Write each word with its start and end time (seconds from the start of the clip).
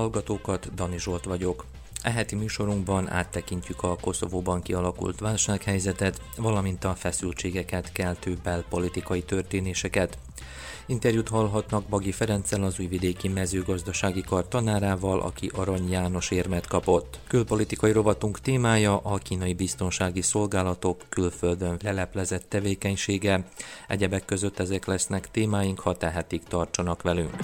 Hallgatókat, 0.00 0.74
Dani 0.74 0.98
Zsolt 0.98 1.24
vagyok. 1.24 1.64
Eheti 2.02 2.34
műsorunkban 2.34 3.10
áttekintjük 3.10 3.82
a 3.82 3.96
Koszovóban 4.00 4.62
kialakult 4.62 5.20
válsághelyzetet, 5.20 6.20
valamint 6.36 6.84
a 6.84 6.94
feszültségeket 6.94 7.92
keltő 7.92 8.36
belpolitikai 8.42 9.22
történéseket. 9.22 10.18
Interjút 10.86 11.28
hallhatnak 11.28 11.84
Bagi 11.84 12.12
Ferenccel 12.12 12.62
az 12.62 12.78
újvidéki 12.78 13.28
mezőgazdasági 13.28 14.20
kar 14.20 14.48
tanárával, 14.48 15.20
aki 15.20 15.50
Arany 15.54 15.90
János 15.90 16.30
érmet 16.30 16.66
kapott. 16.66 17.18
Külpolitikai 17.26 17.92
rovatunk 17.92 18.40
témája 18.40 18.96
a 18.96 19.16
kínai 19.16 19.54
biztonsági 19.54 20.22
szolgálatok 20.22 21.02
külföldön 21.08 21.76
leleplezett 21.82 22.48
tevékenysége. 22.48 23.44
Egyebek 23.88 24.24
között 24.24 24.58
ezek 24.58 24.86
lesznek 24.86 25.30
témáink, 25.30 25.80
ha 25.80 25.96
tehetik 25.96 26.42
tartsanak 26.42 27.02
velünk. 27.02 27.34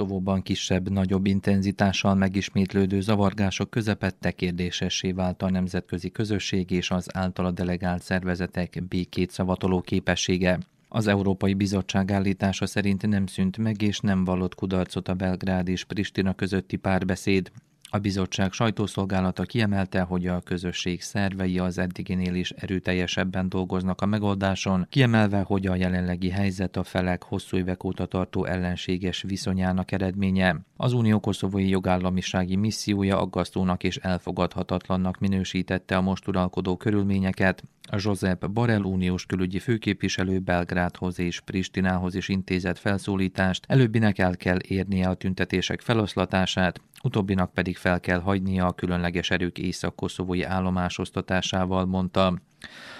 Koszovóban 0.00 0.42
kisebb-nagyobb 0.42 1.26
intenzitással 1.26 2.14
megismétlődő 2.14 3.00
zavargások 3.00 3.70
közepette 3.70 4.30
kérdésessé 4.30 5.12
vált 5.12 5.42
a 5.42 5.50
nemzetközi 5.50 6.10
közösség 6.10 6.70
és 6.70 6.90
az 6.90 7.16
általa 7.16 7.50
delegált 7.50 8.02
szervezetek 8.02 8.82
békét 8.88 9.30
szavatoló 9.30 9.80
képessége. 9.80 10.58
Az 10.88 11.06
Európai 11.06 11.54
Bizottság 11.54 12.10
állítása 12.10 12.66
szerint 12.66 13.06
nem 13.06 13.26
szűnt 13.26 13.56
meg 13.56 13.82
és 13.82 14.00
nem 14.00 14.24
vallott 14.24 14.54
kudarcot 14.54 15.08
a 15.08 15.14
Belgrád 15.14 15.68
és 15.68 15.84
Pristina 15.84 16.34
közötti 16.34 16.76
párbeszéd. 16.76 17.50
A 17.92 17.98
bizottság 17.98 18.52
sajtószolgálata 18.52 19.42
kiemelte, 19.42 20.00
hogy 20.00 20.26
a 20.26 20.40
közösség 20.40 21.02
szervei 21.02 21.58
az 21.58 21.78
eddiginél 21.78 22.34
is 22.34 22.50
erőteljesebben 22.50 23.48
dolgoznak 23.48 24.00
a 24.00 24.06
megoldáson, 24.06 24.86
kiemelve, 24.90 25.40
hogy 25.40 25.66
a 25.66 25.74
jelenlegi 25.74 26.30
helyzet 26.30 26.76
a 26.76 26.84
felek 26.84 27.22
hosszú 27.22 27.56
évek 27.56 27.84
óta 27.84 28.06
tartó 28.06 28.44
ellenséges 28.44 29.22
viszonyának 29.22 29.92
eredménye. 29.92 30.60
Az 30.82 30.92
Unió 30.92 31.20
koszovói 31.20 31.68
jogállamisági 31.68 32.56
missziója 32.56 33.20
aggasztónak 33.20 33.82
és 33.82 33.96
elfogadhatatlannak 33.96 35.18
minősítette 35.18 35.96
a 35.96 36.00
most 36.00 36.28
uralkodó 36.28 36.76
körülményeket, 36.76 37.64
Josep 37.96 38.50
Borrell 38.50 38.82
uniós 38.82 39.26
külügyi 39.26 39.58
főképviselő 39.58 40.38
Belgrádhoz 40.38 41.18
és 41.18 41.40
Pristinához 41.40 42.14
is 42.14 42.28
intézett 42.28 42.78
felszólítást, 42.78 43.64
előbbinek 43.68 44.18
el 44.18 44.36
kell 44.36 44.58
érnie 44.68 45.08
a 45.08 45.14
tüntetések 45.14 45.80
feloszlatását, 45.80 46.80
utóbbinak 47.02 47.52
pedig 47.52 47.76
fel 47.76 48.00
kell 48.00 48.20
hagynia 48.20 48.66
a 48.66 48.72
különleges 48.72 49.30
erők 49.30 49.58
észak-koszovói 49.58 50.42
állomásosztatásával, 50.42 51.84
mondta. 51.84 52.40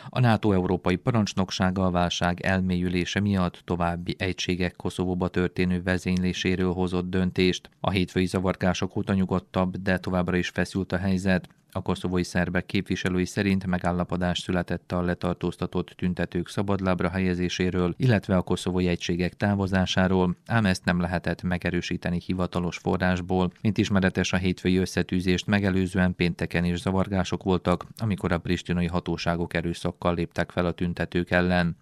A 0.09 0.21
NATO 0.21 0.53
európai 0.53 0.97
parancsnoksága 0.97 1.85
a 1.85 1.91
válság 1.91 2.41
elmélyülése 2.41 3.21
miatt 3.21 3.63
további 3.65 4.15
egységek 4.19 4.77
Koszovóba 4.77 5.29
történő 5.29 5.83
vezényléséről 5.83 6.73
hozott 6.73 7.11
döntést. 7.11 7.71
A 7.81 7.91
hétfői 7.91 8.27
zavargások 8.27 8.97
óta 8.97 9.15
nyugodtabb, 9.15 9.77
de 9.77 9.99
továbbra 9.99 10.37
is 10.37 10.49
feszült 10.49 10.93
a 10.93 10.97
helyzet. 10.97 11.49
A 11.73 11.83
koszovói 11.83 12.23
szerbek 12.23 12.67
képviselői 12.67 13.25
szerint 13.25 13.67
megállapodás 13.67 14.39
született 14.39 14.93
a 14.93 15.03
letartóztatott 15.03 15.89
tüntetők 15.89 16.49
szabadlábra 16.49 17.09
helyezéséről, 17.09 17.95
illetve 17.97 18.37
a 18.37 18.43
koszovói 18.43 18.89
egységek 18.89 19.35
távozásáról, 19.35 20.37
ám 20.47 20.67
ezt 20.67 20.85
nem 20.85 21.01
lehetett 21.01 21.43
megerősíteni 21.43 22.21
hivatalos 22.27 22.77
forrásból. 22.77 23.53
Mint 23.61 23.79
ismeretes 23.79 24.33
a 24.33 24.37
hétfői 24.37 24.77
összetűzést 24.77 25.47
megelőzően 25.47 26.15
pénteken 26.15 26.65
is 26.65 26.81
zavargások 26.81 27.43
voltak, 27.43 27.85
amikor 27.99 28.33
a 28.33 28.39
pristinai 28.39 28.87
hatóságok 28.87 29.55
erőszakkal 29.55 30.15
léptek 30.15 30.51
fel 30.51 30.67
a 30.67 30.73
tüntetők 30.73 31.31
ellen. 31.31 31.77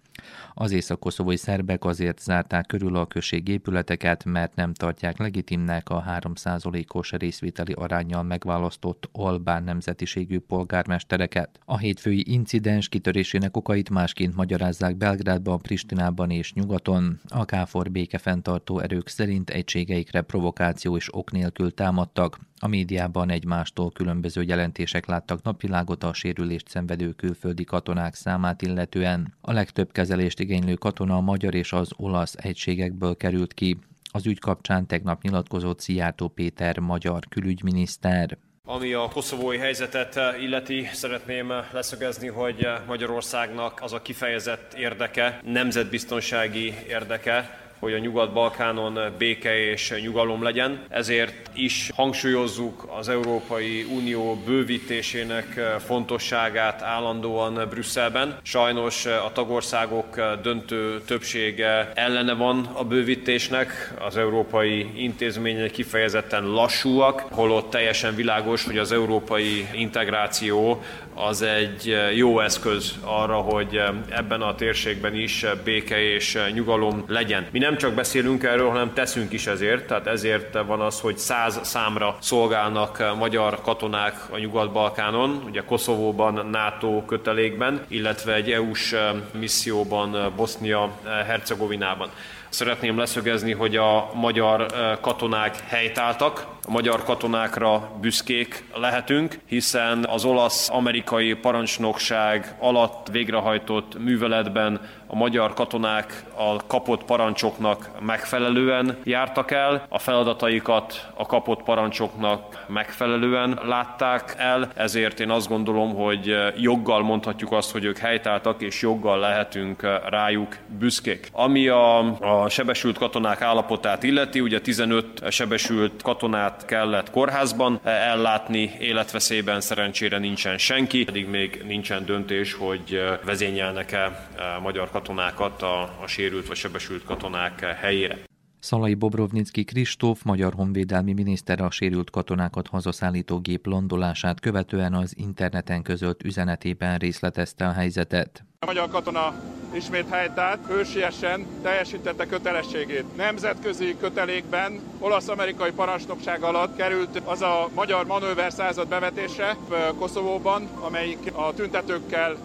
Az 0.53 0.71
észak-koszovói 0.71 1.37
szerbek 1.37 1.85
azért 1.85 2.19
zárták 2.19 2.65
körül 2.65 2.95
a 2.95 3.05
község 3.05 3.47
épületeket, 3.47 4.25
mert 4.25 4.55
nem 4.55 4.73
tartják 4.73 5.17
legitimnek 5.17 5.89
a 5.89 6.03
3%-os 6.07 7.11
részvételi 7.11 7.73
arányjal 7.73 8.23
megválasztott 8.23 9.09
albán 9.11 9.63
nemzetiségű 9.63 10.39
polgármestereket. 10.39 11.59
A 11.65 11.77
hétfői 11.77 12.23
incidens 12.27 12.89
kitörésének 12.89 13.57
okait 13.57 13.89
másként 13.89 14.35
magyarázzák 14.35 14.95
Belgrádban, 14.95 15.59
Pristinában 15.59 16.29
és 16.29 16.53
nyugaton. 16.53 17.19
A 17.27 17.45
KFOR 17.45 17.91
békefenntartó 17.91 18.79
erők 18.79 19.07
szerint 19.07 19.49
egységeikre 19.49 20.21
provokáció 20.21 20.95
és 20.95 21.15
ok 21.15 21.31
nélkül 21.31 21.73
támadtak. 21.73 22.39
A 22.59 22.67
médiában 22.67 23.29
egymástól 23.29 23.91
különböző 23.91 24.41
jelentések 24.41 25.05
láttak 25.05 25.41
napvilágot 25.41 26.03
a 26.03 26.13
sérülést 26.13 26.67
szenvedő 26.67 27.11
külföldi 27.11 27.63
katonák 27.63 28.13
számát 28.13 28.61
illetően. 28.61 29.33
A 29.41 29.51
legtöbb 29.51 29.91
kezelést 29.91 30.39
igénylő 30.39 30.73
katona 30.73 31.15
a 31.15 31.21
magyar 31.21 31.55
és 31.55 31.73
az 31.73 31.89
olasz 31.95 32.35
egységekből 32.37 33.17
került 33.17 33.53
ki. 33.53 33.77
Az 34.11 34.25
ügy 34.25 34.39
kapcsán 34.39 34.87
tegnap 34.87 35.21
nyilatkozott 35.21 35.79
Szijjártó 35.79 36.27
Péter 36.27 36.79
magyar 36.79 37.23
külügyminiszter. 37.29 38.37
Ami 38.63 38.93
a 38.93 39.07
koszovói 39.13 39.57
helyzetet 39.57 40.19
illeti, 40.41 40.89
szeretném 40.93 41.51
leszögezni, 41.71 42.27
hogy 42.27 42.67
Magyarországnak 42.87 43.81
az 43.81 43.93
a 43.93 44.01
kifejezett 44.01 44.73
érdeke, 44.73 45.41
nemzetbiztonsági 45.45 46.73
érdeke, 46.87 47.68
hogy 47.79 47.93
a 47.93 47.97
Nyugat-Balkánon 47.97 48.99
béke 49.17 49.69
és 49.71 49.93
nyugalom 50.01 50.43
legyen. 50.43 50.79
Ezért 50.89 51.49
is 51.53 51.91
hangsúlyozzuk 51.95 52.87
az 52.97 53.09
Európai 53.09 53.85
Unió 53.95 54.41
bővítésének 54.45 55.59
fontosságát 55.85 56.81
állandóan 56.81 57.67
Brüsszelben. 57.69 58.37
Sajnos 58.41 59.05
a 59.05 59.31
tagországok 59.33 60.21
döntő 60.41 61.01
többsége 61.05 61.91
ellene 61.95 62.33
van 62.33 62.69
a 62.73 62.83
bővítésnek, 62.83 63.93
az 63.99 64.17
európai 64.17 64.89
intézmények 64.95 65.71
kifejezetten 65.71 66.43
lassúak, 66.43 67.19
holott 67.31 67.69
teljesen 67.69 68.15
világos, 68.15 68.65
hogy 68.65 68.77
az 68.77 68.91
európai 68.91 69.67
integráció 69.73 70.83
az 71.13 71.41
egy 71.41 71.97
jó 72.15 72.39
eszköz 72.39 72.95
arra, 73.03 73.35
hogy 73.35 73.81
ebben 74.09 74.41
a 74.41 74.55
térségben 74.55 75.15
is 75.15 75.45
béke 75.63 76.01
és 76.01 76.37
nyugalom 76.53 77.03
legyen. 77.07 77.47
Mi 77.51 77.59
nem 77.59 77.68
csak 77.77 77.93
beszélünk 77.93 78.43
erről, 78.43 78.69
hanem 78.69 78.93
teszünk 78.93 79.33
is 79.33 79.47
ezért, 79.47 79.87
tehát 79.87 80.07
ezért 80.07 80.57
van 80.65 80.81
az, 80.81 80.99
hogy 80.99 81.17
száz 81.17 81.59
számra 81.63 82.17
szolgálnak 82.19 83.15
magyar 83.17 83.61
katonák 83.61 84.15
a 84.31 84.37
Nyugat-Balkánon, 84.37 85.43
ugye 85.45 85.63
Koszovóban, 85.65 86.47
NATO 86.51 87.05
kötelékben, 87.05 87.85
illetve 87.87 88.33
egy 88.33 88.51
EU-s 88.51 88.95
misszióban 89.39 90.33
Bosznia-Hercegovinában. 90.35 92.09
Szeretném 92.49 92.97
leszögezni, 92.97 93.53
hogy 93.53 93.75
a 93.75 94.09
magyar 94.13 94.65
katonák 95.01 95.59
helytáltak, 95.67 96.45
a 96.67 96.71
magyar 96.71 97.03
katonákra 97.03 97.91
büszkék 98.01 98.63
lehetünk, 98.75 99.39
hiszen 99.45 100.05
az 100.05 100.25
olasz-amerikai 100.25 101.33
parancsnokság 101.33 102.55
alatt 102.59 103.07
végrehajtott 103.11 103.99
műveletben 103.99 104.81
a 105.07 105.15
magyar 105.15 105.53
katonák 105.53 106.23
a 106.35 106.65
kapott 106.67 107.03
parancsoknak 107.03 107.89
megfelelően 107.99 108.97
jártak 109.03 109.51
el, 109.51 109.85
a 109.89 109.99
feladataikat 109.99 111.09
a 111.13 111.25
kapott 111.25 111.63
parancsoknak 111.63 112.65
megfelelően 112.67 113.59
látták 113.63 114.35
el, 114.37 114.71
ezért 114.75 115.19
én 115.19 115.29
azt 115.29 115.47
gondolom, 115.47 115.95
hogy 115.95 116.35
joggal 116.57 117.01
mondhatjuk 117.01 117.51
azt, 117.51 117.71
hogy 117.71 117.83
ők 117.83 117.97
helytáltak, 117.97 118.61
és 118.61 118.81
joggal 118.81 119.19
lehetünk 119.19 119.99
rájuk 120.09 120.57
büszkék. 120.79 121.29
Ami 121.31 121.67
a, 121.67 121.97
a 122.19 122.49
sebesült 122.49 122.97
katonák 122.97 123.41
állapotát 123.41 124.03
illeti, 124.03 124.39
ugye 124.39 124.61
15 124.61 125.31
sebesült 125.31 126.01
katonát 126.01 126.48
kellett 126.65 127.09
kórházban 127.09 127.79
ellátni, 127.83 128.75
életveszélyben 128.79 129.61
szerencsére 129.61 130.17
nincsen 130.17 130.57
senki, 130.57 131.03
pedig 131.03 131.27
még 131.27 131.63
nincsen 131.65 132.05
döntés, 132.05 132.53
hogy 132.53 133.01
vezényelnek-e 133.23 134.27
magyar 134.61 134.89
katonákat 134.89 135.61
a, 135.61 135.81
a 135.81 136.07
sérült 136.07 136.47
vagy 136.47 136.57
sebesült 136.57 137.03
katonák 137.03 137.59
helyére. 137.59 138.17
Szalai 138.59 138.93
Bobrovnicki 138.93 139.63
Kristóf, 139.63 140.23
magyar 140.23 140.53
honvédelmi 140.53 141.13
miniszter 141.13 141.61
a 141.61 141.71
sérült 141.71 142.09
katonákat 142.09 142.67
hazaszállító 142.67 143.39
gép 143.39 143.65
landolását 143.65 144.39
követően 144.39 144.93
az 144.93 145.13
interneten 145.17 145.81
közölt 145.81 146.23
üzenetében 146.23 146.97
részletezte 146.97 147.67
a 147.67 147.71
helyzetet. 147.71 148.43
A 148.59 148.65
magyar 148.65 148.89
katona 148.89 149.33
ismét 149.73 150.09
helytált, 150.09 150.65
hősiesen 150.65 151.45
teljesítette 151.61 152.25
kötelességét. 152.25 153.15
Nemzetközi 153.15 153.95
kötelékben 153.99 154.79
olasz-amerikai 154.99 155.71
parancsnokság 155.71 156.43
alatt 156.43 156.75
került 156.75 157.21
az 157.25 157.41
a 157.41 157.69
magyar 157.75 158.05
manőver 158.05 158.51
század 158.51 158.87
bevetése 158.87 159.57
Koszovóban, 159.97 160.67
amelyik 160.79 161.31
a 161.33 161.53
tüntetőkkel 161.53 162.37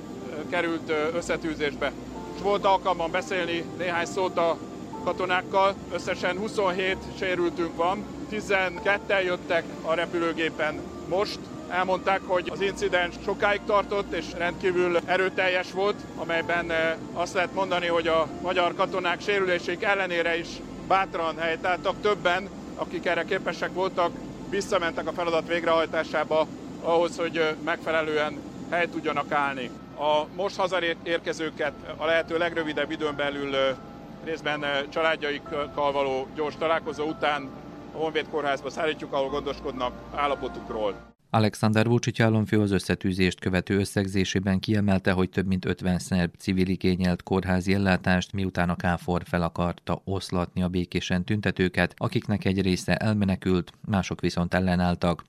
került 0.51 0.93
összetűzésbe. 1.15 1.93
És 2.35 2.41
volt 2.41 2.65
alkalmam 2.65 3.11
beszélni 3.11 3.65
néhány 3.79 4.07
szót 4.07 4.37
a 4.37 4.59
katonákkal. 5.05 5.75
Összesen 5.93 6.39
27 6.39 6.97
sérültünk 7.19 7.77
van, 7.77 8.05
12-en 8.31 9.25
jöttek 9.25 9.65
a 9.83 9.95
repülőgépen 9.95 10.81
most, 11.09 11.39
elmondták, 11.69 12.21
hogy 12.27 12.49
az 12.53 12.61
incidens 12.61 13.15
sokáig 13.25 13.61
tartott 13.67 14.13
és 14.13 14.25
rendkívül 14.37 14.99
erőteljes 15.05 15.73
volt, 15.73 15.97
amelyben 16.17 16.71
eh, 16.71 16.95
azt 17.13 17.35
lehet 17.35 17.55
mondani, 17.55 17.87
hogy 17.87 18.07
a 18.07 18.29
magyar 18.43 18.75
katonák 18.75 19.21
sérüléség 19.21 19.83
ellenére 19.83 20.39
is 20.39 20.49
bátran 20.89 21.39
helytáltak. 21.39 22.01
Többen, 22.01 22.49
akik 22.77 23.07
erre 23.07 23.25
képesek 23.25 23.73
voltak, 23.73 24.11
visszamentek 24.49 25.09
a 25.09 25.13
feladat 25.13 25.49
végrehajtásába 25.49 26.47
ahhoz, 26.83 27.17
hogy 27.17 27.37
eh, 27.37 27.49
megfelelően 27.65 28.39
hely 28.71 28.89
tudjanak 28.89 29.33
állni. 29.33 29.71
A 29.99 30.27
most 30.37 30.57
hazaérkezőket 30.57 31.73
a 31.97 32.05
lehető 32.05 32.39
legrövidebb 32.39 32.91
időn 32.91 33.17
belül 33.17 33.57
eh, 33.57 33.75
részben 34.25 34.65
családjaikkal 34.89 35.93
való 35.93 36.27
gyors 36.35 36.57
találkozó 36.57 37.05
után 37.05 37.49
a 37.93 37.97
Honvéd 37.97 38.29
kórházba 38.29 38.71
szállítjuk, 38.71 39.13
ahol 39.13 39.29
gondoskodnak 39.29 39.93
állapotukról. 40.15 41.13
Alexander 41.31 41.87
Vucic 41.87 42.21
államfő 42.21 42.61
az 42.61 42.71
összetűzést 42.71 43.41
követő 43.41 43.79
összegzésében 43.79 44.61
kiemelte, 44.61 45.13
hogy 45.13 45.31
több 45.31 45.47
mint 45.47 45.65
50 45.65 45.99
szerb 45.99 46.35
civil 46.39 46.69
igényelt 46.69 47.23
kórházi 47.23 47.75
ellátást, 47.75 48.33
miután 48.33 48.71
a 48.71 48.77
KFOR 48.77 49.23
fel 49.25 49.43
akarta 49.43 50.01
oszlatni 50.05 50.63
a 50.63 50.69
békésen 50.69 51.25
tüntetőket, 51.25 51.95
akiknek 51.97 52.45
egy 52.45 52.63
része 52.63 52.97
elmenekült, 52.97 53.73
mások 53.87 54.21
viszont 54.21 54.55
ellenálltak. 54.55 55.25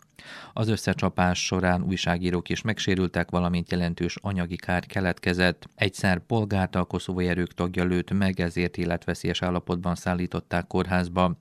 Az 0.53 0.67
összecsapás 0.67 1.45
során 1.45 1.83
újságírók 1.83 2.49
is 2.49 2.61
megsérültek, 2.61 3.29
valamint 3.29 3.71
jelentős 3.71 4.17
anyagi 4.21 4.55
kár 4.55 4.85
keletkezett. 4.85 5.67
Egy 5.75 5.93
szerb 5.93 6.21
polgárt 6.25 6.75
a 6.75 6.83
koszovói 6.83 7.27
erők 7.27 7.53
tagja 7.53 7.83
lőtt 7.83 8.11
meg, 8.11 8.39
ezért 8.39 8.77
életveszélyes 8.77 9.41
állapotban 9.41 9.95
szállították 9.95 10.67
kórházba. 10.67 11.37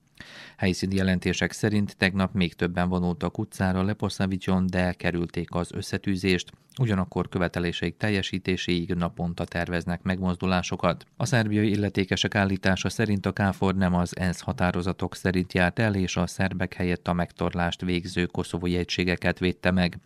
Helyszíni 0.57 0.95
jelentések 0.95 1.51
szerint 1.51 1.97
tegnap 1.97 2.33
még 2.33 2.53
többen 2.53 2.89
vonultak 2.89 3.37
utcára 3.37 3.83
Leposzavicson, 3.83 4.67
de 4.67 4.79
elkerülték 4.79 5.47
az 5.51 5.71
összetűzést, 5.73 6.51
ugyanakkor 6.79 7.29
követeléseik 7.29 7.97
teljesítéséig 7.97 8.93
naponta 8.93 9.45
terveznek 9.45 10.01
megmozdulásokat. 10.03 11.05
A 11.17 11.25
szerbiai 11.25 11.69
illetékesek 11.69 12.35
állítása 12.35 12.89
szerint 12.89 13.25
a 13.25 13.31
KFOR 13.31 13.75
nem 13.75 13.93
az 13.93 14.17
ENSZ 14.17 14.41
határozatok 14.41 15.15
szerint 15.15 15.53
járt 15.53 15.79
el, 15.79 15.95
és 15.95 16.17
a 16.17 16.27
szerbek 16.27 16.73
helyett 16.73 17.07
a 17.07 17.13
megtorlást 17.13 17.81
végző 17.81 18.25
koszovói 18.25 18.75
egységeket 18.75 19.39
védte 19.39 19.71
meg. 19.71 19.99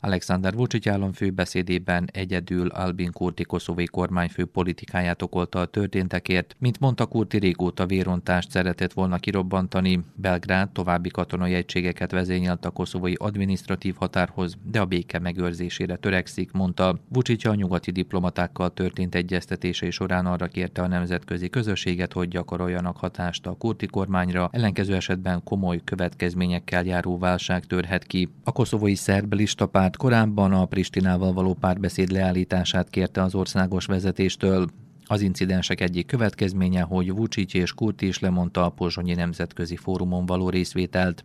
Alexander 0.00 0.54
Vucic 0.54 0.86
államfő 0.86 1.30
beszédében 1.30 2.08
egyedül 2.12 2.68
Albin 2.68 3.12
Kurti 3.12 3.42
koszovai 3.42 3.84
kormányfő 3.84 4.44
politikáját 4.44 5.22
okolta 5.22 5.60
a 5.60 5.66
történtekért. 5.66 6.56
Mint 6.58 6.80
mondta, 6.80 7.06
Kurti 7.06 7.38
régóta 7.38 7.86
vérontást 7.86 8.50
szeretett 8.50 8.92
volna 8.92 9.18
kirobbantani. 9.18 10.00
Belgrád 10.14 10.70
további 10.70 11.08
katonai 11.08 11.54
egységeket 11.54 12.10
vezényelt 12.10 12.64
a 12.64 12.70
koszovai 12.70 13.14
adminisztratív 13.18 13.94
határhoz, 13.94 14.56
de 14.62 14.80
a 14.80 14.84
béke 14.84 15.18
megőrzésére 15.18 15.96
törekszik, 15.96 16.52
mondta. 16.52 16.98
Vucic 17.08 17.44
a 17.44 17.54
nyugati 17.54 17.90
diplomatákkal 17.90 18.72
történt 18.72 19.14
egyeztetései 19.14 19.90
során 19.90 20.26
arra 20.26 20.46
kérte 20.46 20.82
a 20.82 20.86
nemzetközi 20.86 21.50
közösséget, 21.50 22.12
hogy 22.12 22.28
gyakoroljanak 22.28 22.96
hatást 22.96 23.46
a 23.46 23.52
kurti 23.52 23.86
kormányra, 23.86 24.48
ellenkező 24.52 24.94
esetben 24.94 25.42
komoly 25.44 25.80
következményekkel 25.84 26.84
járó 26.84 27.18
válság 27.18 27.64
törhet 27.64 28.04
ki. 28.04 28.28
A 28.44 28.52
koszovói 28.52 28.94
szerb 28.94 29.34
lista 29.52 29.66
párt 29.66 29.96
korábban 29.96 30.52
a 30.52 30.64
Pristinával 30.64 31.32
való 31.32 31.54
párbeszéd 31.54 32.10
leállítását 32.10 32.90
kérte 32.90 33.22
az 33.22 33.34
országos 33.34 33.86
vezetéstől. 33.86 34.68
Az 35.06 35.20
incidensek 35.20 35.80
egyik 35.80 36.06
következménye, 36.06 36.80
hogy 36.80 37.12
Vucic 37.12 37.54
és 37.54 37.72
Kurti 37.72 38.06
is 38.06 38.18
lemondta 38.18 38.64
a 38.64 38.68
Pozsonyi 38.68 39.14
Nemzetközi 39.14 39.76
Fórumon 39.76 40.26
való 40.26 40.48
részvételt. 40.48 41.24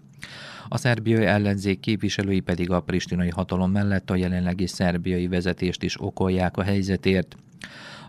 A 0.68 0.78
szerbiai 0.78 1.26
ellenzék 1.26 1.80
képviselői 1.80 2.40
pedig 2.40 2.72
a 2.72 2.82
pristinai 2.82 3.30
hatalom 3.30 3.72
mellett 3.72 4.10
a 4.10 4.16
jelenlegi 4.16 4.68
szerbiai 4.68 5.28
vezetést 5.28 5.84
is 5.84 6.02
okolják 6.02 6.58
a 6.58 6.64
helyzetért. 6.64 7.36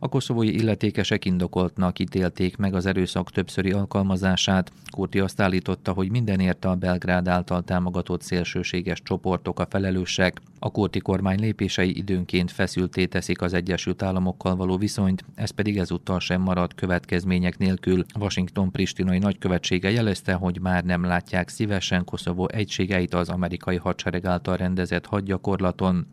A 0.00 0.08
koszovói 0.08 0.54
illetékesek 0.54 1.24
indokoltnak 1.24 1.98
ítélték 1.98 2.56
meg 2.56 2.74
az 2.74 2.86
erőszak 2.86 3.30
többszöri 3.30 3.70
alkalmazását. 3.70 4.72
Kurti 4.90 5.20
azt 5.20 5.40
állította, 5.40 5.92
hogy 5.92 6.10
mindenért 6.10 6.64
a 6.64 6.74
Belgrád 6.74 7.28
által 7.28 7.62
támogatott 7.62 8.22
szélsőséges 8.22 9.02
csoportok 9.02 9.60
a 9.60 9.66
felelősek. 9.70 10.40
A 10.58 10.70
kurti 10.70 10.98
kormány 10.98 11.40
lépései 11.40 11.96
időnként 11.96 12.50
feszülté 12.50 13.06
teszik 13.06 13.42
az 13.42 13.52
Egyesült 13.52 14.02
Államokkal 14.02 14.56
való 14.56 14.76
viszonyt, 14.76 15.24
ez 15.34 15.50
pedig 15.50 15.78
ezúttal 15.78 16.20
sem 16.20 16.40
marad 16.40 16.74
következmények 16.74 17.58
nélkül. 17.58 18.04
Washington 18.18 18.70
pristinai 18.70 19.18
nagykövetsége 19.18 19.90
jelezte, 19.90 20.32
hogy 20.32 20.60
már 20.60 20.84
nem 20.84 21.04
látják 21.04 21.48
szívesen 21.48 22.04
Koszovó 22.04 22.48
egységeit 22.52 23.14
az 23.14 23.28
amerikai 23.28 23.76
hadsereg 23.76 24.26
által 24.26 24.56
rendezett 24.56 25.06
hadgyakorlaton. 25.06 26.06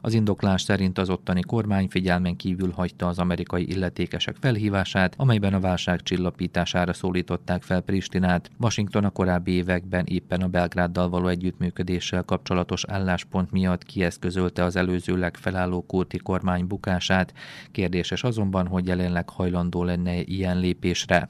Az 0.00 0.12
indoklás 0.12 0.62
szerint 0.62 0.98
az 0.98 1.10
ottani 1.10 1.40
kormány 1.40 1.88
figyelmen 1.88 2.36
kívül 2.36 2.70
hagyta 2.70 3.06
az 3.06 3.18
amerikai 3.18 3.29
illetékesek 3.56 4.36
felhívását, 4.40 5.14
amelyben 5.16 5.54
a 5.54 5.60
válság 5.60 6.02
csillapítására 6.02 6.92
szólították 6.92 7.62
fel 7.62 7.80
Pristinát. 7.80 8.50
Washington 8.60 9.04
a 9.04 9.10
korábbi 9.10 9.52
években 9.52 10.04
éppen 10.06 10.40
a 10.40 10.48
Belgráddal 10.48 11.08
való 11.08 11.26
együttműködéssel 11.26 12.22
kapcsolatos 12.22 12.84
álláspont 12.88 13.50
miatt 13.50 13.82
kieszközölte 13.82 14.64
az 14.64 14.76
előzőleg 14.76 15.36
felálló 15.36 15.82
kurti 15.86 16.18
kormány 16.18 16.66
bukását. 16.66 17.34
Kérdéses 17.72 18.22
azonban, 18.22 18.66
hogy 18.66 18.86
jelenleg 18.86 19.28
hajlandó 19.28 19.84
lenne 19.84 20.20
ilyen 20.20 20.58
lépésre. 20.58 21.28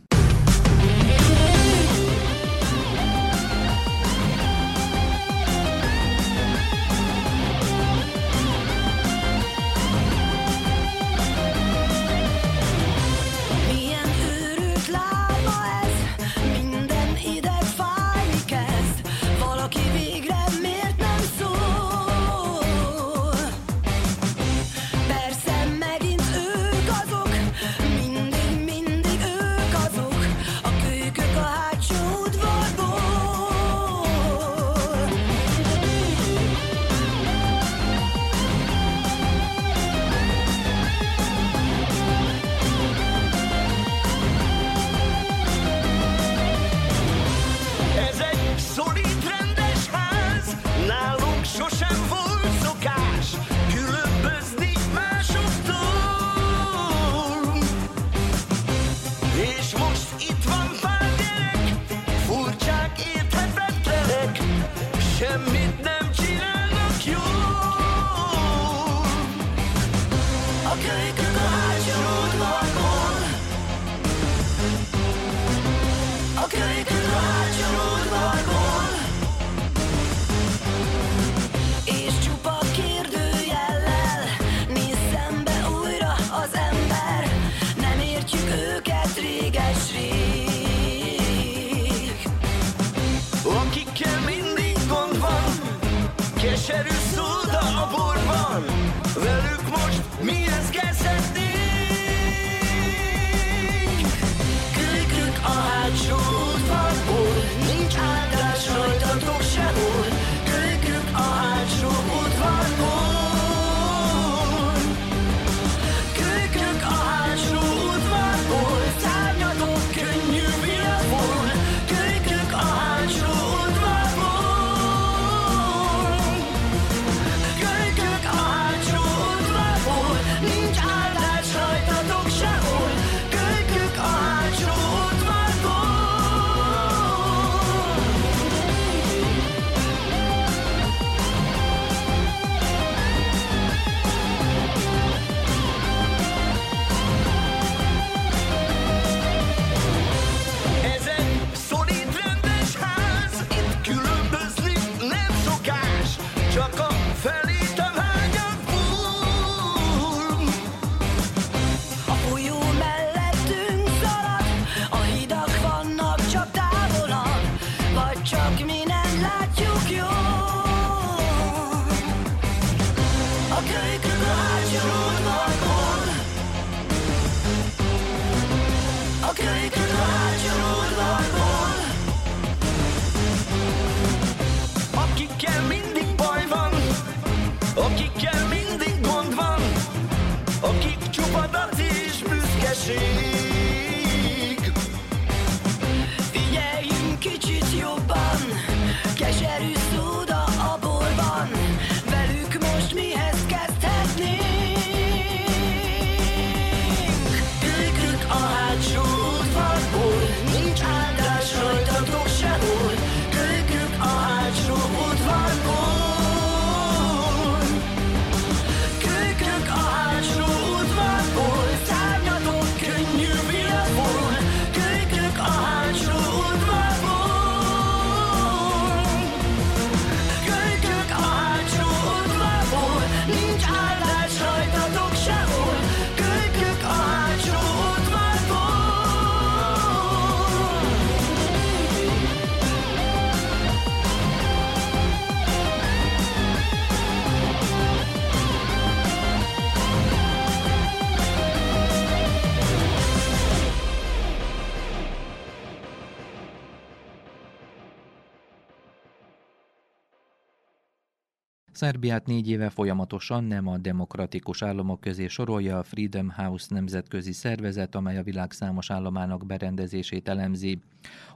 Szerbiát 261.80 262.26
négy 262.26 262.48
éve 262.48 262.70
folyamatosan 262.70 263.44
nem 263.44 263.68
a 263.68 263.78
demokratikus 263.78 264.62
államok 264.62 265.00
közé 265.00 265.26
sorolja 265.26 265.78
a 265.78 265.82
Freedom 265.82 266.30
House 266.30 266.66
nemzetközi 266.68 267.32
szervezet, 267.32 267.94
amely 267.94 268.18
a 268.18 268.22
világ 268.22 268.52
számos 268.52 268.90
államának 268.90 269.46
berendezését 269.46 270.28
elemzi. 270.28 270.78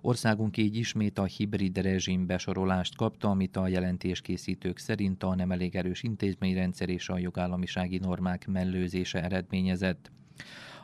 Országunk 0.01 0.57
így 0.57 0.77
ismét 0.77 1.19
a 1.19 1.25
hibrid 1.25 1.79
rezsim 1.79 2.27
besorolást 2.27 2.97
kapta, 2.97 3.31
amit 3.31 3.57
a 3.57 3.69
jelentéskészítők 3.69 4.79
szerint 4.79 5.23
a 5.23 5.35
nem 5.35 5.51
elég 5.51 5.77
erős 5.77 6.03
intézményrendszer 6.03 6.89
és 6.89 7.09
a 7.09 7.19
jogállamisági 7.19 7.99
normák 7.99 8.47
mellőzése 8.47 9.23
eredményezett. 9.23 10.11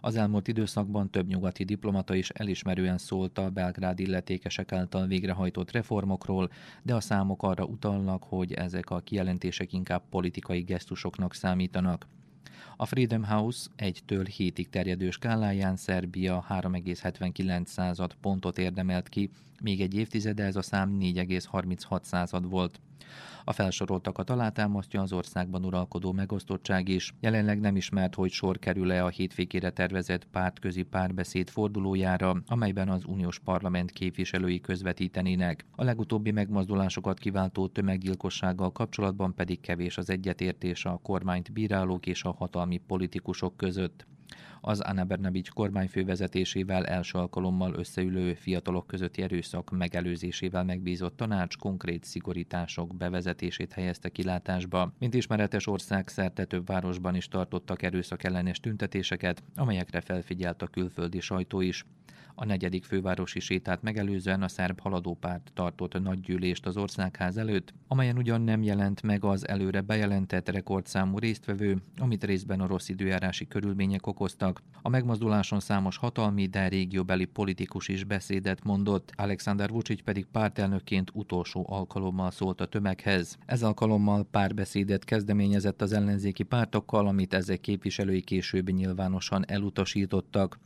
Az 0.01 0.17
elmúlt 0.17 0.49
időszakban 0.49 1.11
több 1.11 1.27
nyugati 1.27 1.65
diplomata 1.65 2.15
is 2.15 2.31
elismerően 2.31 2.99
szólt 2.99 3.39
a 3.39 3.51
belgrád 3.51 4.01
illetékesek 4.01 4.73
által 4.73 5.07
végrehajtott 5.07 5.71
reformokról, 5.71 6.51
de 6.83 6.95
a 6.95 7.01
számok 7.01 7.43
arra 7.43 7.65
utalnak, 7.65 8.23
hogy 8.23 8.53
ezek 8.53 8.91
a 8.91 9.01
kijelentések 9.01 9.73
inkább 9.73 10.03
politikai 10.11 10.61
gesztusoknak 10.61 11.35
számítanak. 11.35 12.07
A 12.77 12.87
Freedom 12.87 13.25
House 13.25 13.69
egy-től 13.77 14.25
hétig 14.25 14.69
terjedő 14.69 15.11
skáláján 15.11 15.77
Szerbia 15.77 16.45
3,79 16.49 18.11
pontot 18.21 18.59
érdemelt 18.59 19.09
ki, 19.09 19.31
még 19.63 19.81
egy 19.81 19.95
évtizede 19.95 20.45
ez 20.45 20.57
a 20.57 20.63
szám 20.63 20.97
4,36 21.01 22.45
volt. 22.49 22.81
A 23.45 23.53
felsoroltakat 23.53 24.31
alátámasztja 24.31 25.01
az 25.01 25.13
országban 25.13 25.65
uralkodó 25.65 26.13
megosztottság 26.13 26.89
is. 26.89 27.15
Jelenleg 27.21 27.61
nem 27.61 27.77
ismert, 27.77 28.15
hogy 28.15 28.31
sor 28.31 28.59
kerül-e 28.59 29.05
a 29.05 29.09
hétvégére 29.09 29.71
tervezett 29.71 30.25
pártközi 30.25 30.83
párbeszéd 30.83 31.49
fordulójára, 31.51 32.43
amelyben 32.47 32.89
az 32.89 33.05
uniós 33.05 33.39
parlament 33.39 33.91
képviselői 33.91 34.61
közvetítenének. 34.61 35.65
A 35.77 35.85
legutóbbi 35.85 36.31
megmozdulásokat 36.31 37.19
kiváltó 37.19 37.69
tömeggyilkossággal 37.69 38.73
kapcsolatban 38.73 39.35
pedig 39.35 39.61
kevés 39.61 39.99
az 39.99 40.11
egyetértés 40.11 40.85
a 40.85 41.01
kormányt 41.03 41.53
bírálók 41.53 42.07
és 42.07 42.25
a 42.25 42.35
hatalmi 42.39 42.79
politikusok 42.87 43.57
között 43.57 44.07
az 44.61 44.81
Anna 44.81 45.05
Bernabics 45.05 45.51
kormányfő 45.51 46.05
vezetésével 46.05 46.87
első 46.87 47.19
alkalommal 47.19 47.75
összeülő 47.75 48.35
fiatalok 48.35 48.87
közötti 48.87 49.23
erőszak 49.23 49.71
megelőzésével 49.71 50.65
megbízott 50.65 51.17
tanács 51.17 51.57
konkrét 51.57 52.05
szigorítások 52.05 52.97
bevezetését 52.97 53.73
helyezte 53.73 54.09
kilátásba. 54.09 54.93
Mint 54.99 55.15
ismeretes 55.15 55.67
ország 55.67 56.09
szerte 56.09 56.45
több 56.45 56.67
városban 56.67 57.15
is 57.15 57.29
tartottak 57.29 57.83
erőszak 57.83 58.25
ellenes 58.25 58.61
tüntetéseket, 58.61 59.43
amelyekre 59.55 60.01
felfigyelt 60.01 60.63
a 60.63 60.67
külföldi 60.67 61.21
sajtó 61.21 61.61
is. 61.61 61.85
A 62.35 62.45
negyedik 62.45 62.85
fővárosi 62.85 63.41
sétát 63.41 63.83
megelőzően 63.83 64.43
a 64.43 64.49
szerb 64.49 64.81
haladópárt 64.81 65.51
tartott 65.55 66.01
nagygyűlést 66.01 66.67
az 66.67 66.77
országház 66.77 67.37
előtt, 67.37 67.75
amelyen 67.89 68.17
ugyan 68.17 68.41
nem 68.41 68.63
jelent 68.63 69.03
meg 69.03 69.25
az 69.25 69.49
előre 69.49 69.81
bejelentett 69.81 70.49
rekordszámú 70.49 71.19
résztvevő, 71.19 71.83
amit 71.99 72.25
részben 72.25 72.61
a 72.61 72.67
rossz 72.67 72.89
időjárási 72.89 73.49
körülmények 73.49 74.07
okoztak. 74.07 74.50
A 74.83 74.89
megmozduláson 74.89 75.61
számos 75.61 75.97
hatalmi, 75.97 76.47
de 76.47 76.69
régióbeli 76.69 77.25
politikus 77.25 77.89
is 77.89 78.05
beszédet 78.05 78.65
mondott, 78.65 79.13
Alexander 79.17 79.71
Vucic 79.71 80.03
pedig 80.03 80.27
pártelnökként 80.27 81.11
utolsó 81.15 81.67
alkalommal 81.69 82.31
szólt 82.31 82.61
a 82.61 82.67
tömeghez. 82.67 83.39
Ez 83.47 83.63
alkalommal 83.63 84.25
párbeszédet 84.31 85.05
kezdeményezett 85.05 85.83
az 85.83 85.93
ellenzéki 85.93 86.43
pártokkal, 86.43 87.07
amit 87.07 87.35
ezek 87.35 87.61
képviselői 87.61 88.21
később 88.21 88.71
nyilvánosan 88.71 89.45
elutasítottak. 89.49 90.59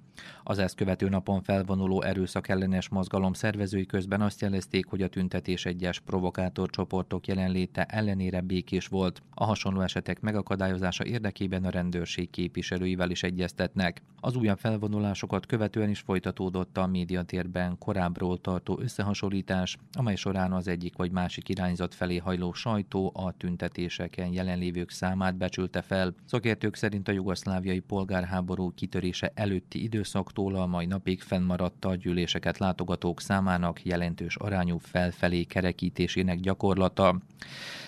Az 0.43 0.59
ezt 0.59 0.75
követő 0.75 1.09
napon 1.09 1.43
felvonuló 1.43 2.03
erőszak 2.03 2.49
ellenes 2.49 2.89
mozgalom 2.89 3.33
szervezői 3.33 3.87
közben 3.87 4.21
azt 4.21 4.41
jelezték, 4.41 4.87
hogy 4.87 5.03
a 5.03 5.09
tüntetés 5.09 5.67
egyes 5.67 6.01
provokátor 6.01 6.71
csoportok 6.71 7.27
jelenléte 7.27 7.85
ellenére 7.85 8.41
békés 8.41 8.87
volt. 8.87 9.23
A 9.35 9.45
hasonló 9.45 9.81
esetek 9.81 10.21
megakadályozása 10.21 11.05
érdekében 11.05 11.65
a 11.65 11.71
rendőrség 11.71 12.31
képviselőivel 12.31 13.11
is 13.11 13.23
egyeztetnek. 13.23 14.03
Az 14.21 14.37
újabb 14.37 14.59
felvonulásokat 14.59 15.47
követően 15.47 15.89
is 15.91 16.01
folytatódott 16.01 16.79
a 16.79 16.87
médiatérben 16.87 17.79
korábbról 17.79 18.41
tartó 18.41 18.79
összehasonlítás, 18.81 19.77
amely 19.93 20.17
során 20.17 20.53
az 20.53 20.69
egyik 20.69 20.97
vagy 20.97 21.11
másik 21.11 21.49
irányzat 21.49 21.95
felé 21.95 22.17
hajló 22.17 22.53
sajtó 22.53 23.13
a 23.15 23.33
tüntetéseken 23.33 24.33
jelenlévők 24.33 24.91
számát 24.91 25.37
becsülte 25.37 25.83
fel. 25.83 26.15
Szakértők 26.25 26.75
szerint 26.75 27.09
a 27.09 27.13
jugoszláviai 27.13 27.81
polgárháború 27.81 28.73
kitörése 28.75 29.33
előtti 29.35 29.83
idő 29.83 30.03
időszaktól 30.05 30.55
a 30.55 30.67
mai 30.67 30.87
napig 30.87 31.23
fennmaradta 31.23 31.89
a 31.89 31.95
gyűléseket 31.95 32.59
látogatók 32.59 33.21
számának 33.21 33.85
jelentős 33.85 34.37
arányú 34.37 34.79
felfelé 34.79 35.43
kerekítésének 35.43 36.41
gyakorlata. 36.41 37.19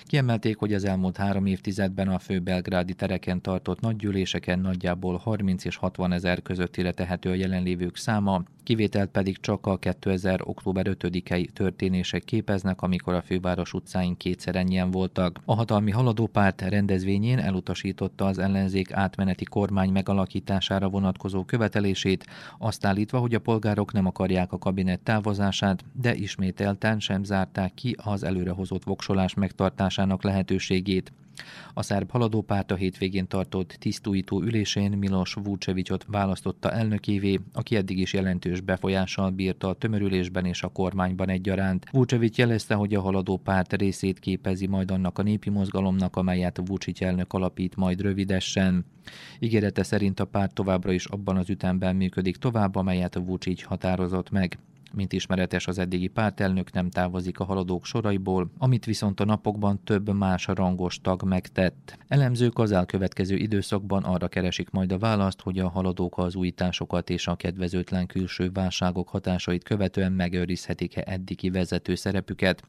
Kiemelték, 0.07 0.57
hogy 0.57 0.73
az 0.73 0.85
elmúlt 0.85 1.17
három 1.17 1.47
évtizedben 1.47 2.09
a 2.09 2.19
fő 2.19 2.39
belgrádi 2.41 2.95
tereken 2.95 3.41
tartott 3.41 3.81
nagygyűléseken 3.81 4.59
nagyjából 4.59 5.17
30 5.17 5.65
és 5.65 5.77
60 5.77 6.13
ezer 6.13 6.43
közöttire 6.43 6.93
tehető 6.93 7.31
a 7.31 7.35
jelenlévők 7.35 7.97
száma, 7.97 8.43
kivételt 8.63 9.11
pedig 9.11 9.41
csak 9.41 9.67
a 9.67 9.77
2000. 9.77 10.41
október 10.45 10.87
5-i 10.89 11.49
történések 11.49 12.25
képeznek, 12.25 12.83
amikor 12.83 13.15
a 13.15 13.23
főváros 13.23 13.73
utcáin 13.73 14.17
kétszer 14.17 14.57
ennyien 14.57 14.91
voltak. 14.91 15.41
A 15.45 15.55
hatalmi 15.55 15.91
haladópárt 15.91 16.63
rendezvényén 16.63 17.39
elutasította 17.39 18.25
az 18.25 18.39
ellenzék 18.39 18.93
átmeneti 18.93 19.45
kormány 19.45 19.91
megalakítására 19.91 20.89
vonatkozó 20.89 21.45
követelését, 21.45 22.27
azt 22.59 22.87
állítva, 22.87 23.19
hogy 23.19 23.35
a 23.35 23.41
polgárok 23.41 23.93
nem 23.93 24.07
akarják 24.07 24.53
a 24.53 24.59
kabinet 24.59 25.01
távozását, 25.01 25.85
de 25.93 26.15
ismételten 26.15 27.01
sem 27.01 27.25
zárták 27.25 27.75
ki 27.75 27.97
az 28.03 28.23
előrehozott 28.23 28.85
voksolás 28.85 29.35
megtartásának 29.97 30.23
lehetőségét. 30.23 31.13
A 31.75 31.83
szerb 31.83 32.11
haladópárt 32.11 32.71
a 32.71 32.75
hétvégén 32.75 33.27
tartott 33.27 33.77
tisztújító 33.79 34.43
ülésén 34.43 34.91
Milos 34.91 35.35
Vucevicot 35.35 36.05
választotta 36.09 36.71
elnökévé, 36.71 37.41
aki 37.53 37.77
eddig 37.77 37.99
is 37.99 38.13
jelentős 38.13 38.61
befolyással 38.61 39.31
bírta 39.31 39.69
a 39.69 39.75
tömörülésben 39.75 40.45
és 40.45 40.63
a 40.63 40.69
kormányban 40.69 41.29
egyaránt. 41.29 41.87
Vucevic 41.91 42.39
jelezte, 42.39 42.75
hogy 42.75 42.95
a 42.95 43.01
haladó 43.01 43.37
párt 43.37 43.73
részét 43.73 44.19
képezi 44.19 44.67
majd 44.67 44.91
annak 44.91 45.19
a 45.19 45.23
népi 45.23 45.51
mozgalomnak, 45.51 46.17
amelyet 46.17 46.61
Vucic 46.67 47.01
elnök 47.01 47.33
alapít 47.33 47.77
majd 47.77 48.01
rövidesen. 48.01 48.85
Ígérete 49.39 49.83
szerint 49.83 50.21
a 50.21 50.25
párt 50.25 50.55
továbbra 50.55 50.93
is 50.93 51.07
abban 51.07 51.37
az 51.37 51.51
ütemben 51.51 51.97
működik 51.97 52.37
tovább, 52.37 52.77
amelyet 52.77 53.15
Vucic 53.27 53.65
határozott 53.65 54.31
meg. 54.31 54.59
Mint 54.93 55.13
ismeretes, 55.13 55.67
az 55.67 55.79
eddigi 55.79 56.07
pártelnök 56.07 56.73
nem 56.73 56.91
távozik 56.91 57.39
a 57.39 57.45
haladók 57.45 57.85
soraiból, 57.85 58.51
amit 58.59 58.85
viszont 58.85 59.21
a 59.21 59.25
napokban 59.25 59.81
több 59.85 60.15
más 60.15 60.47
rangos 60.47 61.01
tag 61.01 61.23
megtett. 61.23 61.99
Elemzők 62.09 62.59
az 62.59 62.73
elkövetkező 62.73 63.37
időszakban 63.37 64.03
arra 64.03 64.29
keresik 64.29 64.71
majd 64.71 64.93
a 64.93 64.99
választ, 64.99 65.41
hogy 65.41 65.59
a 65.59 65.69
haladók 65.69 66.19
az 66.19 66.35
újításokat 66.35 67.11
és 67.11 67.27
a 67.27 67.37
kedvezőtlen 67.37 68.07
külső 68.07 68.51
válságok 68.53 69.09
hatásait 69.09 69.65
követően 69.65 70.13
megőrizhetik-e 70.13 71.03
eddigi 71.07 71.51
vezető 71.51 71.95
szerepüket. 71.95 72.63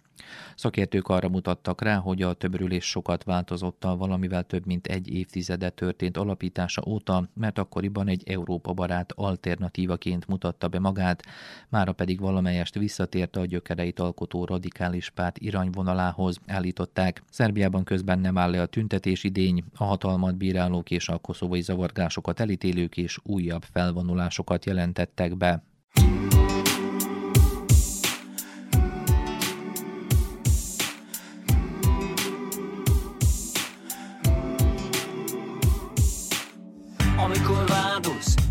Szakértők 0.55 1.07
arra 1.07 1.29
mutattak 1.29 1.81
rá, 1.81 1.95
hogy 1.95 2.21
a 2.21 2.33
többrülés 2.33 2.85
sokat 2.85 3.23
változott 3.23 3.83
a 3.83 3.97
valamivel 3.97 4.43
több 4.43 4.65
mint 4.65 4.87
egy 4.87 5.09
évtizede 5.13 5.69
történt 5.69 6.17
alapítása 6.17 6.83
óta, 6.87 7.29
mert 7.33 7.57
akkoriban 7.57 8.07
egy 8.07 8.23
Európa 8.29 8.73
barát 8.73 9.11
alternatívaként 9.15 10.27
mutatta 10.27 10.67
be 10.67 10.79
magát, 10.79 11.23
mára 11.69 11.91
pedig 11.93 12.19
valamelyest 12.19 12.75
visszatért 12.75 13.35
a 13.35 13.45
gyökereit 13.45 13.99
alkotó 13.99 14.45
radikális 14.45 15.09
párt 15.09 15.37
irányvonalához, 15.37 16.39
állították. 16.47 17.23
Szerbiában 17.29 17.83
közben 17.83 18.19
nem 18.19 18.37
áll 18.37 18.51
le 18.51 18.61
a 18.61 18.65
tüntetés 18.65 19.23
idény, 19.23 19.63
a 19.75 19.83
hatalmat 19.83 20.35
bírálók 20.35 20.91
és 20.91 21.09
a 21.09 21.17
koszovai 21.17 21.61
zavargásokat 21.61 22.39
elítélők 22.39 22.97
és 22.97 23.19
újabb 23.23 23.63
felvonulásokat 23.63 24.65
jelentettek 24.65 25.37
be. 25.37 25.63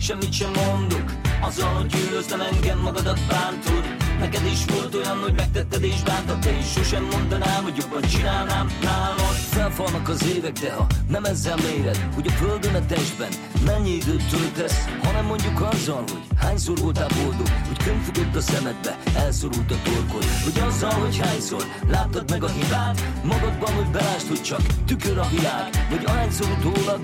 Semmit 0.07 0.33
sem 0.33 0.51
mondok. 0.67 1.13
Azzal, 1.41 1.75
hogy 1.75 1.87
gyűlöztem 1.87 2.41
engem 2.41 2.79
magadat 2.79 3.21
bántod. 3.29 3.85
Neked 4.19 4.45
is 4.45 4.65
volt 4.65 4.95
olyan, 4.95 5.19
hogy 5.23 5.35
megtetted 5.35 5.83
és 5.83 6.03
bántad. 6.03 6.39
De 6.39 6.59
is 6.59 6.73
sosem 6.73 7.05
mondanám, 7.05 7.63
hogy 7.63 7.77
jobban 7.77 8.03
csinálnám 8.03 8.67
nálad. 8.83 9.37
Felfalnak 9.57 10.09
az 10.09 10.27
évek, 10.37 10.53
de 10.53 10.73
ha 10.73 10.87
nem 11.09 11.25
ezzel 11.25 11.57
méred 11.57 12.09
Hogy 12.15 12.27
a 12.27 12.31
földön 12.31 12.75
a 12.75 12.87
testben 12.87 13.33
mennyi 13.65 13.91
időt 13.91 14.29
töltesz? 14.29 14.85
Hanem 15.03 15.25
mondjuk 15.25 15.61
azzal, 15.61 16.05
hogy 16.13 16.25
hányszor 16.39 16.79
voltál 16.79 17.09
boldog 17.23 17.49
Hogy 17.67 17.83
könyvfogott 17.85 18.37
a 18.37 18.41
szemedbe, 18.41 18.99
elszorult 19.15 19.71
a 19.71 19.77
torkod. 19.85 20.25
Hogy 20.45 20.63
azzal, 20.69 20.91
hogy 20.91 21.19
hányszor 21.19 21.63
láttad 21.89 22.31
meg 22.31 22.43
a 22.43 22.49
hibát 22.49 23.03
Magadban, 23.25 23.75
hogy 23.75 23.91
belásd, 23.91 24.29
hogy 24.29 24.43
csak 24.43 24.63
tükör 24.87 25.19
a 25.19 25.29
világ. 25.31 25.87
Vagy 25.91 26.05
ahányszor 26.05 26.49
utólag 26.59 27.01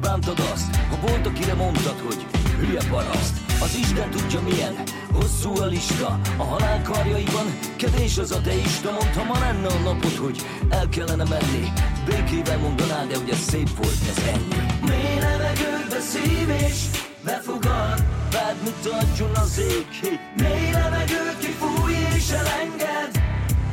bántad 0.00 0.38
azt, 0.52 0.76
ha 0.76 1.06
volt, 1.06 1.26
akire 1.26 1.54
mondtad, 1.54 1.98
hogy 2.06 2.26
hülye 2.58 2.80
paraszt. 2.90 3.34
Az 3.60 3.76
Isten 3.76 4.10
tudja 4.10 4.40
milyen, 4.40 4.74
Hosszú 5.12 5.60
a 5.60 5.66
lista, 5.66 6.20
a 6.36 6.42
halál 6.42 6.82
karjaiban 6.82 7.58
Kevés 7.76 8.18
az 8.18 8.32
ateista, 8.32 8.90
mondta 8.90 9.24
ma 9.24 9.38
lenne 9.38 9.66
a 9.66 9.78
napod, 9.78 10.16
hogy 10.16 10.46
el 10.68 10.88
kellene 10.88 11.24
menni 11.24 11.72
Békével 12.06 12.58
mondaná, 12.58 13.04
de 13.04 13.18
ugye 13.18 13.34
szép 13.34 13.76
volt 13.76 14.00
ez 14.10 14.22
ennyi? 14.26 14.66
Mély 14.80 15.18
levegőkbe 15.20 16.00
szív 16.00 16.48
és 16.48 16.84
befogad 17.24 18.04
Vád 18.32 18.56
mutatjon 18.64 19.30
az 19.34 19.58
ég 19.58 20.20
Mély 20.36 20.70
levegőt 20.72 21.38
kifúj 21.38 21.92
és 22.16 22.30
elenged 22.30 23.22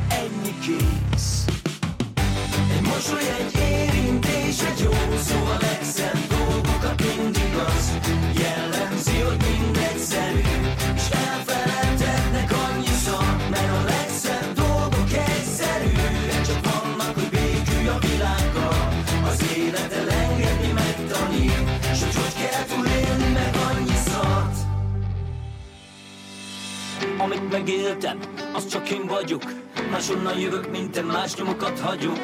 Ennyi 0.10 0.54
kész 0.60 1.37
Egy 2.76 2.82
mosoly, 2.82 3.28
egy 3.40 3.54
érintés, 3.72 4.62
egy 4.70 4.80
jó 4.84 5.18
szó 5.28 5.38
a 5.56 5.58
legszebb 5.62 6.20
dolgokat 6.28 7.04
mindig 7.16 7.54
az. 7.68 7.98
Jellemzi, 8.40 9.20
hogy 9.20 9.38
mindegyszerű 9.52 10.42
És 10.96 11.10
elfelejtetnek 11.10 12.52
annyiszor 12.52 13.36
Mert 13.50 13.72
a 13.72 13.84
legszebb 13.84 14.54
dolgok 14.54 15.10
egyszerűek 15.12 16.42
Csak 16.46 16.60
vannak, 16.72 17.14
hogy 17.14 17.30
békülj 17.30 17.88
a 17.88 17.98
világgal 18.00 18.88
Az 19.32 19.58
élet 19.58 19.94
elengedni 19.94 20.72
megtanít 20.72 21.96
S 21.96 22.00
hogy 22.04 22.16
hogy 22.16 22.36
kell 22.42 22.64
túlélni 22.66 23.34
meg 23.34 23.56
annyiszor 23.70 24.46
amit 27.18 27.52
megéltem, 27.52 28.20
az 28.54 28.68
csak 28.68 28.90
én 28.90 29.08
vagyok. 29.08 29.44
Máshonnan 29.92 30.40
jövök, 30.40 30.72
mint 30.72 30.92
te 30.92 31.02
más 31.02 31.36
nyomokat 31.36 31.80
hagyok 31.80 32.18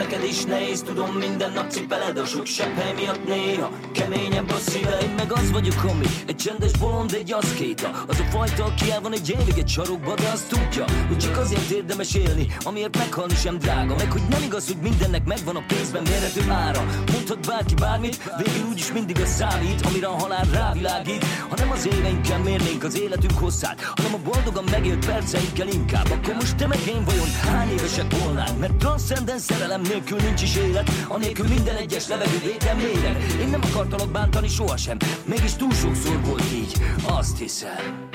Neked 0.00 0.24
is 0.24 0.44
nehéz, 0.44 0.82
tudom, 0.82 1.10
minden 1.10 1.52
nap 1.52 1.70
cipeled 1.70 2.18
A 2.18 2.24
sok 2.24 2.46
sebb 2.46 2.74
hely 2.74 2.92
miatt 2.92 3.26
néha. 3.26 3.70
Keményebb 3.92 4.50
a 4.50 4.56
szíve, 4.56 4.98
én 5.02 5.14
meg 5.16 5.32
az 5.32 5.50
vagyok, 5.50 5.84
ami 5.88 6.06
Egy 6.26 6.36
csendes 6.36 6.70
bolond, 6.70 7.12
egy 7.12 7.32
aszkéta. 7.32 8.04
Az 8.06 8.20
a 8.20 8.22
fajta, 8.22 8.64
aki 8.64 8.90
el 8.90 9.00
van 9.00 9.12
egy 9.12 9.30
évig 9.30 9.58
egy 9.58 9.68
sarokba 9.68 10.14
De 10.14 10.28
azt 10.28 10.48
tudja, 10.48 10.84
hogy 11.08 11.18
csak 11.18 11.36
azért 11.36 11.70
érdemes 11.70 12.14
élni 12.14 12.46
Amiért 12.64 12.96
meghalni 12.96 13.34
sem 13.34 13.58
drága. 13.58 13.94
Meg 13.94 14.12
hogy 14.12 14.22
nem 14.30 14.42
igaz, 14.42 14.66
hogy 14.66 14.76
mindennek 14.76 15.24
megvan 15.24 15.56
a 15.56 15.64
pénzben 15.66 16.02
mérhető 16.02 16.50
ára 16.50 16.84
Mondhat 17.12 17.46
bárki 17.46 17.74
bármit, 17.74 18.30
végül 18.36 18.68
úgyis 18.70 18.92
mindig 18.92 19.20
a 19.20 19.26
számít 19.26 19.86
Amire 19.86 20.06
a 20.06 20.18
halál 20.18 20.44
rávilágít. 20.52 21.24
Ha 21.48 21.56
nem 21.56 21.70
az 21.70 21.86
éveinkkel 21.86 22.38
mérnénk 22.38 22.84
az 22.84 23.00
életünk 23.00 23.38
hosszát 23.38 23.82
Hanem 23.82 24.14
a 24.14 24.30
boldogan 24.30 24.64
megélt 24.70 25.06
perceinkkel 25.06 25.68
inkább 25.68 26.10
Akkor 26.10 26.34
most 26.34 26.56
te 26.56 26.66
meg 26.66 26.78
én 26.88 27.04
vajon 27.04 27.30
hány 27.30 27.70
évesek 27.70 28.18
volnánk? 28.22 28.58
Mert 28.58 28.76
transzcendens 28.76 29.42
szerelem 29.42 29.88
nélkül 29.90 30.18
nincs 30.20 30.42
is 30.42 30.56
élet 30.56 30.90
Anélkül 31.08 31.48
minden 31.48 31.76
egyes 31.76 32.08
levegő 32.08 32.38
vétem 32.44 32.78
lélek 32.78 33.22
Én 33.40 33.48
nem 33.48 33.60
akartalak 33.62 34.10
bántani 34.10 34.48
sohasem 34.48 34.96
Mégis 35.24 35.52
túl 35.54 35.72
sokszor 35.72 36.20
volt 36.24 36.52
így, 36.52 36.72
azt 37.06 37.38
hiszem. 37.38 38.08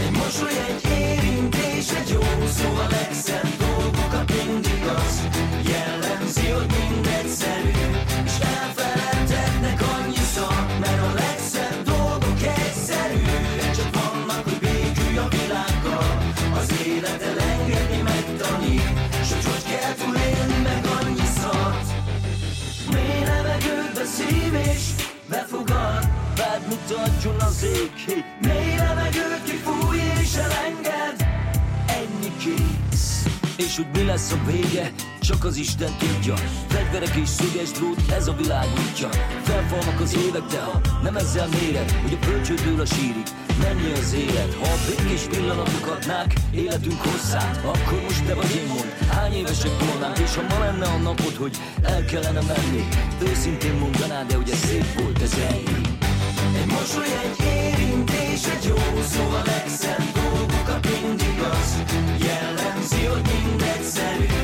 Egy 0.00 0.16
mosoly, 0.16 0.52
egy 0.68 0.90
érintés, 0.98 1.90
egy 1.90 2.08
jó 2.12 2.46
szó 2.46 2.68
a 2.68 2.86
legszebb 2.90 3.48
dolgokat 3.58 4.32
mindig 4.44 4.82
az 4.96 5.28
Jellemzi, 5.64 6.46
hogy 6.46 6.66
mindegyszerű 6.88 7.79
Mutatjon 26.90 27.40
az 27.40 27.64
ég 27.64 28.24
Mély 28.40 28.76
levegőt 28.76 29.42
kifúj 29.44 29.96
és 30.22 30.34
elenged. 30.34 31.26
Ennyi 31.86 32.32
kész. 32.38 33.26
És 33.56 33.76
hogy 33.76 33.86
mi 33.92 34.04
lesz 34.04 34.32
a 34.32 34.50
vége, 34.50 34.92
csak 35.20 35.44
az 35.44 35.56
Isten 35.56 35.92
tudja. 35.98 36.34
Fegyverek 36.68 37.14
és 37.14 37.28
szöges 37.28 37.70
drót, 37.70 38.10
ez 38.10 38.26
a 38.26 38.32
világ 38.32 38.66
útja. 38.86 39.08
Felfalnak 39.42 40.00
az 40.00 40.16
évek, 40.26 40.42
de 40.42 40.60
ha 40.60 40.80
nem 41.02 41.16
ezzel 41.16 41.48
méred 41.48 41.90
Hogy 41.90 42.18
a 42.20 42.26
bölcsődől 42.26 42.80
a 42.80 42.84
sírig, 42.84 43.26
mennyi 43.62 43.92
az 43.92 44.12
élet. 44.12 44.54
Ha 44.54 44.66
a 44.72 44.78
békés 44.86 45.22
pillanatok 45.22 45.86
adnák 45.86 46.34
életünk 46.52 47.00
hosszát 47.00 47.56
Akkor 47.56 48.00
most 48.02 48.24
te 48.24 48.34
vagy 48.34 48.54
én 48.54 48.66
mond, 48.66 48.90
hány 49.10 49.32
évesek 49.32 49.84
volnánk 49.84 50.18
És 50.18 50.34
ha 50.34 50.42
ma 50.48 50.58
lenne 50.64 50.86
a 50.86 50.96
napod, 50.96 51.34
hogy 51.34 51.56
el 51.82 52.04
kellene 52.04 52.40
menni 52.40 52.88
Őszintén 53.22 53.74
mondanád, 53.74 54.26
de 54.26 54.36
ugye 54.36 54.54
szép 54.54 55.00
volt 55.00 55.22
ez 55.22 55.34
ennyi 55.50 55.90
egy 56.66 57.10
egy 57.24 57.46
érintés, 57.46 58.46
egy 58.46 58.64
jó 58.64 59.02
szó 59.02 59.22
a 59.22 59.42
legszebb 59.44 60.02
dolgokat 60.12 60.88
mindig 61.02 61.40
az. 61.40 61.82
Jellemzi, 62.18 63.04
hogy 63.04 63.22
mindegyszerű 63.42 64.39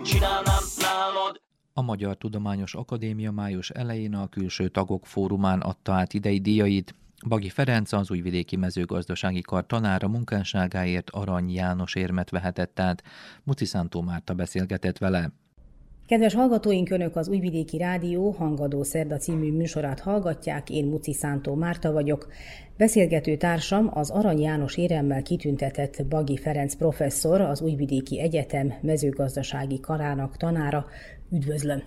hogy 0.00 0.08
csinálnám 0.08 0.62
nálad 0.78 1.40
A 1.72 1.82
Magyar 1.82 2.16
Tudományos 2.16 2.74
Akadémia 2.74 3.30
május 3.30 3.70
elején 3.70 4.14
a 4.14 4.28
külső 4.28 4.68
tagok 4.68 5.06
fórumán 5.06 5.60
adta 5.60 5.92
át 5.92 6.14
idei 6.14 6.40
díjait. 6.40 6.94
Bagi 7.28 7.48
Ferenc 7.48 7.92
az 7.92 8.10
újvidéki 8.10 8.56
mezőgazdasági 8.56 9.40
kar 9.40 9.66
tanára 9.66 10.08
munkásságáért 10.08 11.10
Arany 11.10 11.52
János 11.52 11.94
érmet 11.94 12.30
vehetett 12.30 12.80
át. 12.80 13.02
Muci 13.44 13.64
Szántó 13.64 14.02
Márta 14.02 14.34
beszélgetett 14.34 14.98
vele. 14.98 15.32
Kedves 16.10 16.34
hallgatóink, 16.34 16.90
Önök 16.90 17.16
az 17.16 17.28
Újvidéki 17.28 17.78
Rádió 17.78 18.30
Hangadó 18.30 18.82
Szerda 18.82 19.16
című 19.16 19.52
műsorát 19.52 20.00
hallgatják, 20.00 20.70
én 20.70 20.86
Muci 20.86 21.12
Szántó 21.12 21.54
Márta 21.54 21.92
vagyok. 21.92 22.28
Beszélgető 22.76 23.36
társam 23.36 23.90
az 23.94 24.10
Arany 24.10 24.40
János 24.40 24.76
éremmel 24.76 25.22
kitüntetett 25.22 26.06
Bagi 26.08 26.36
Ferenc 26.36 26.74
professzor, 26.74 27.40
az 27.40 27.60
Újvidéki 27.60 28.20
Egyetem 28.20 28.72
mezőgazdasági 28.80 29.80
karának 29.80 30.36
tanára. 30.36 30.86
Üdvözlöm! 31.32 31.82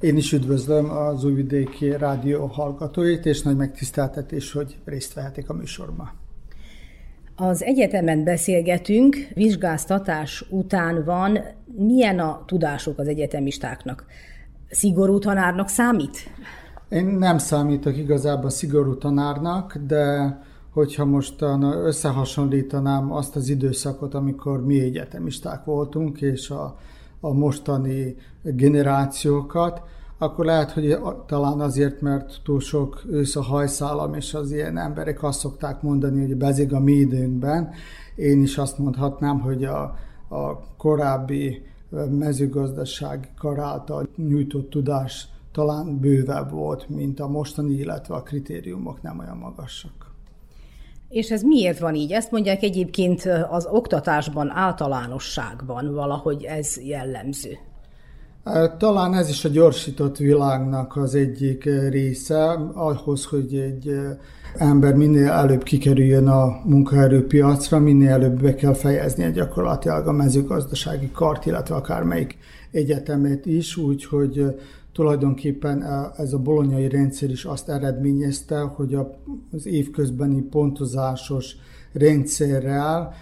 Én 0.00 0.16
is 0.16 0.32
üdvözlöm 0.32 0.90
az 0.90 1.24
Újvidéki 1.24 1.90
Rádió 1.90 2.46
hallgatóit, 2.46 3.26
és 3.26 3.42
nagy 3.42 3.56
megtiszteltetés, 3.56 4.52
hogy 4.52 4.76
részt 4.84 5.14
vehetik 5.14 5.48
a 5.48 5.54
műsorban. 5.54 6.21
Az 7.48 7.62
egyetemen 7.62 8.24
beszélgetünk, 8.24 9.16
vizsgáztatás 9.34 10.44
után 10.50 11.04
van. 11.04 11.38
Milyen 11.76 12.18
a 12.18 12.42
tudásuk 12.46 12.98
az 12.98 13.08
egyetemistáknak? 13.08 14.04
Szigorú 14.70 15.18
tanárnak 15.18 15.68
számít? 15.68 16.16
Én 16.88 17.04
nem 17.04 17.38
számítok 17.38 17.96
igazából 17.96 18.50
szigorú 18.50 18.96
tanárnak, 18.96 19.76
de 19.76 20.38
hogyha 20.72 21.04
most 21.04 21.42
összehasonlítanám 21.84 23.12
azt 23.12 23.36
az 23.36 23.48
időszakot, 23.48 24.14
amikor 24.14 24.64
mi 24.66 24.80
egyetemisták 24.80 25.64
voltunk, 25.64 26.20
és 26.20 26.50
a, 26.50 26.76
a 27.20 27.32
mostani 27.32 28.16
generációkat, 28.42 29.82
akkor 30.22 30.44
lehet, 30.44 30.70
hogy 30.70 30.98
talán 31.26 31.60
azért, 31.60 32.00
mert 32.00 32.40
túl 32.44 32.60
sok 32.60 33.02
ősz 33.10 33.36
a 33.36 33.42
hajszálam, 33.42 34.14
és 34.14 34.34
az 34.34 34.52
ilyen 34.52 34.78
emberek 34.78 35.22
azt 35.22 35.38
szokták 35.38 35.82
mondani, 35.82 36.20
hogy 36.20 36.36
bezig 36.36 36.72
a 36.72 36.80
mi 36.80 36.92
időnkben. 36.92 37.70
Én 38.14 38.42
is 38.42 38.58
azt 38.58 38.78
mondhatnám, 38.78 39.40
hogy 39.40 39.64
a, 39.64 39.82
a 40.28 40.60
korábbi 40.76 41.62
mezőgazdasági 42.10 43.28
kar 43.38 43.58
által 43.58 44.08
nyújtott 44.16 44.70
tudás 44.70 45.28
talán 45.52 45.98
bővebb 45.98 46.50
volt, 46.50 46.88
mint 46.88 47.20
a 47.20 47.28
mostani, 47.28 47.74
illetve 47.74 48.14
a 48.14 48.22
kritériumok 48.22 49.02
nem 49.02 49.18
olyan 49.18 49.36
magasak. 49.36 50.10
És 51.08 51.30
ez 51.30 51.42
miért 51.42 51.78
van 51.78 51.94
így? 51.94 52.12
Ezt 52.12 52.30
mondják 52.30 52.62
egyébként 52.62 53.22
az 53.50 53.66
oktatásban, 53.70 54.50
általánosságban 54.50 55.94
valahogy 55.94 56.44
ez 56.44 56.80
jellemző. 56.80 57.58
Talán 58.78 59.14
ez 59.14 59.28
is 59.28 59.44
a 59.44 59.48
gyorsított 59.48 60.16
világnak 60.16 60.96
az 60.96 61.14
egyik 61.14 61.64
része, 61.90 62.50
ahhoz, 62.74 63.24
hogy 63.24 63.54
egy 63.54 63.96
ember 64.56 64.94
minél 64.94 65.30
előbb 65.30 65.62
kikerüljön 65.62 66.26
a 66.26 66.60
munkaerőpiacra, 66.64 67.78
minél 67.78 68.10
előbb 68.10 68.42
be 68.42 68.54
kell 68.54 68.74
fejeznie 68.74 69.30
gyakorlatilag 69.30 70.06
a 70.06 70.12
mezőgazdasági 70.12 71.10
kart, 71.10 71.46
illetve 71.46 71.74
akármelyik 71.74 72.38
egyetemet 72.70 73.46
is, 73.46 73.76
úgyhogy 73.76 74.44
tulajdonképpen 74.92 75.84
ez 76.16 76.32
a 76.32 76.38
bolonyai 76.38 76.88
rendszer 76.88 77.30
is 77.30 77.44
azt 77.44 77.68
eredményezte, 77.68 78.60
hogy 78.60 78.94
az 79.52 79.66
évközbeni 79.66 80.40
pontozásos 80.40 81.56
rendszerrel 81.92 83.14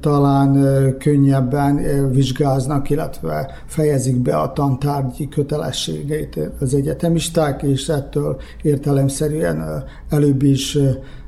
talán 0.00 0.52
könnyebben 0.98 2.10
vizsgáznak, 2.10 2.90
illetve 2.90 3.50
fejezik 3.66 4.16
be 4.16 4.36
a 4.36 4.52
tantárgyi 4.52 5.28
kötelességeit 5.28 6.38
az 6.60 6.74
egyetemisták, 6.74 7.62
és 7.62 7.88
ettől 7.88 8.40
értelemszerűen 8.62 9.84
előbb 10.10 10.42
is 10.42 10.78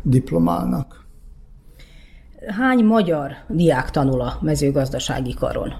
diplomálnak. 0.03 1.07
Hány 2.47 2.85
magyar 2.85 3.31
diák 3.49 3.91
tanul 3.91 4.21
a 4.21 4.39
mezőgazdasági 4.41 5.35
karon? 5.35 5.73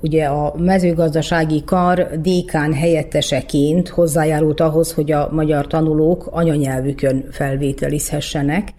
Ugye 0.00 0.24
a 0.24 0.54
mezőgazdasági 0.56 1.64
kar 1.64 2.20
dékán 2.20 2.72
helyetteseként 2.72 3.88
hozzájárult 3.88 4.60
ahhoz, 4.60 4.92
hogy 4.92 5.12
a 5.12 5.28
magyar 5.32 5.66
tanulók 5.66 6.26
anyanyelvükön 6.30 7.24
felvételizhessenek. 7.30 8.74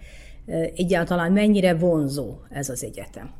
Egyáltalán 0.74 1.32
mennyire 1.32 1.74
vonzó 1.74 2.34
ez 2.50 2.68
az 2.68 2.84
egyetem? 2.84 3.30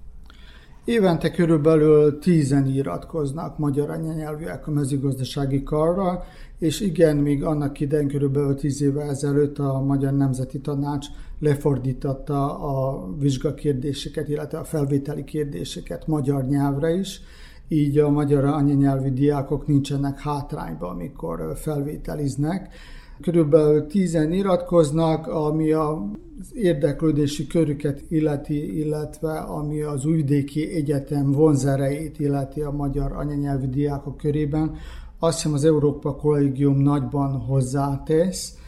Évente 0.84 1.30
körülbelül 1.30 2.18
tízen 2.18 2.66
iratkoznak 2.66 3.58
magyar 3.58 3.90
anyanyelvűek 3.90 4.66
a 4.66 4.70
mezőgazdasági 4.70 5.62
karra, 5.62 6.24
és 6.58 6.80
igen, 6.80 7.16
még 7.16 7.44
annak 7.44 7.80
idején 7.80 8.08
körülbelül 8.08 8.54
tíz 8.54 8.82
éve 8.82 9.02
ezelőtt 9.02 9.58
a 9.58 9.80
Magyar 9.80 10.12
Nemzeti 10.12 10.60
Tanács 10.60 11.06
lefordította 11.38 12.58
a 12.58 13.06
vizsgakérdéseket, 13.18 14.28
illetve 14.28 14.58
a 14.58 14.64
felvételi 14.64 15.24
kérdéseket 15.24 16.06
magyar 16.06 16.44
nyelvre 16.44 16.90
is, 16.90 17.20
így 17.68 17.98
a 17.98 18.10
magyar 18.10 18.44
anyanyelvű 18.44 19.10
diákok 19.10 19.66
nincsenek 19.66 20.20
hátrányban, 20.20 20.90
amikor 20.90 21.52
felvételiznek. 21.56 22.74
Körülbelül 23.20 23.86
tízen 23.86 24.32
iratkoznak, 24.32 25.26
ami 25.26 25.72
az 25.72 25.96
érdeklődési 26.54 27.46
körüket 27.46 28.04
illeti, 28.08 28.78
illetve 28.78 29.38
ami 29.38 29.80
az 29.80 30.04
Újvidéki 30.04 30.74
Egyetem 30.74 31.32
vonzereit 31.32 32.18
illeti 32.18 32.60
a 32.60 32.70
magyar 32.70 33.12
anyanyelvű 33.12 33.66
diákok 33.66 34.16
körében. 34.16 34.74
Azt 35.18 35.36
hiszem 35.36 35.52
az 35.52 35.64
Európa 35.64 36.16
Kollégium 36.16 36.78
nagyban 36.78 37.32
hozzátesz, 37.32 38.58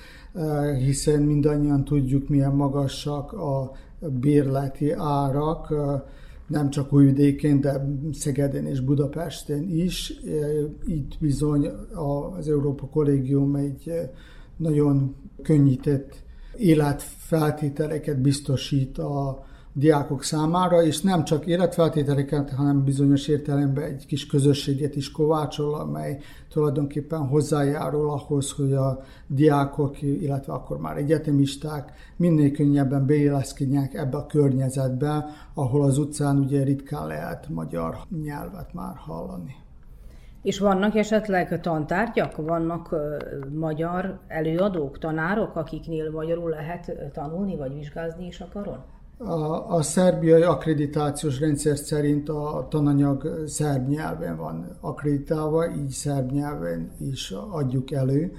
hiszen 0.79 1.23
mindannyian 1.23 1.85
tudjuk, 1.85 2.29
milyen 2.29 2.55
magasak 2.55 3.33
a 3.33 3.73
bérleti 4.21 4.93
árak, 4.97 5.75
nem 6.47 6.71
csak 6.71 6.93
Újvidékén, 6.93 7.61
de 7.61 7.99
Szegeden 8.13 8.67
és 8.67 8.81
Budapesten 8.81 9.69
is. 9.71 10.21
Itt 10.87 11.13
bizony 11.21 11.67
az 12.39 12.49
Európa 12.49 12.87
Kollégium 12.87 13.55
egy 13.55 13.93
nagyon 14.59 15.15
könnyített 15.43 16.23
életfeltételeket 16.57 18.21
biztosít 18.21 18.99
a 18.99 19.47
diákok 19.73 20.23
számára, 20.23 20.83
és 20.83 21.01
nem 21.01 21.25
csak 21.25 21.47
életfeltételeket, 21.47 22.51
hanem 22.51 22.85
bizonyos 22.85 23.29
értelemben 23.29 23.85
egy 23.85 24.07
kis 24.07 24.27
közösséget 24.27 24.97
is 24.97 25.11
kovácsol, 25.11 25.75
amely 25.75 26.21
tulajdonképpen 26.49 27.27
hozzájárul 27.27 28.11
ahhoz, 28.11 28.51
hogy 28.53 28.73
a 28.73 29.03
diákok, 29.27 30.03
illetve 30.03 30.53
akkor 30.53 30.79
már 30.79 30.97
egyetemisták 30.97 31.93
minél 32.17 32.51
könnyebben 32.51 33.07
beilleszkedjenek 33.07 33.95
ebbe 33.95 34.17
a 34.17 34.27
környezetbe, 34.27 35.25
ahol 35.55 35.83
az 35.85 35.99
utcán 35.99 36.39
ugye 36.39 36.63
ritkán 36.63 37.07
lehet 37.07 37.49
magyar 37.49 37.97
nyelvet 38.23 38.75
már 38.75 38.97
hallani. 38.97 39.68
És 40.43 40.59
vannak 40.59 40.95
esetleg 40.95 41.61
tantárgyak, 41.61 42.37
vannak 42.37 42.95
magyar 43.53 44.19
előadók, 44.27 44.99
tanárok, 44.99 45.57
akiknél 45.57 46.11
magyarul 46.11 46.51
lehet 46.51 46.93
tanulni 47.13 47.57
vagy 47.57 47.75
vizsgázni 47.75 48.27
is 48.27 48.41
a 48.41 48.49
karon? 48.53 48.79
A, 49.19 49.75
a 49.75 49.83
szerbiai 49.83 50.43
akkreditációs 50.43 51.41
rendszer 51.41 51.77
szerint 51.77 52.29
a 52.29 52.67
tananyag 52.71 53.45
szerb 53.47 53.89
nyelven 53.89 54.37
van 54.37 54.77
akkreditálva, 54.81 55.71
így 55.71 55.89
szerb 55.89 56.31
nyelven 56.31 56.91
is 56.99 57.35
adjuk 57.51 57.91
elő, 57.91 58.33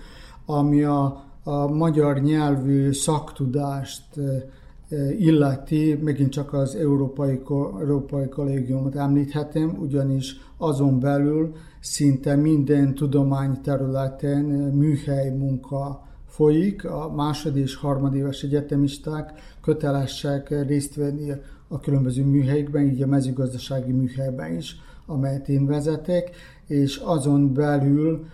ami 0.45 0.83
a, 0.83 1.23
a 1.43 1.67
magyar 1.67 2.19
nyelvű 2.19 2.91
szaktudást 2.91 4.03
illeti, 5.17 5.99
megint 6.03 6.31
csak 6.31 6.53
az 6.53 6.75
Európai, 6.75 7.41
Európai 7.79 8.27
Kollégiumot 8.29 8.95
említhetem, 8.95 9.77
ugyanis 9.79 10.35
azon 10.57 10.99
belül 10.99 11.55
szinte 11.79 12.35
minden 12.35 12.95
tudományterületen 12.95 14.43
műhely 14.73 15.29
munka 15.29 16.07
folyik, 16.25 16.85
a 16.85 17.13
második 17.15 17.63
és 17.63 17.75
harmadéves 17.75 18.43
egyetemisták 18.43 19.33
kötelesek 19.61 20.65
részt 20.67 20.95
venni 20.95 21.31
a 21.67 21.79
különböző 21.79 22.25
műhelyekben, 22.25 22.83
így 22.83 23.01
a 23.01 23.07
mezőgazdasági 23.07 23.91
műhelyben 23.91 24.55
is, 24.55 24.75
amelyet 25.05 25.49
én 25.49 25.65
vezetek, 25.65 26.31
és 26.67 26.97
azon 26.97 27.53
belül 27.53 28.25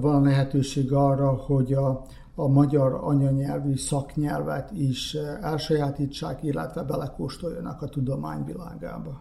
van 0.00 0.22
lehetőség 0.22 0.92
arra, 0.92 1.32
hogy 1.32 1.72
a, 1.72 2.04
a 2.34 2.48
magyar 2.48 2.98
anyanyelvű 3.02 3.76
szaknyelvet 3.76 4.70
is 4.72 5.14
elsajátítsák, 5.40 6.42
illetve 6.42 6.82
belekóstoljanak 6.82 7.82
a 7.82 7.88
tudományvilágába 7.88 9.20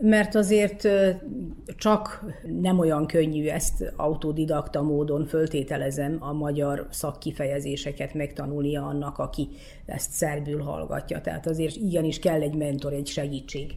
mert 0.00 0.34
azért 0.34 0.88
csak 1.76 2.24
nem 2.60 2.78
olyan 2.78 3.06
könnyű 3.06 3.48
ezt 3.48 3.92
autodidakta 3.96 4.82
módon 4.82 5.26
föltételezem 5.26 6.16
a 6.20 6.32
magyar 6.32 6.86
szakkifejezéseket 6.90 8.14
megtanulnia 8.14 8.86
annak, 8.86 9.18
aki 9.18 9.48
ezt 9.86 10.10
szerbül 10.10 10.62
hallgatja. 10.62 11.20
Tehát 11.20 11.46
azért 11.46 11.76
igenis 11.76 12.18
kell 12.18 12.40
egy 12.40 12.54
mentor, 12.54 12.92
egy 12.92 13.06
segítség. 13.06 13.74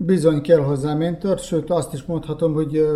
Bizony 0.00 0.40
kell 0.40 0.60
hozzá 0.60 0.94
mentor, 0.94 1.38
sőt 1.38 1.70
azt 1.70 1.92
is 1.92 2.04
mondhatom, 2.04 2.52
hogy 2.52 2.86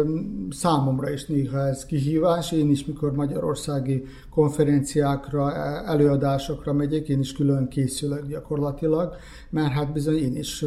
számomra 0.50 1.10
is 1.10 1.26
néha 1.26 1.58
ez 1.58 1.84
kihívás. 1.84 2.52
Én 2.52 2.70
is, 2.70 2.84
mikor 2.84 3.12
magyarországi 3.12 4.04
konferenciákra, 4.30 5.52
e, 5.52 5.90
előadásokra 5.90 6.72
megyek, 6.72 7.08
én 7.08 7.18
is 7.18 7.32
külön 7.32 7.68
készülök 7.68 8.26
gyakorlatilag, 8.26 9.14
mert 9.50 9.72
hát 9.72 9.92
bizony 9.92 10.16
én 10.16 10.36
is 10.36 10.64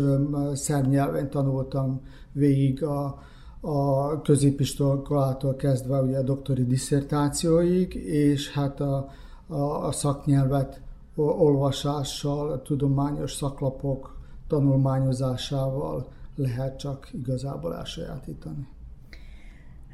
szerb 0.54 0.88
nyelven 0.88 1.30
tanultam 1.30 2.02
végig 2.32 2.84
a, 2.84 3.20
a 3.62 4.22
középiskolától 4.22 5.56
kezdve 5.56 6.02
ugye 6.02 6.18
a 6.18 6.24
doktori 6.24 6.66
diszertációig, 6.66 7.94
és 8.06 8.52
hát 8.52 8.80
a, 8.80 9.10
a, 9.48 9.88
a 9.88 9.92
szaknyelvet 9.92 10.82
olvasással, 11.16 12.52
a 12.52 12.62
tudományos 12.62 13.34
szaklapok 13.34 14.18
tanulmányozásával 14.48 16.14
lehet 16.36 16.78
csak 16.78 17.10
igazából 17.14 17.76
elsajátítani. 17.76 18.68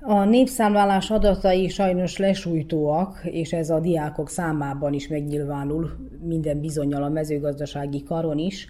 A 0.04 0.23
népszámlálás 0.23 1.12
adatai 1.12 1.67
sajnos 1.67 2.17
lesújtóak, 2.17 3.19
és 3.23 3.54
ez 3.54 3.69
a 3.69 3.80
diákok 3.80 4.30
számában 4.30 4.93
is 4.93 5.08
megnyilvánul 5.08 5.89
minden 6.23 6.60
bizonyal 6.60 7.04
a 7.04 7.10
mezőgazdasági 7.10 8.04
karon 8.04 8.38
is. 8.38 8.67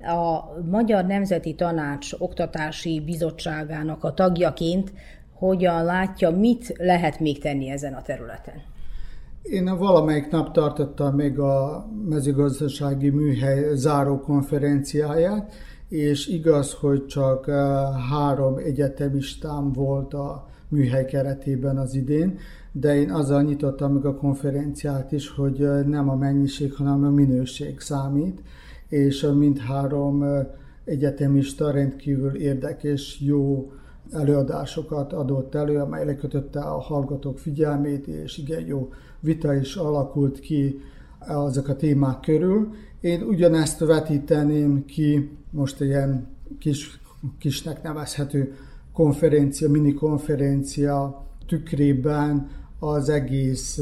A 0.00 0.60
Magyar 0.70 1.04
Nemzeti 1.04 1.54
Tanács 1.54 2.12
Oktatási 2.18 3.00
Bizottságának 3.00 4.04
a 4.04 4.14
tagjaként 4.14 4.92
hogyan 5.34 5.84
látja, 5.84 6.30
mit 6.30 6.74
lehet 6.78 7.20
még 7.20 7.38
tenni 7.38 7.68
ezen 7.68 7.94
a 7.94 8.02
területen? 8.02 8.54
Én 9.42 9.78
valamelyik 9.78 10.30
nap 10.30 10.52
tartottam 10.52 11.14
még 11.14 11.38
a 11.38 11.86
mezőgazdasági 12.08 13.10
műhely 13.10 13.74
záró 13.74 14.20
konferenciáját, 14.20 15.52
és 15.92 16.26
igaz, 16.26 16.72
hogy 16.72 17.06
csak 17.06 17.48
eh, 17.48 17.56
három 18.10 18.56
egyetemistám 18.56 19.72
volt 19.72 20.14
a 20.14 20.48
műhely 20.68 21.04
keretében 21.04 21.78
az 21.78 21.94
idén, 21.94 22.38
de 22.72 22.96
én 22.96 23.10
azzal 23.10 23.42
nyitottam 23.42 23.92
meg 23.92 24.04
a 24.04 24.16
konferenciát 24.16 25.12
is, 25.12 25.28
hogy 25.28 25.62
eh, 25.62 25.84
nem 25.84 26.08
a 26.08 26.14
mennyiség, 26.14 26.72
hanem 26.72 27.04
a 27.04 27.10
minőség 27.10 27.80
számít, 27.80 28.42
és 28.88 29.26
mindhárom 29.34 30.22
eh, 30.22 30.46
egyetemista 30.84 31.70
rendkívül 31.70 32.34
érdekes, 32.36 33.20
jó 33.20 33.72
előadásokat 34.10 35.12
adott 35.12 35.54
elő, 35.54 35.78
amely 35.78 36.04
lekötötte 36.04 36.60
a 36.60 36.80
hallgatók 36.80 37.38
figyelmét, 37.38 38.06
és 38.06 38.38
igen 38.38 38.66
jó 38.66 38.92
vita 39.20 39.54
is 39.54 39.76
alakult 39.76 40.40
ki 40.40 40.80
azok 41.18 41.68
a 41.68 41.76
témák 41.76 42.20
körül. 42.20 42.68
Én 43.00 43.22
ugyanezt 43.22 43.78
vetíteném 43.78 44.84
ki 44.84 45.40
most 45.52 45.80
ilyen 45.80 46.26
kis, 46.58 47.00
kisnek 47.38 47.82
nevezhető 47.82 48.56
konferencia, 48.92 49.70
mini 49.70 49.94
konferencia 49.94 51.26
tükrében 51.46 52.50
az 52.78 53.08
egész 53.08 53.80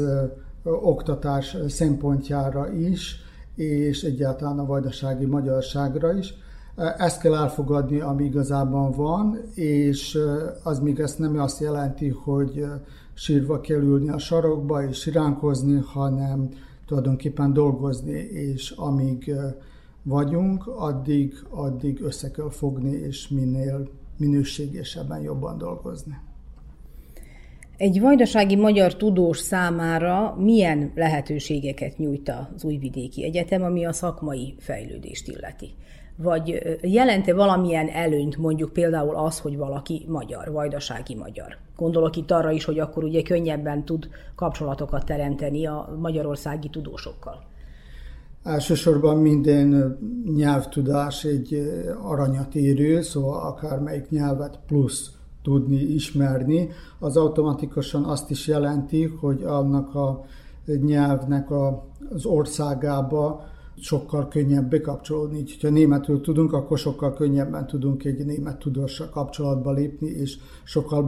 oktatás 0.63 1.57
szempontjára 1.67 2.73
is, 2.73 3.15
és 3.55 4.03
egyáltalán 4.03 4.59
a 4.59 4.65
vajdasági 4.65 5.25
magyarságra 5.25 6.17
is. 6.17 6.33
Ezt 6.97 7.21
kell 7.21 7.35
elfogadni, 7.35 7.99
ami 7.99 8.23
igazában 8.23 8.91
van, 8.91 9.37
és 9.53 10.17
az 10.63 10.79
még 10.79 10.99
ezt 10.99 11.19
nem 11.19 11.39
azt 11.39 11.59
jelenti, 11.59 12.07
hogy 12.07 12.65
sírva 13.13 13.61
kell 13.61 13.81
ülni 13.81 14.09
a 14.09 14.17
sarokba 14.17 14.87
és 14.87 14.97
siránkozni, 14.97 15.79
hanem 15.85 16.49
tulajdonképpen 16.85 17.53
dolgozni, 17.53 18.17
és 18.19 18.71
amíg 18.71 19.33
vagyunk, 20.03 20.67
addig, 20.67 21.33
addig 21.49 22.01
össze 22.01 22.31
kell 22.31 22.49
fogni, 22.49 22.91
és 22.91 23.27
minél 23.27 23.89
minőségesebben 24.17 25.21
jobban 25.21 25.57
dolgozni. 25.57 26.17
Egy 27.77 27.99
vajdasági 27.99 28.55
magyar 28.55 28.95
tudós 28.95 29.37
számára 29.37 30.35
milyen 30.37 30.91
lehetőségeket 30.95 31.97
nyújt 31.97 32.33
az 32.55 32.63
Újvidéki 32.63 33.23
Egyetem, 33.23 33.63
ami 33.63 33.85
a 33.85 33.93
szakmai 33.93 34.55
fejlődést 34.59 35.27
illeti? 35.27 35.69
Vagy 36.15 36.61
jelente 36.81 37.33
valamilyen 37.33 37.87
előnyt 37.87 38.37
mondjuk 38.37 38.73
például 38.73 39.15
az, 39.15 39.39
hogy 39.39 39.57
valaki 39.57 40.05
magyar, 40.07 40.51
vajdasági 40.51 41.15
magyar? 41.15 41.57
Gondolok 41.75 42.15
itt 42.15 42.31
arra 42.31 42.51
is, 42.51 42.63
hogy 42.63 42.79
akkor 42.79 43.03
ugye 43.03 43.21
könnyebben 43.21 43.85
tud 43.85 44.09
kapcsolatokat 44.35 45.05
teremteni 45.05 45.65
a 45.65 45.95
magyarországi 45.99 46.69
tudósokkal. 46.69 47.50
Elsősorban 48.43 49.17
minden 49.17 49.97
nyelvtudás 50.35 51.23
egy 51.23 51.71
aranyat 52.01 52.55
érő, 52.55 53.01
szóval 53.01 53.47
akármelyik 53.47 54.09
nyelvet 54.09 54.59
plusz 54.67 55.11
tudni, 55.41 55.75
ismerni, 55.75 56.69
az 56.99 57.17
automatikusan 57.17 58.03
azt 58.03 58.29
is 58.29 58.47
jelenti, 58.47 59.03
hogy 59.03 59.43
annak 59.43 59.95
a 59.95 60.25
nyelvnek 60.65 61.51
a, 61.51 61.85
az 62.13 62.25
országába 62.25 63.43
sokkal 63.75 64.27
könnyebb 64.27 64.69
bekapcsolódni. 64.69 65.37
Így, 65.37 65.57
ha 65.61 65.69
németül 65.69 66.21
tudunk, 66.21 66.53
akkor 66.53 66.77
sokkal 66.77 67.13
könnyebben 67.13 67.67
tudunk 67.67 68.03
egy 68.05 68.25
német 68.25 68.59
tudóssal 68.59 69.09
kapcsolatba 69.09 69.71
lépni, 69.71 70.07
és 70.07 70.37
sokkal 70.63 71.03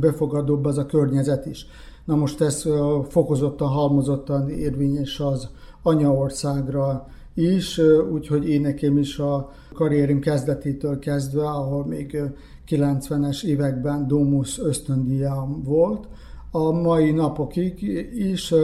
befogadóbb 0.00 0.64
az 0.64 0.78
a 0.78 0.86
környezet 0.86 1.46
is. 1.46 1.66
Na 2.04 2.16
most 2.16 2.40
ez 2.40 2.64
fokozottan, 3.08 3.68
halmozottan 3.68 4.48
érvényes 4.48 5.20
az 5.20 5.48
anyaországra 5.82 7.06
is, 7.34 7.80
úgyhogy 8.12 8.48
én 8.48 8.60
nekem 8.60 8.98
is 8.98 9.18
a 9.18 9.50
karrierim 9.72 10.20
kezdetétől 10.20 10.98
kezdve, 10.98 11.48
ahol 11.48 11.86
még 11.86 12.22
90-es 12.68 13.44
években 13.44 14.06
Domus 14.06 14.58
ösztöndíjam 14.58 15.62
volt, 15.62 16.08
a 16.52 16.70
mai 16.70 17.10
napokig 17.10 17.82
is, 18.14 18.54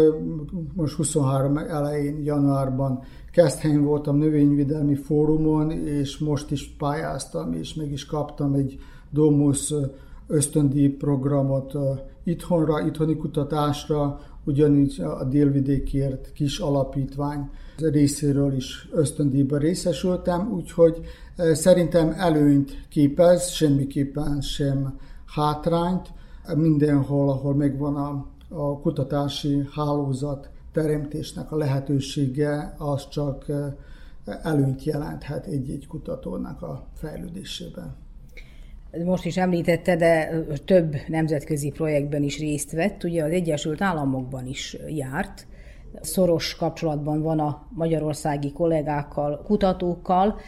most 0.74 0.94
23 0.94 1.56
elején, 1.56 2.24
januárban 2.24 3.02
Keszthelyen 3.36 3.84
voltam 3.84 4.16
növényvédelmi 4.16 4.94
fórumon, 4.94 5.70
és 5.70 6.18
most 6.18 6.50
is 6.50 6.74
pályáztam, 6.78 7.52
és 7.52 7.74
meg 7.74 7.92
is 7.92 8.06
kaptam 8.06 8.54
egy 8.54 8.78
Domus 9.10 9.74
ösztöndíj 10.26 10.88
programot 10.88 11.72
itthonra, 12.24 12.86
itthoni 12.86 13.16
kutatásra, 13.16 14.20
ugyanígy 14.46 15.00
a 15.00 15.24
délvidékért 15.24 16.32
kis 16.32 16.58
alapítvány 16.58 17.50
részéről 17.78 18.52
is 18.52 18.88
ösztöndíjban 18.92 19.58
részesültem, 19.58 20.52
úgyhogy 20.52 21.00
szerintem 21.36 22.14
előnyt 22.16 22.86
képez, 22.88 23.48
semmiképpen 23.48 24.40
sem 24.40 24.98
hátrányt. 25.26 26.12
Mindenhol, 26.54 27.30
ahol 27.30 27.54
megvan 27.54 27.96
a, 27.96 28.26
a 28.48 28.80
kutatási 28.80 29.68
hálózat 29.70 30.50
teremtésnek 30.72 31.52
a 31.52 31.56
lehetősége, 31.56 32.74
az 32.78 33.08
csak 33.08 33.44
előnyt 34.24 34.84
jelenthet 34.84 35.46
egy-egy 35.46 35.86
kutatónak 35.86 36.62
a 36.62 36.86
fejlődésében 36.94 38.05
most 39.04 39.24
is 39.24 39.36
említette, 39.36 39.96
de 39.96 40.44
több 40.64 40.96
nemzetközi 41.08 41.70
projektben 41.70 42.22
is 42.22 42.38
részt 42.38 42.72
vett, 42.72 43.04
ugye 43.04 43.24
az 43.24 43.30
Egyesült 43.30 43.82
Államokban 43.82 44.46
is 44.46 44.76
járt, 44.88 45.46
szoros 46.00 46.54
kapcsolatban 46.56 47.22
van 47.22 47.38
a 47.38 47.66
magyarországi 47.70 48.52
kollégákkal, 48.52 49.42
kutatókkal. 49.44 50.40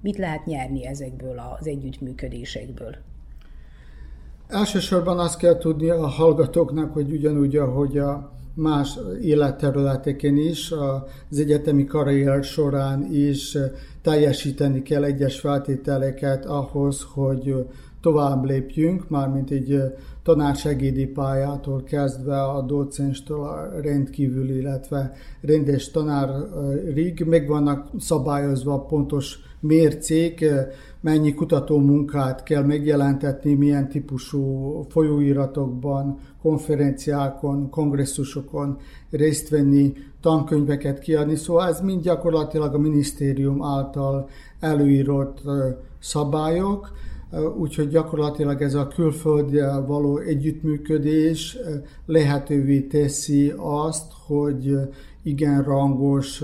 Mit 0.00 0.16
lehet 0.16 0.46
nyerni 0.46 0.86
ezekből 0.86 1.38
az 1.58 1.66
együttműködésekből? 1.66 2.96
Elsősorban 4.48 5.18
azt 5.18 5.38
kell 5.38 5.58
tudni 5.58 5.88
a 5.88 6.06
hallgatóknak, 6.06 6.92
hogy 6.92 7.12
ugyanúgy, 7.12 7.56
ahogy 7.56 7.98
a 7.98 8.35
más 8.56 8.98
életterületeken 9.22 10.36
is, 10.36 10.72
az 11.30 11.38
egyetemi 11.38 11.84
karrier 11.84 12.44
során 12.44 13.12
is 13.12 13.56
teljesíteni 14.02 14.82
kell 14.82 15.04
egyes 15.04 15.40
feltételeket 15.40 16.44
ahhoz, 16.44 17.06
hogy 17.14 17.54
tovább 18.00 18.44
lépjünk, 18.44 19.08
mármint 19.08 19.50
egy 19.50 19.82
tanársegédi 20.22 21.06
pályától 21.06 21.82
kezdve 21.82 22.42
a 22.42 22.62
docenstől 22.62 23.40
a 23.40 23.80
rendkívül, 23.80 24.50
illetve 24.50 25.12
rendes 25.40 25.90
tanárig 25.90 27.24
meg 27.26 27.48
vannak 27.48 27.88
szabályozva 27.98 28.80
pontos 28.80 29.38
mércék, 29.66 30.44
mennyi 31.00 31.34
kutató 31.34 31.78
munkát 31.78 32.42
kell 32.42 32.62
megjelentetni, 32.62 33.54
milyen 33.54 33.88
típusú 33.88 34.82
folyóiratokban, 34.88 36.18
konferenciákon, 36.42 37.70
kongresszusokon 37.70 38.78
részt 39.10 39.48
venni, 39.48 39.92
tankönyveket 40.20 40.98
kiadni, 40.98 41.36
szóval 41.36 41.68
ez 41.68 41.80
mind 41.80 42.02
gyakorlatilag 42.02 42.74
a 42.74 42.78
minisztérium 42.78 43.62
által 43.62 44.28
előírott 44.60 45.42
szabályok, 45.98 46.92
úgyhogy 47.58 47.88
gyakorlatilag 47.88 48.62
ez 48.62 48.74
a 48.74 48.86
külfölddel 48.86 49.86
való 49.86 50.18
együttműködés 50.18 51.58
lehetővé 52.06 52.80
teszi 52.80 53.52
azt, 53.56 54.12
hogy 54.26 54.76
igen 55.22 55.62
rangos 55.62 56.42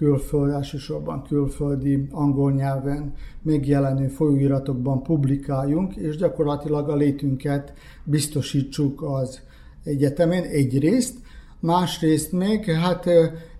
külföld, 0.00 0.50
elsősorban 0.50 1.22
külföldi 1.22 2.06
angol 2.10 2.52
nyelven 2.52 3.12
megjelenő 3.42 4.08
folyóiratokban 4.08 5.02
publikáljunk, 5.02 5.96
és 5.96 6.16
gyakorlatilag 6.16 6.88
a 6.88 6.94
létünket 6.94 7.72
biztosítsuk 8.04 9.02
az 9.02 9.40
egyetemen 9.84 10.42
egyrészt, 10.42 11.18
másrészt 11.58 12.32
még 12.32 12.70
hát 12.70 13.06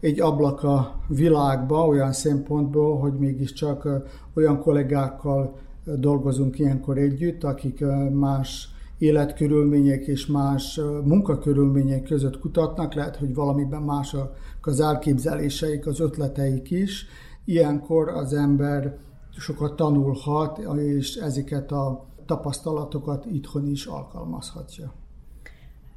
egy 0.01 0.21
ablak 0.21 0.63
a 0.63 1.01
világba 1.09 1.87
olyan 1.87 2.13
szempontból, 2.13 2.99
hogy 2.99 3.13
mégiscsak 3.13 3.89
olyan 4.35 4.59
kollégákkal 4.59 5.59
dolgozunk 5.85 6.59
ilyenkor 6.59 6.99
együtt, 6.99 7.45
akik 7.45 7.85
más 8.13 8.69
életkörülmények 9.01 10.07
és 10.07 10.27
más 10.27 10.81
munkakörülmények 11.05 12.03
között 12.03 12.39
kutatnak, 12.39 12.95
lehet, 12.95 13.17
hogy 13.17 13.35
valamiben 13.35 13.83
mások 13.83 14.37
az 14.61 14.81
elképzeléseik, 14.81 15.87
az 15.87 16.01
ötleteik 16.01 16.71
is. 16.71 17.07
Ilyenkor 17.45 18.09
az 18.09 18.33
ember 18.33 18.99
sokat 19.39 19.77
tanulhat, 19.77 20.59
és 20.77 21.15
ezeket 21.15 21.73
a 21.73 22.07
tapasztalatokat 22.27 23.27
itthon 23.27 23.67
is 23.67 23.87
alkalmazhatja. 23.87 24.93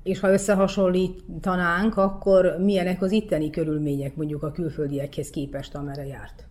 És 0.04 0.20
ha 0.20 0.32
összehasonlítanánk, 0.32 1.97
akkor 1.97 2.56
milyenek 2.60 3.01
az 3.01 3.12
itteni 3.12 3.49
körülmények 3.49 4.16
mondjuk 4.16 4.43
a 4.43 4.51
külföldiekhez 4.51 5.30
képest, 5.30 5.76
amerre 5.76 6.06
járt? 6.06 6.47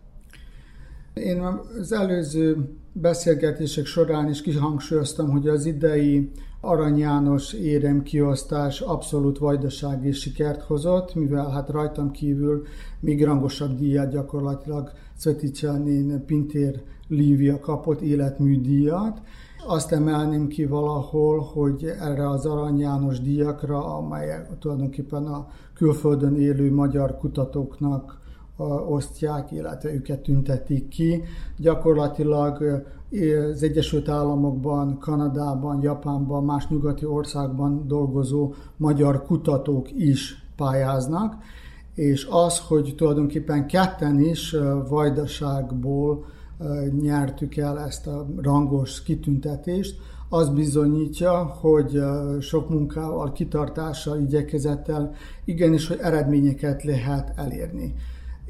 Én 1.15 1.41
az 1.41 1.93
előző 1.93 2.69
beszélgetések 2.93 3.87
során 3.87 4.29
is 4.29 4.43
kihangsúlyoztam, 4.43 5.31
hogy 5.31 5.49
az 5.49 5.67
idei 5.67 6.31
Arany 6.61 6.99
János 6.99 7.53
érem 7.53 8.03
kiosztás 8.03 8.81
abszolút 8.81 9.39
vajdasági 9.39 10.13
sikert 10.13 10.63
hozott, 10.63 11.15
mivel 11.15 11.51
hát 11.51 11.69
rajtam 11.69 12.11
kívül 12.11 12.63
még 13.01 13.25
rangosabb 13.25 13.77
díjat 13.77 14.11
gyakorlatilag 14.11 14.93
Cveticsánin 15.19 16.25
Pintér 16.27 16.83
Lívia 17.09 17.61
kapott 17.61 18.01
életműdíjat. 18.01 19.21
Azt 19.67 19.93
emelném 19.93 20.49
ki 20.49 20.67
valahol, 20.67 21.41
hogy 21.41 21.85
erre 21.85 22.29
az 22.29 22.47
Arany 22.47 22.79
János 22.79 23.21
díjakra, 23.21 23.97
amelyek 23.97 24.59
tulajdonképpen 24.59 25.27
a 25.27 25.49
külföldön 25.75 26.37
élő 26.37 26.73
magyar 26.73 27.19
kutatóknak 27.19 28.22
osztják, 28.89 29.51
illetve 29.51 29.93
őket 29.93 30.21
tüntetik 30.21 30.89
ki. 30.89 31.23
Gyakorlatilag 31.57 32.85
az 33.53 33.63
Egyesült 33.63 34.09
Államokban, 34.09 34.99
Kanadában, 34.99 35.83
Japánban, 35.83 36.45
más 36.45 36.69
nyugati 36.69 37.05
országban 37.05 37.87
dolgozó 37.87 38.55
magyar 38.77 39.23
kutatók 39.23 39.93
is 39.93 40.47
pályáznak, 40.57 41.35
és 41.95 42.27
az, 42.31 42.59
hogy 42.59 42.95
tulajdonképpen 42.97 43.67
ketten 43.67 44.21
is 44.21 44.57
vajdaságból 44.89 46.25
nyertük 47.01 47.57
el 47.57 47.81
ezt 47.81 48.07
a 48.07 48.27
rangos 48.37 49.03
kitüntetést, 49.03 49.97
az 50.29 50.49
bizonyítja, 50.49 51.45
hogy 51.45 52.01
sok 52.41 52.69
munkával, 52.69 53.33
kitartással, 53.33 54.21
igyekezettel 54.21 55.15
igenis, 55.45 55.89
hogy 55.89 55.99
eredményeket 56.01 56.83
lehet 56.83 57.33
elérni. 57.37 57.95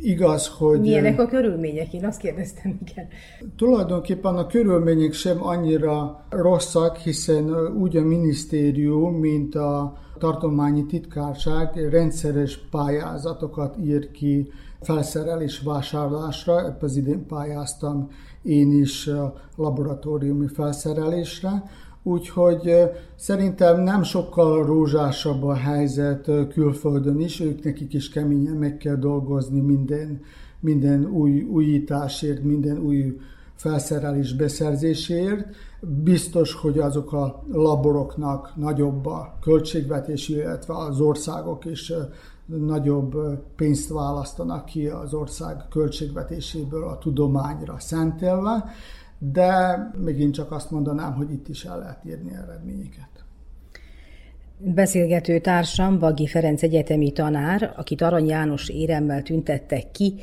Igaz, 0.03 0.49
hogy... 0.49 0.81
Milyenek 0.81 1.21
a 1.21 1.27
körülmények? 1.27 1.93
Én 1.93 2.05
azt 2.05 2.21
kérdeztem, 2.21 2.79
igen. 2.87 3.09
Tulajdonképpen 3.57 4.35
a 4.35 4.47
körülmények 4.47 5.13
sem 5.13 5.45
annyira 5.45 6.25
rosszak, 6.31 6.97
hiszen 6.97 7.73
úgy 7.81 7.97
a 7.97 8.03
minisztérium, 8.03 9.15
mint 9.15 9.55
a 9.55 9.97
tartományi 10.19 10.87
titkárság 10.87 11.89
rendszeres 11.91 12.59
pályázatokat 12.71 13.77
ír 13.85 14.11
ki 14.11 14.49
felszerelés 14.81 15.61
vásárlásra, 15.61 16.77
az 16.81 16.97
idén 16.97 17.27
pályáztam 17.27 18.11
én 18.43 18.73
is 18.81 19.11
laboratóriumi 19.57 20.47
felszerelésre, 20.47 21.63
úgyhogy 22.03 22.73
szerintem 23.17 23.81
nem 23.81 24.03
sokkal 24.03 24.65
rózsásabb 24.65 25.43
a 25.43 25.55
helyzet 25.55 26.31
külföldön 26.49 27.21
is, 27.21 27.41
ők 27.41 27.65
nekik 27.65 27.95
is 27.95 28.09
keményen 28.09 28.57
meg 28.57 28.77
kell 28.77 28.97
dolgozni 28.97 29.61
minden, 29.61 30.21
minden 30.61 31.05
új 31.05 31.43
újításért, 31.43 32.43
minden 32.43 32.79
új 32.79 33.17
felszerelés 33.55 34.35
beszerzéséért. 34.35 35.47
Biztos, 35.81 36.55
hogy 36.55 36.79
azok 36.79 37.13
a 37.13 37.43
laboroknak 37.53 38.57
nagyobb 38.57 39.07
a 39.07 39.37
költségvetés, 39.41 40.29
illetve 40.29 40.77
az 40.77 41.01
országok 41.01 41.65
is 41.65 41.93
nagyobb 42.47 43.17
pénzt 43.57 43.89
választanak 43.89 44.65
ki 44.65 44.87
az 44.87 45.15
ország 45.15 45.69
költségvetéséből 45.71 46.85
a 46.85 46.99
tudományra 46.99 47.77
szentelve, 47.79 48.65
de 49.31 49.79
megint 50.05 50.35
csak 50.35 50.53
azt 50.53 50.71
mondanám, 50.71 51.15
hogy 51.15 51.33
itt 51.33 51.49
is 51.49 51.65
el 51.65 51.79
lehet 51.79 52.05
írni 52.07 52.35
eredményeket. 52.35 53.09
Beszélgető 54.59 55.39
társam 55.39 55.99
Bagi 55.99 56.27
Ferenc 56.27 56.63
egyetemi 56.63 57.13
tanár, 57.13 57.73
akit 57.77 58.01
Arany 58.01 58.27
János 58.27 58.69
éremmel 58.69 59.23
tüntettek 59.23 59.91
ki, 59.91 60.15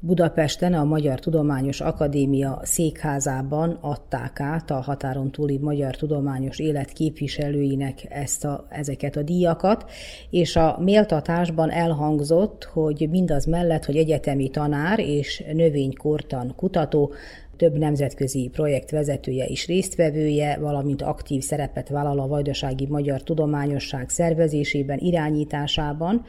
Budapesten 0.00 0.74
a 0.74 0.84
Magyar 0.84 1.20
Tudományos 1.20 1.80
Akadémia 1.80 2.60
székházában 2.62 3.78
adták 3.80 4.40
át 4.40 4.70
a 4.70 4.80
határon 4.80 5.30
túli 5.30 5.58
magyar 5.58 5.96
tudományos 5.96 6.58
élet 6.58 6.92
képviselőinek 6.92 8.06
ezt 8.08 8.44
a, 8.44 8.66
ezeket 8.68 9.16
a 9.16 9.22
díjakat, 9.22 9.90
és 10.30 10.56
a 10.56 10.78
méltatásban 10.80 11.70
elhangzott, 11.70 12.64
hogy 12.64 13.06
mindaz 13.10 13.44
mellett, 13.44 13.84
hogy 13.84 13.96
egyetemi 13.96 14.48
tanár 14.50 14.98
és 14.98 15.44
növénykortan 15.52 16.52
kutató, 16.56 17.12
több 17.56 17.78
nemzetközi 17.78 18.48
projekt 18.52 18.90
vezetője 18.90 19.44
és 19.44 19.66
résztvevője, 19.66 20.58
valamint 20.58 21.02
aktív 21.02 21.42
szerepet 21.42 21.88
vállal 21.88 22.18
a 22.18 22.26
Vajdasági 22.26 22.86
Magyar 22.86 23.22
Tudományosság 23.22 24.08
szervezésében, 24.08 24.98
irányításában, 24.98 26.24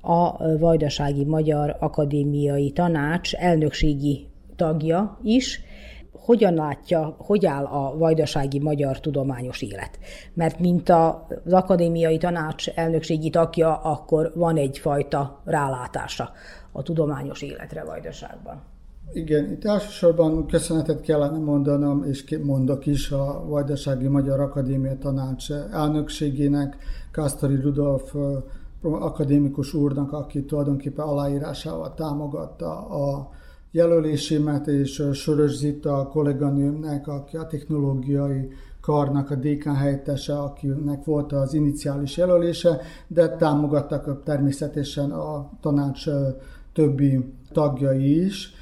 a 0.00 0.48
Vajdasági 0.58 1.24
Magyar 1.24 1.76
Akadémiai 1.80 2.70
Tanács 2.70 3.34
elnökségi 3.34 4.26
tagja 4.56 5.18
is, 5.22 5.60
hogyan 6.12 6.54
látja, 6.54 7.16
hogy 7.18 7.46
áll 7.46 7.64
a 7.64 7.96
vajdasági 7.98 8.58
magyar 8.58 9.00
tudományos 9.00 9.62
élet. 9.62 9.98
Mert 10.34 10.58
mint 10.58 10.88
az 10.88 11.52
akadémiai 11.52 12.18
tanács 12.18 12.68
elnökségi 12.68 13.30
tagja, 13.30 13.76
akkor 13.76 14.32
van 14.34 14.56
egyfajta 14.56 15.42
rálátása 15.44 16.30
a 16.72 16.82
tudományos 16.82 17.42
életre 17.42 17.84
Vajdaságban. 17.84 18.71
Igen, 19.14 19.50
itt 19.50 19.64
elsősorban 19.64 20.46
köszönetet 20.46 21.00
kellene 21.00 21.38
mondanom, 21.38 22.04
és 22.04 22.38
mondok 22.42 22.86
is 22.86 23.10
a 23.10 23.44
Vajdasági 23.48 24.08
Magyar 24.08 24.40
Akadémia 24.40 24.98
Tanács 24.98 25.50
elnökségének, 25.72 26.76
Kásztori 27.10 27.60
Rudolf 27.60 28.14
akadémikus 28.82 29.74
úrnak, 29.74 30.12
aki 30.12 30.44
tulajdonképpen 30.44 31.04
aláírásával 31.04 31.94
támogatta 31.94 32.86
a 32.86 33.30
jelölésémet, 33.70 34.66
és 34.66 35.02
Sörös 35.12 35.56
Zita 35.56 36.08
kolléganőmnek, 36.12 37.08
aki 37.08 37.36
a 37.36 37.46
technológiai 37.46 38.48
karnak 38.80 39.30
a 39.30 39.34
dékán 39.34 39.74
helyettese, 39.74 40.38
akinek 40.38 41.04
volt 41.04 41.32
az 41.32 41.54
iniciális 41.54 42.16
jelölése, 42.16 42.80
de 43.06 43.36
támogattak 43.36 44.22
természetesen 44.22 45.10
a 45.10 45.50
tanács 45.60 46.04
többi 46.72 47.34
tagjai 47.52 48.24
is. 48.24 48.54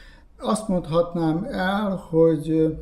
Azt 0.43 0.68
mondhatnám 0.68 1.47
el, 1.51 2.03
hogy 2.11 2.76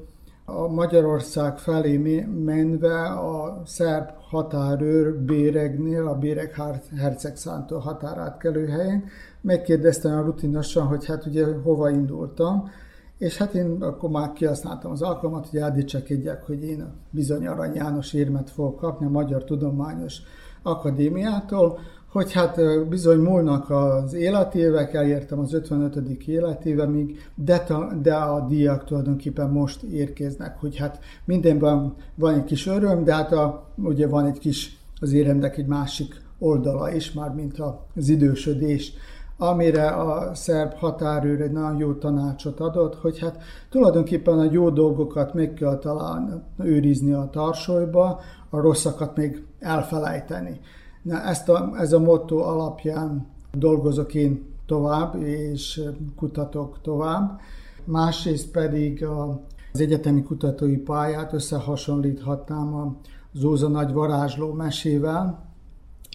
a 0.45 0.69
Magyarország 0.69 1.59
felé 1.59 2.27
menve 2.45 3.03
a 3.03 3.63
szerb 3.65 4.09
határőr 4.31 5.15
Béregnél, 5.15 6.07
a 6.07 6.15
Béreg 6.15 6.55
hercegszántó 6.97 7.79
határátkelő 7.79 8.67
helyén, 8.67 9.05
megkérdeztem 9.41 10.19
a 10.19 10.23
rutinosan, 10.23 10.87
hogy 10.87 11.07
hát 11.07 11.27
ugye 11.27 11.47
hova 11.63 11.91
indultam, 11.91 12.71
és 13.19 13.37
hát 13.37 13.55
én 13.55 13.83
akkor 13.83 14.11
már 14.11 14.33
kihasználtam 14.33 14.91
az 14.91 15.03
alkalmat, 15.03 15.49
hogy 15.49 15.61
eldicsekedjek, 15.61 16.45
hogy 16.47 16.63
én 16.63 16.93
bizony 17.11 17.47
Arany 17.47 17.75
János 17.75 18.13
érmet 18.13 18.51
fogok 18.51 18.77
kapni 18.77 19.07
a 19.07 19.11
Magyar 19.11 19.45
Tudományos 19.45 20.17
Akadémiától, 20.63 21.79
hogy 22.13 22.33
hát 22.33 22.89
bizony 22.89 23.19
múlnak 23.19 23.71
az 23.71 24.13
életévek, 24.13 24.95
elértem 24.95 25.39
az 25.39 25.53
55. 25.53 26.27
életévemig, 26.27 27.31
de, 27.35 27.67
de 28.03 28.15
a 28.15 28.47
díjak 28.47 28.85
tulajdonképpen 28.85 29.51
most 29.51 29.83
érkeznek, 29.83 30.57
hogy 30.61 30.77
hát 30.77 30.99
mindenben 31.25 31.95
van 32.15 32.35
egy 32.35 32.45
kis 32.45 32.67
öröm, 32.67 33.05
de 33.05 33.15
hát 33.15 33.33
a, 33.33 33.67
ugye 33.77 34.07
van 34.07 34.27
egy 34.27 34.39
kis 34.39 34.79
az 35.01 35.13
éremnek 35.13 35.57
egy 35.57 35.67
másik 35.67 36.21
oldala 36.39 36.93
is, 36.93 37.13
már 37.13 37.35
mint 37.35 37.59
az 37.95 38.09
idősödés, 38.09 38.93
amire 39.37 39.87
a 39.87 40.35
szerb 40.35 40.73
határőr 40.73 41.41
egy 41.41 41.53
nagyon 41.53 41.79
jó 41.79 41.93
tanácsot 41.93 42.61
adott, 42.61 42.95
hogy 42.95 43.19
hát 43.19 43.43
tulajdonképpen 43.71 44.39
a 44.39 44.49
jó 44.51 44.71
dolgokat 44.71 45.35
meg 45.35 45.55
kell 45.55 45.79
talán 45.79 46.45
őrizni 46.59 47.13
a 47.13 47.29
tarsolyba, 47.33 48.21
a 48.51 48.61
rosszakat 48.61 49.17
még 49.17 49.45
elfelejteni. 49.59 50.61
Na, 51.03 51.23
ezt 51.23 51.49
a, 51.49 51.71
ez 51.77 51.93
a 51.93 51.99
motto 51.99 52.37
alapján 52.37 53.27
dolgozok 53.53 54.15
én 54.15 54.45
tovább, 54.67 55.23
és 55.23 55.83
kutatok 56.17 56.79
tovább. 56.83 57.41
Másrészt 57.85 58.51
pedig 58.51 59.05
a, 59.05 59.41
az 59.73 59.81
egyetemi 59.81 60.23
kutatói 60.23 60.77
pályát 60.77 61.33
összehasonlíthatnám 61.33 62.75
a 62.75 62.97
Zóza 63.33 63.69
nagy 63.69 63.93
varázsló 63.93 64.53
mesével, 64.53 65.47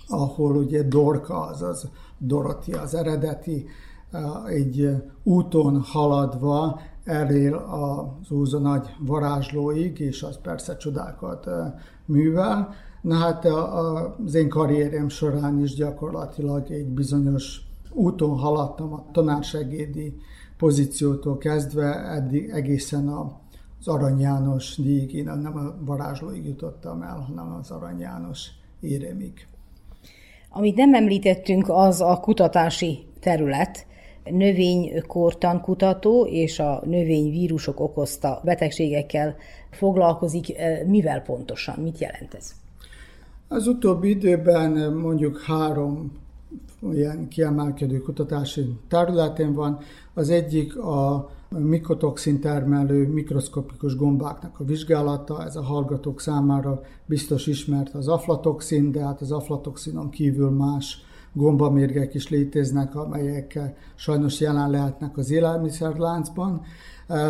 ahol 0.08 0.56
ugye 0.56 0.84
Dorka, 0.84 1.40
azaz 1.40 1.90
Doroti 2.18 2.72
az 2.72 2.96
eredeti, 2.96 3.66
egy 4.48 5.04
úton 5.24 5.82
haladva 5.82 6.80
elér 7.04 7.54
a 7.54 8.16
Zóza 8.28 8.60
nagy 8.60 8.96
varázslóig, 9.00 10.00
és 10.00 10.24
az 10.24 10.38
persze 10.42 10.78
csodákat 10.78 11.50
művel. 12.06 12.74
Na 13.04 13.16
hát 13.16 13.46
az 13.46 14.34
én 14.34 14.50
karrierem 14.50 15.10
során 15.10 15.62
is 15.62 15.74
gyakorlatilag 15.74 16.72
egy 16.72 16.86
bizonyos 16.86 17.62
úton 17.92 18.38
haladtam 18.38 18.94
a 18.94 19.06
tanársegédi 19.12 20.14
pozíciótól 20.58 21.38
kezdve 21.38 21.96
eddig 21.96 22.50
egészen 22.50 23.08
az 23.08 23.88
Arany 23.88 24.20
János 24.20 24.78
díjig, 24.78 25.24
nem 25.24 25.58
a 25.58 25.86
varázslóig 25.86 26.46
jutottam 26.46 27.02
el, 27.02 27.26
hanem 27.28 27.54
az 27.60 27.72
Arany 27.72 28.00
János 28.00 28.48
éremig. 28.80 29.48
Amit 30.50 30.76
nem 30.76 30.94
említettünk, 30.94 31.70
az 31.70 32.02
a 32.02 32.20
kutatási 32.20 33.06
terület. 33.20 33.86
Növénykortan 34.24 35.62
kutató 35.62 36.26
és 36.26 36.60
a 36.60 36.82
növényvírusok 36.86 37.80
okozta 37.80 38.42
betegségekkel 38.44 39.36
foglalkozik. 39.72 40.54
Mivel 40.86 41.22
pontosan? 41.22 41.80
Mit 41.80 41.98
jelent 41.98 42.34
ez? 42.34 42.62
Az 43.48 43.68
utóbbi 43.68 44.10
időben 44.10 44.94
mondjuk 44.94 45.42
három 45.42 46.12
ilyen 46.92 47.28
kiemelkedő 47.28 47.98
kutatási 47.98 48.78
területen 48.88 49.54
van. 49.54 49.80
Az 50.14 50.30
egyik 50.30 50.78
a 50.78 51.30
mikotoxin 51.50 52.40
termelő 52.40 53.08
mikroszkopikus 53.08 53.96
gombáknak 53.96 54.60
a 54.60 54.64
vizsgálata, 54.64 55.44
ez 55.44 55.56
a 55.56 55.64
hallgatók 55.64 56.22
számára 56.22 56.82
biztos 57.06 57.48
ismert 57.48 57.94
az 57.94 58.08
aflatoxin, 58.08 58.92
de 58.92 59.04
hát 59.04 59.22
az 59.22 59.32
aflatoxinon 59.32 60.10
kívül 60.10 60.50
más 60.50 61.04
gombamérgek 61.34 62.14
is 62.14 62.30
léteznek, 62.30 62.96
amelyek 62.96 63.60
sajnos 63.96 64.40
jelen 64.40 64.70
lehetnek 64.70 65.18
az 65.18 65.32
élelmiszerláncban. 65.32 66.62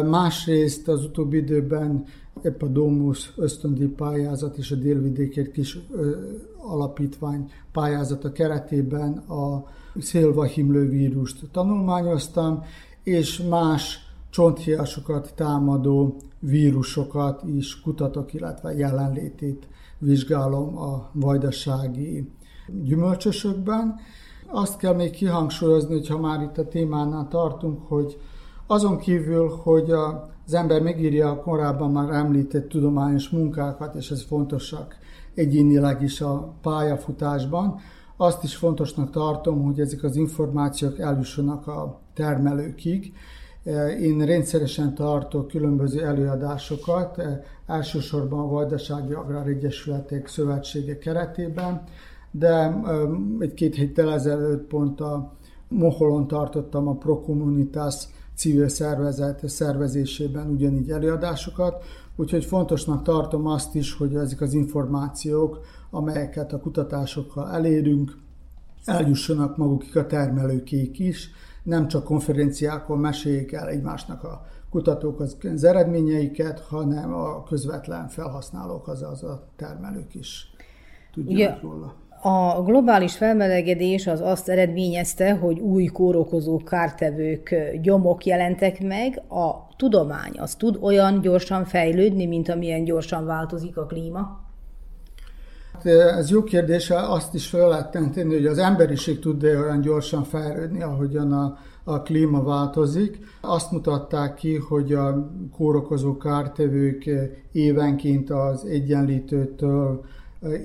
Másrészt 0.10 0.88
az 0.88 1.04
utóbbi 1.04 1.38
időben 1.38 2.06
épp 2.42 2.62
a 2.62 2.68
Domus 2.68 3.34
ösztöndi 3.36 3.88
pályázat 3.88 4.58
és 4.58 4.72
a 4.72 4.76
délvidékért 4.76 5.52
kis 5.52 5.80
alapítvány 6.58 7.52
pályázata 7.72 8.32
keretében 8.32 9.18
a 9.18 9.66
szélvahimlővírust 10.00 11.50
tanulmányoztam, 11.52 12.64
és 13.04 13.42
más 13.50 13.98
csonthiasokat 14.30 15.34
támadó 15.36 16.16
vírusokat 16.40 17.44
is 17.44 17.82
kutatok, 17.82 18.34
illetve 18.34 18.74
jelenlétét 18.74 19.68
vizsgálom 19.98 20.78
a 20.78 21.10
vajdasági 21.12 22.30
gyümölcsösökben. 22.84 23.96
Azt 24.48 24.78
kell 24.78 24.94
még 24.96 25.12
kihangsúlyozni, 25.12 25.94
hogy 25.94 26.08
ha 26.08 26.18
már 26.18 26.42
itt 26.42 26.58
a 26.58 26.68
témánál 26.68 27.28
tartunk, 27.28 27.80
hogy 27.88 28.20
azon 28.68 28.98
kívül, 28.98 29.50
hogy 29.50 29.92
az 30.46 30.54
ember 30.54 30.82
megírja 30.82 31.30
a 31.30 31.42
korábban 31.42 31.92
már 31.92 32.10
említett 32.10 32.70
tudományos 32.70 33.30
munkákat, 33.30 33.96
és 33.96 34.12
ez 34.12 34.24
fontosak 34.24 34.96
egyénileg 35.34 36.02
is 36.02 36.22
a 36.22 36.54
pályafutásban, 36.62 37.80
azt 38.18 38.44
is 38.44 38.56
fontosnak 38.56 39.12
tartom, 39.12 39.64
hogy 39.64 39.80
ezek 39.80 40.04
az 40.04 40.16
információk 40.16 41.00
eljussanak 41.00 41.68
a 41.68 42.00
termelőkig. 42.14 43.14
Én 44.02 44.26
rendszeresen 44.26 44.96
tartok 44.96 45.48
különböző 45.48 46.06
előadásokat, 46.06 47.22
elsősorban 47.68 48.40
a 48.40 48.48
Vajdasági 48.48 49.14
Agrár 49.14 49.48
Egyesületek 49.48 50.28
Szövetsége 50.28 50.98
keretében, 50.98 51.84
de 52.32 52.82
egy-két 53.40 53.76
héttel 53.76 54.12
ezelőtt 54.12 54.68
pont 54.68 55.02
a 55.02 55.34
Moholon 55.68 56.28
tartottam 56.28 56.88
a 56.88 56.96
Procommunitas 56.96 58.08
civil 58.36 58.68
szervezet 58.68 59.50
szervezésében 59.50 60.50
ugyanígy 60.50 60.90
előadásokat, 60.90 61.84
úgyhogy 62.16 62.46
fontosnak 62.46 63.04
tartom 63.04 63.48
azt 63.48 63.76
is, 63.76 63.94
hogy 63.94 64.16
ezek 64.16 64.42
az 64.42 64.54
információk, 64.54 65.60
amelyeket 65.90 66.54
a 66.54 66.60
kutatásokkal 66.60 67.52
elérünk, 67.52 68.18
eljussanak 68.86 69.58
magukig 69.58 69.98
a 69.98 70.06
termelőkék 70.06 71.00
is, 71.00 71.30
nem 71.64 71.88
csak 71.88 72.04
konferenciákon 72.04 73.00
meséljék 73.00 73.52
el 73.52 73.68
egymásnak 73.68 74.24
a 74.24 74.46
kutatók 74.70 75.20
az, 75.20 75.38
az 75.54 75.64
eredményeiket, 75.64 76.60
hanem 76.60 77.14
a 77.14 77.44
közvetlen 77.44 78.08
felhasználók, 78.08 78.88
azaz 78.88 79.24
a 79.24 79.48
termelők 79.56 80.16
is 80.16 80.54
tudjanak 81.14 81.62
ja. 81.62 81.70
róla. 81.70 81.96
A 82.26 82.62
globális 82.62 83.18
felmelegedés 83.18 84.08
az 84.08 84.22
azt 84.22 84.50
eredményezte, 84.50 85.34
hogy 85.34 85.60
új 85.60 85.86
kórokozó 85.86 86.58
kártevők, 86.58 87.56
gyomok 87.82 88.26
jelentek 88.26 88.82
meg. 88.82 89.22
A 89.30 89.68
tudomány 89.78 90.40
az 90.40 90.56
tud 90.56 90.78
olyan 90.82 91.22
gyorsan 91.22 91.66
fejlődni, 91.66 92.26
mint 92.26 92.50
amilyen 92.50 92.84
gyorsan 92.84 93.26
változik 93.26 93.78
a 93.78 93.86
klíma? 93.86 94.40
Hát, 95.74 95.86
ez 96.18 96.30
jó 96.30 96.44
kérdés, 96.44 96.90
azt 96.90 97.34
is 97.34 97.48
fel 97.48 97.68
lehet 97.68 97.92
tenni, 97.92 98.34
hogy 98.34 98.46
az 98.46 98.58
emberiség 98.58 99.20
tud 99.20 99.44
-e 99.44 99.60
olyan 99.60 99.82
gyorsan 99.82 100.24
fejlődni, 100.24 100.82
ahogyan 100.82 101.32
a, 101.32 101.58
a 101.84 102.02
klíma 102.02 102.44
változik. 102.44 103.18
Azt 103.42 103.72
mutatták 103.72 104.34
ki, 104.34 104.56
hogy 104.56 104.94
a 104.94 105.32
kórokozó 105.58 106.18
kártevők 106.18 107.10
évenként 107.52 108.30
az 108.30 108.66
egyenlítőtől 108.66 110.06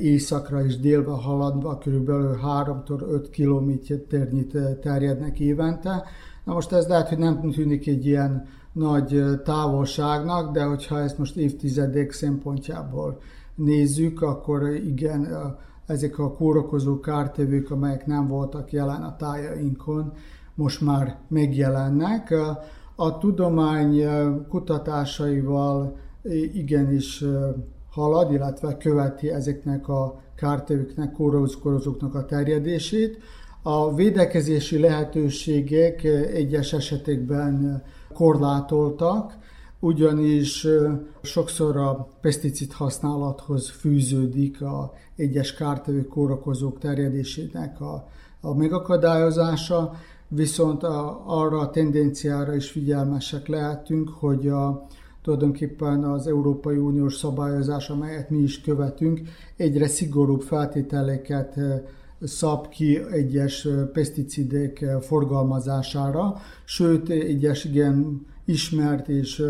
északra 0.01 0.64
és 0.64 0.79
délbe 0.79 1.11
haladva 1.11 1.79
körülbelül 1.79 2.39
3-5 2.45 3.26
kilométernyit 3.31 4.59
terjednek 4.81 5.41
évente. 5.41 6.05
Na 6.45 6.53
most 6.55 6.72
ez 6.72 6.87
lehet, 6.87 7.09
hogy 7.09 7.18
nem 7.18 7.51
tűnik 7.51 7.87
egy 7.87 8.07
ilyen 8.07 8.47
nagy 8.72 9.24
távolságnak, 9.45 10.53
de 10.53 10.62
hogyha 10.62 11.01
ezt 11.01 11.18
most 11.18 11.37
évtizedek 11.37 12.12
szempontjából 12.12 13.20
nézzük, 13.55 14.22
akkor 14.22 14.68
igen, 14.68 15.29
ezek 15.87 16.18
a 16.18 16.33
kórokozó 16.33 17.01
kártevők, 17.01 17.70
amelyek 17.70 18.07
nem 18.07 18.26
voltak 18.26 18.72
jelen 18.72 19.03
a 19.03 19.16
tájainkon, 19.16 20.12
most 20.55 20.81
már 20.81 21.18
megjelennek. 21.29 22.35
A 22.95 23.18
tudomány 23.18 24.05
kutatásaival 24.49 25.97
igenis 26.53 27.24
halad, 27.91 28.32
illetve 28.32 28.76
követi 28.76 29.30
ezeknek 29.30 29.89
a 29.89 30.20
kártevőknek, 30.36 31.12
kórokozóknak 31.12 32.14
a 32.14 32.24
terjedését. 32.24 33.18
A 33.62 33.95
védekezési 33.95 34.78
lehetőségek 34.78 36.05
egyes 36.32 36.72
esetekben 36.72 37.82
korlátoltak, 38.12 39.39
ugyanis 39.80 40.66
sokszor 41.22 41.76
a 41.76 42.09
peszticid 42.20 42.72
használathoz 42.72 43.70
fűződik 43.70 44.62
a 44.62 44.93
egyes 45.16 45.55
kártevő 45.55 46.07
kórokozók 46.07 46.78
terjedésének 46.78 47.80
a, 47.80 48.09
a 48.41 48.55
megakadályozása, 48.55 49.95
viszont 50.28 50.82
a, 50.82 51.22
arra 51.26 51.59
a 51.59 51.70
tendenciára 51.70 52.55
is 52.55 52.70
figyelmesek 52.70 53.47
lehetünk, 53.47 54.09
hogy 54.09 54.49
a, 54.49 54.86
tulajdonképpen 55.29 56.05
az 56.05 56.26
Európai 56.26 56.76
Uniós 56.76 57.14
szabályozás, 57.14 57.91
amelyet 57.91 58.31
mi 58.31 58.39
is 58.39 58.61
követünk, 58.61 59.20
egyre 59.57 59.87
szigorúbb 59.87 60.41
feltételeket 60.41 61.55
szab 62.20 62.68
ki 62.68 63.01
egyes 63.11 63.68
peszticidek 63.93 64.85
forgalmazására, 65.01 66.37
sőt, 66.64 67.09
egyes 67.09 67.64
igen 67.64 68.26
ismert 68.45 69.09
és 69.09 69.43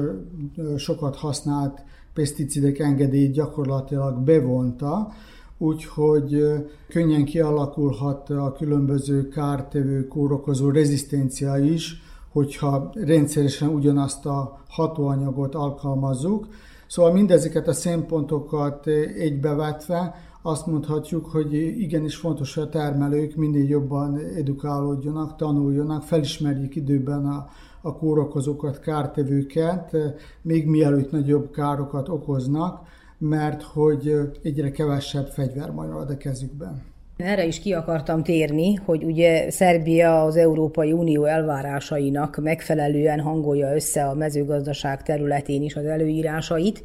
sokat 0.76 1.16
használt 1.16 1.82
peszticidek 2.14 2.78
engedélyt 2.78 3.32
gyakorlatilag 3.32 4.22
bevonta, 4.22 5.12
úgyhogy 5.58 6.44
könnyen 6.88 7.24
kialakulhat 7.24 8.30
a 8.30 8.52
különböző 8.52 9.28
kártevő, 9.28 10.06
kórokozó 10.06 10.70
rezisztencia 10.70 11.58
is, 11.58 12.02
hogyha 12.38 12.90
rendszeresen 12.94 13.68
ugyanazt 13.68 14.26
a 14.26 14.60
hatóanyagot 14.68 15.54
alkalmazzuk. 15.54 16.48
Szóval 16.86 17.12
mindezeket 17.12 17.68
a 17.68 17.72
szempontokat 17.72 18.86
egybevetve 19.16 20.14
azt 20.42 20.66
mondhatjuk, 20.66 21.26
hogy 21.26 21.52
igenis 21.54 22.16
fontos, 22.16 22.54
hogy 22.54 22.62
a 22.62 22.68
termelők 22.68 23.36
minél 23.36 23.68
jobban 23.68 24.18
edukálódjanak, 24.36 25.36
tanuljanak, 25.36 26.02
felismerjék 26.02 26.74
időben 26.74 27.26
a, 27.26 27.48
a 27.80 27.96
kórokozókat, 27.96 28.80
kártevőket, 28.80 29.96
még 30.42 30.66
mielőtt 30.66 31.10
nagyobb 31.10 31.50
károkat 31.50 32.08
okoznak, 32.08 32.86
mert 33.18 33.62
hogy 33.62 34.14
egyre 34.42 34.70
kevesebb 34.70 35.26
fegyver 35.26 35.70
marad 35.70 36.10
a 36.10 36.16
kezükben. 36.16 36.82
Erre 37.18 37.44
is 37.44 37.60
ki 37.60 37.72
akartam 37.72 38.22
térni, 38.22 38.74
hogy 38.74 39.04
ugye 39.04 39.50
Szerbia 39.50 40.22
az 40.22 40.36
Európai 40.36 40.92
Unió 40.92 41.24
elvárásainak 41.24 42.36
megfelelően 42.42 43.20
hangolja 43.20 43.74
össze 43.74 44.04
a 44.04 44.14
mezőgazdaság 44.14 45.02
területén 45.02 45.62
is 45.62 45.76
az 45.76 45.84
előírásait, 45.84 46.84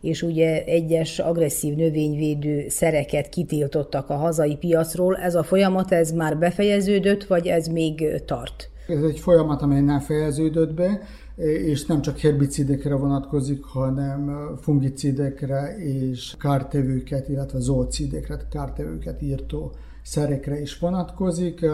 és 0.00 0.22
ugye 0.22 0.64
egyes 0.64 1.18
agresszív 1.18 1.74
növényvédő 1.74 2.68
szereket 2.68 3.28
kitiltottak 3.28 4.10
a 4.10 4.14
hazai 4.14 4.56
piacról. 4.56 5.16
Ez 5.16 5.34
a 5.34 5.42
folyamat, 5.42 5.92
ez 5.92 6.12
már 6.12 6.38
befejeződött, 6.38 7.24
vagy 7.24 7.46
ez 7.46 7.66
még 7.66 8.22
tart? 8.24 8.70
Ez 8.88 9.02
egy 9.02 9.18
folyamat, 9.18 9.62
amely 9.62 9.80
nem 9.80 10.00
fejeződött 10.00 10.74
be, 10.74 11.00
és 11.36 11.86
nem 11.86 12.00
csak 12.00 12.18
herbicidekre 12.18 12.94
vonatkozik, 12.94 13.64
hanem 13.64 14.50
fungicidekre 14.60 15.76
és 15.78 16.34
kártevőket, 16.38 17.28
illetve 17.28 17.58
zoocidekre, 17.60 18.46
kártevőket 18.50 19.22
írtó 19.22 19.72
szerekre 20.02 20.60
is 20.60 20.78
vonatkozik. 20.78 21.66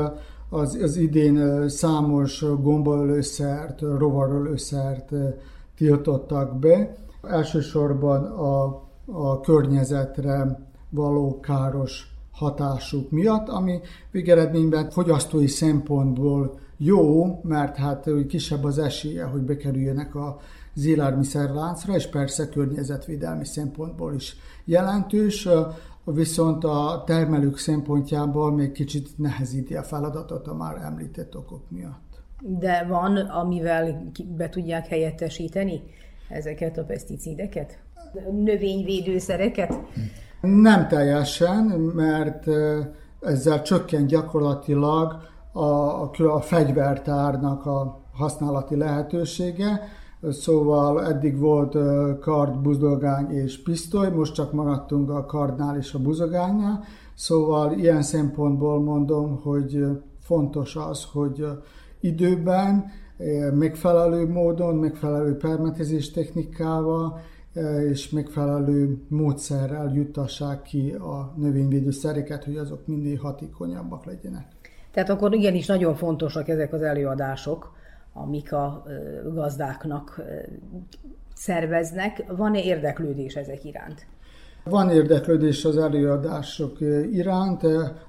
Az, 0.49 0.79
az 0.83 0.97
idén 0.97 1.69
számos 1.69 2.45
gombaölőszert, 2.63 3.81
rovarölőszert 3.81 5.13
tiltottak 5.77 6.59
be, 6.59 6.97
elsősorban 7.23 8.25
a, 8.25 8.65
a 9.07 9.41
környezetre 9.41 10.67
való 10.91 11.41
káros 11.41 12.17
hatásuk 12.31 13.11
miatt, 13.11 13.49
ami 13.49 13.81
végeredményben 14.11 14.91
fogyasztói 14.91 15.47
szempontból 15.47 16.59
jó, 16.79 17.41
mert 17.43 17.77
hát 17.77 18.09
kisebb 18.29 18.65
az 18.65 18.79
esélye, 18.79 19.25
hogy 19.25 19.41
bekerüljenek 19.41 20.15
a 20.15 20.41
élelmiszerláncra, 20.85 21.95
és 21.95 22.07
persze 22.07 22.49
környezetvédelmi 22.49 23.45
szempontból 23.45 24.15
is 24.15 24.37
jelentős, 24.65 25.49
viszont 26.05 26.65
a 26.65 27.03
termelők 27.07 27.59
szempontjából 27.59 28.53
még 28.53 28.73
kicsit 28.73 29.19
nehezíti 29.19 29.75
a 29.75 29.83
feladatot 29.83 30.47
a 30.47 30.55
már 30.55 30.77
említett 30.77 31.37
okok 31.37 31.71
miatt. 31.71 32.23
De 32.41 32.85
van, 32.89 33.17
amivel 33.17 34.11
be 34.37 34.49
tudják 34.49 34.87
helyettesíteni 34.87 35.83
ezeket 36.29 36.79
a 36.79 36.85
peszticideket? 36.85 37.79
Növényvédőszereket? 38.31 39.75
Nem 40.41 40.89
teljesen, 40.89 41.65
mert 41.95 42.47
ezzel 43.21 43.63
csökken 43.63 44.07
gyakorlatilag 44.07 45.17
a, 45.59 46.11
a, 46.19 46.41
fegyvertárnak 46.41 47.67
a 47.67 48.01
használati 48.13 48.77
lehetősége, 48.77 49.81
Szóval 50.31 51.07
eddig 51.07 51.39
volt 51.39 51.77
kard, 52.21 52.59
buzdogány 52.59 53.31
és 53.31 53.63
pisztoly, 53.63 54.11
most 54.11 54.35
csak 54.35 54.53
maradtunk 54.53 55.11
a 55.11 55.25
kardnál 55.25 55.77
és 55.77 55.95
a 55.95 55.99
buzogánynál. 55.99 56.85
Szóval 57.15 57.73
ilyen 57.73 58.03
szempontból 58.03 58.81
mondom, 58.81 59.41
hogy 59.43 59.85
fontos 60.21 60.77
az, 60.77 61.07
hogy 61.13 61.47
időben 62.01 62.85
megfelelő 63.55 64.29
módon, 64.29 64.75
megfelelő 64.75 65.37
permetezés 65.37 66.11
technikával 66.11 67.21
és 67.91 68.11
megfelelő 68.11 69.03
módszerrel 69.09 69.93
juttassák 69.95 70.63
ki 70.63 70.91
a 70.91 71.35
növényvédőszereket, 71.37 72.45
hogy 72.45 72.57
azok 72.57 72.87
mindig 72.87 73.21
hatékonyabbak 73.21 74.05
legyenek. 74.05 74.58
Tehát 74.91 75.09
akkor 75.09 75.35
igenis 75.35 75.67
nagyon 75.67 75.95
fontosak 75.95 76.49
ezek 76.49 76.73
az 76.73 76.83
előadások, 76.83 77.73
amik 78.13 78.53
a 78.53 78.85
gazdáknak 79.35 80.21
szerveznek. 81.35 82.25
Van-e 82.37 82.63
érdeklődés 82.63 83.35
ezek 83.35 83.65
iránt? 83.65 84.07
Van 84.65 84.91
érdeklődés 84.91 85.65
az 85.65 85.77
előadások 85.77 86.81
iránt, 87.13 87.63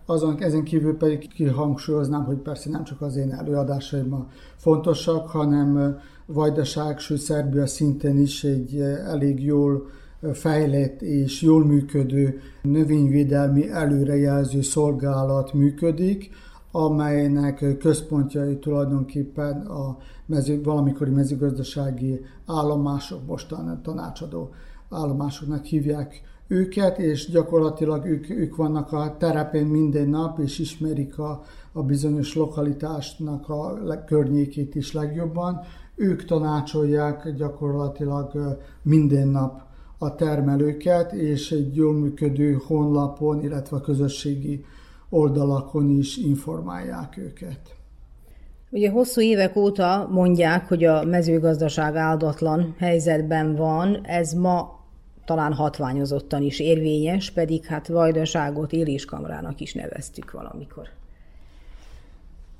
azon 0.05 0.37
ezen 0.39 0.63
kívül 0.63 0.97
pedig 0.97 1.33
kihangsúlyoznám, 1.33 2.23
hogy 2.23 2.37
persze 2.37 2.69
nem 2.69 2.83
csak 2.83 3.01
az 3.01 3.15
én 3.15 3.31
előadásaim 3.31 4.27
fontosak, 4.55 5.27
hanem 5.27 5.99
Vajdaság, 6.25 6.99
sőt 6.99 7.17
Szerbia 7.19 7.67
szinten 7.67 8.17
is 8.17 8.43
egy 8.43 8.79
elég 9.05 9.43
jól 9.43 9.89
fejlett 10.33 11.01
és 11.01 11.41
jól 11.41 11.65
működő 11.65 12.39
növényvédelmi 12.61 13.69
előrejelző 13.69 14.61
szolgálat 14.61 15.53
működik, 15.53 16.29
amelynek 16.71 17.77
központjai 17.79 18.57
tulajdonképpen 18.57 19.61
a 19.61 19.97
mező, 20.25 20.63
valamikori 20.63 21.11
mezőgazdasági 21.11 22.21
állomások, 22.45 23.25
mostan 23.27 23.81
tanácsadó 23.83 24.49
állomásoknak 24.89 25.65
hívják 25.65 26.21
őket, 26.47 26.99
és 26.99 27.29
gyakorlatilag 27.29 28.05
ők, 28.05 28.29
ők 28.29 28.55
vannak 28.55 28.91
a 28.91 29.15
terepén 29.17 29.65
minden 29.65 30.09
nap, 30.09 30.39
és 30.39 30.59
ismerik 30.59 31.19
a, 31.19 31.41
a 31.71 31.83
bizonyos 31.83 32.35
lokalitásnak 32.35 33.49
a 33.49 33.79
környékét 34.05 34.75
is 34.75 34.93
legjobban. 34.93 35.59
Ők 35.95 36.25
tanácsolják 36.25 37.33
gyakorlatilag 37.35 38.57
minden 38.81 39.27
nap 39.27 39.61
a 39.97 40.15
termelőket, 40.15 41.11
és 41.11 41.51
egy 41.51 41.75
jól 41.75 41.93
működő 41.93 42.59
honlapon, 42.67 43.43
illetve 43.43 43.77
a 43.77 43.81
közösségi 43.81 44.65
oldalakon 45.09 45.89
is 45.89 46.17
informálják 46.17 47.17
őket. 47.17 47.59
Ugye 48.71 48.89
hosszú 48.89 49.21
évek 49.21 49.55
óta 49.55 50.07
mondják, 50.11 50.67
hogy 50.67 50.83
a 50.83 51.03
mezőgazdaság 51.03 51.95
áldatlan 51.95 52.75
helyzetben 52.77 53.55
van, 53.55 53.99
ez 54.03 54.33
ma 54.33 54.79
talán 55.25 55.53
hatványozottan 55.53 56.41
is 56.41 56.59
érvényes, 56.59 57.31
pedig 57.31 57.65
hát 57.65 57.87
Vajdaságot 57.87 58.71
éléskamrának 58.71 59.59
is 59.59 59.73
neveztük 59.73 60.31
valamikor. 60.31 60.87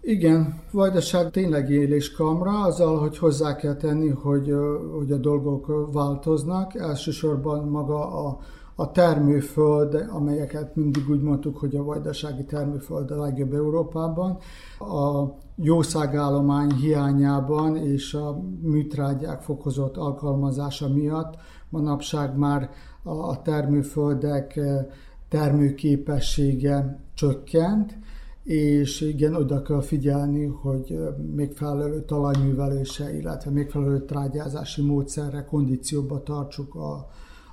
Igen, 0.01 0.61
Vajdaság 0.71 1.31
tényleg 1.31 1.69
éléskamra, 1.69 2.61
azzal, 2.61 2.99
hogy 2.99 3.17
hozzá 3.17 3.55
kell 3.55 3.75
tenni, 3.75 4.09
hogy, 4.09 4.53
hogy 4.97 5.11
a 5.11 5.17
dolgok 5.17 5.91
változnak. 5.93 6.75
Elsősorban 6.75 7.67
maga 7.67 8.25
a, 8.25 8.39
a 8.79 8.91
termőföld, 8.91 10.05
amelyeket 10.09 10.75
mindig 10.75 11.09
úgy 11.09 11.21
mondtuk, 11.21 11.57
hogy 11.57 11.75
a 11.75 11.83
vajdasági 11.83 12.43
termőföld 12.43 13.11
a 13.11 13.21
legjobb 13.21 13.53
Európában, 13.53 14.37
a 14.79 15.23
jószágállomány 15.55 16.71
hiányában 16.71 17.77
és 17.77 18.13
a 18.13 18.41
műtrágyák 18.61 19.41
fokozott 19.41 19.97
alkalmazása 19.97 20.87
miatt 20.87 21.35
manapság 21.69 22.37
már 22.37 22.69
a 23.03 23.41
termőföldek 23.41 24.55
eh, 24.55 24.85
termőképessége 25.29 26.99
csökkent, 27.13 27.97
és 28.43 29.01
igen, 29.01 29.35
oda 29.35 29.61
kell 29.61 29.81
figyelni, 29.81 30.45
hogy 30.45 30.91
eh, 30.91 30.99
megfelelő 31.35 32.01
talajművelése, 32.05 33.17
illetve 33.17 33.51
megfelelő 33.51 34.05
trágyázási 34.05 34.81
módszerre, 34.81 35.45
kondícióba 35.45 36.23
tartsuk 36.23 36.75
a, 36.75 37.07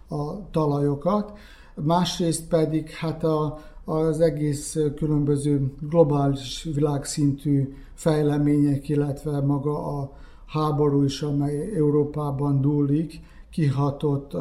a 0.09 0.51
talajokat. 0.51 1.39
Másrészt 1.75 2.49
pedig 2.49 2.91
hát 2.91 3.25
a, 3.25 3.59
az 3.85 4.21
egész 4.21 4.79
különböző 4.97 5.73
globális 5.81 6.69
világszintű 6.75 7.75
fejlemények, 7.95 8.89
illetve 8.89 9.41
maga 9.41 10.01
a 10.01 10.13
háború 10.47 11.03
is, 11.03 11.23
amely 11.23 11.73
Európában 11.77 12.61
dúlik, 12.61 13.21
kihatott 13.51 14.33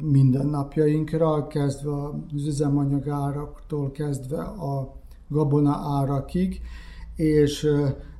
mindennapjainkra, 0.00 1.46
kezdve 1.46 1.92
az 2.34 2.46
üzemanyagáraktól 2.46 3.90
kezdve 3.90 4.42
a 4.42 4.94
gabona 5.28 5.80
árakig, 6.00 6.60
és 7.16 7.68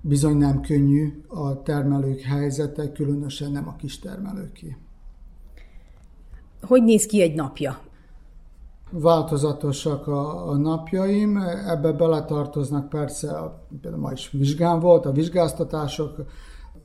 bizony 0.00 0.36
nem 0.36 0.60
könnyű 0.60 1.22
a 1.28 1.62
termelők 1.62 2.20
helyzete, 2.20 2.92
különösen 2.92 3.52
nem 3.52 3.68
a 3.68 3.76
kistermelőké. 3.76 4.76
Hogy 6.66 6.82
néz 6.82 7.06
ki 7.06 7.22
egy 7.22 7.34
napja? 7.34 7.78
Változatosak 8.90 10.06
a, 10.06 10.48
a 10.48 10.56
napjaim, 10.56 11.36
ebbe 11.66 11.92
beletartoznak 11.92 12.88
persze, 12.88 13.52
például 13.80 14.02
ma 14.02 14.12
is 14.12 14.30
vizsgán 14.30 14.80
volt, 14.80 15.06
a 15.06 15.12
vizsgáztatások, 15.12 16.16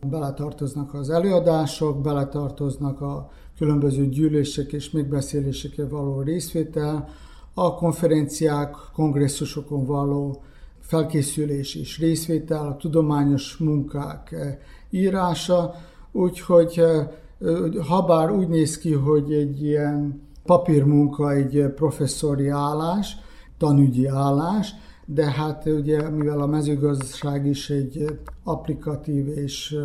beletartoznak 0.09 0.93
az 0.93 1.09
előadások, 1.09 2.01
beletartoznak 2.01 3.01
a 3.01 3.29
különböző 3.57 4.07
gyűlések 4.09 4.71
és 4.73 4.91
megbeszéléseken 4.91 5.89
való 5.89 6.21
részvétel, 6.21 7.09
a 7.53 7.75
konferenciák, 7.75 8.75
kongresszusokon 8.93 9.85
való 9.85 10.43
felkészülés 10.79 11.75
és 11.75 11.99
részvétel, 11.99 12.67
a 12.67 12.77
tudományos 12.77 13.57
munkák 13.57 14.31
eh, 14.31 14.57
írása, 14.89 15.75
úgyhogy 16.11 16.81
eh, 17.39 17.85
ha 17.87 18.01
bár 18.01 18.31
úgy 18.31 18.47
néz 18.47 18.77
ki, 18.77 18.93
hogy 18.93 19.33
egy 19.33 19.63
ilyen 19.63 20.21
papírmunka, 20.45 21.31
egy 21.31 21.71
professzori 21.75 22.47
állás, 22.47 23.17
tanügyi 23.57 24.05
állás, 24.07 24.73
de 25.05 25.31
hát 25.31 25.65
ugye 25.65 26.09
mivel 26.09 26.41
a 26.41 26.47
mezőgazdaság 26.47 27.45
is 27.45 27.69
egy 27.69 28.19
applikatív 28.43 29.27
és 29.27 29.77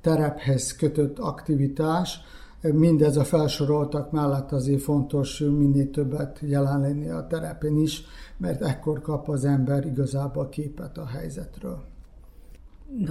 terephez 0.00 0.76
kötött 0.76 1.18
aktivitás, 1.18 2.20
mindez 2.60 3.16
a 3.16 3.24
felsoroltak 3.24 4.10
mellett 4.10 4.52
azért 4.52 4.82
fontos 4.82 5.38
minél 5.38 5.90
többet 5.90 6.38
jelen 6.42 6.80
lenni 6.80 7.08
a 7.08 7.26
terepen 7.26 7.76
is, 7.76 8.02
mert 8.36 8.62
ekkor 8.62 9.00
kap 9.00 9.28
az 9.28 9.44
ember 9.44 9.86
igazából 9.86 10.48
képet 10.48 10.98
a 10.98 11.06
helyzetről. 11.06 11.89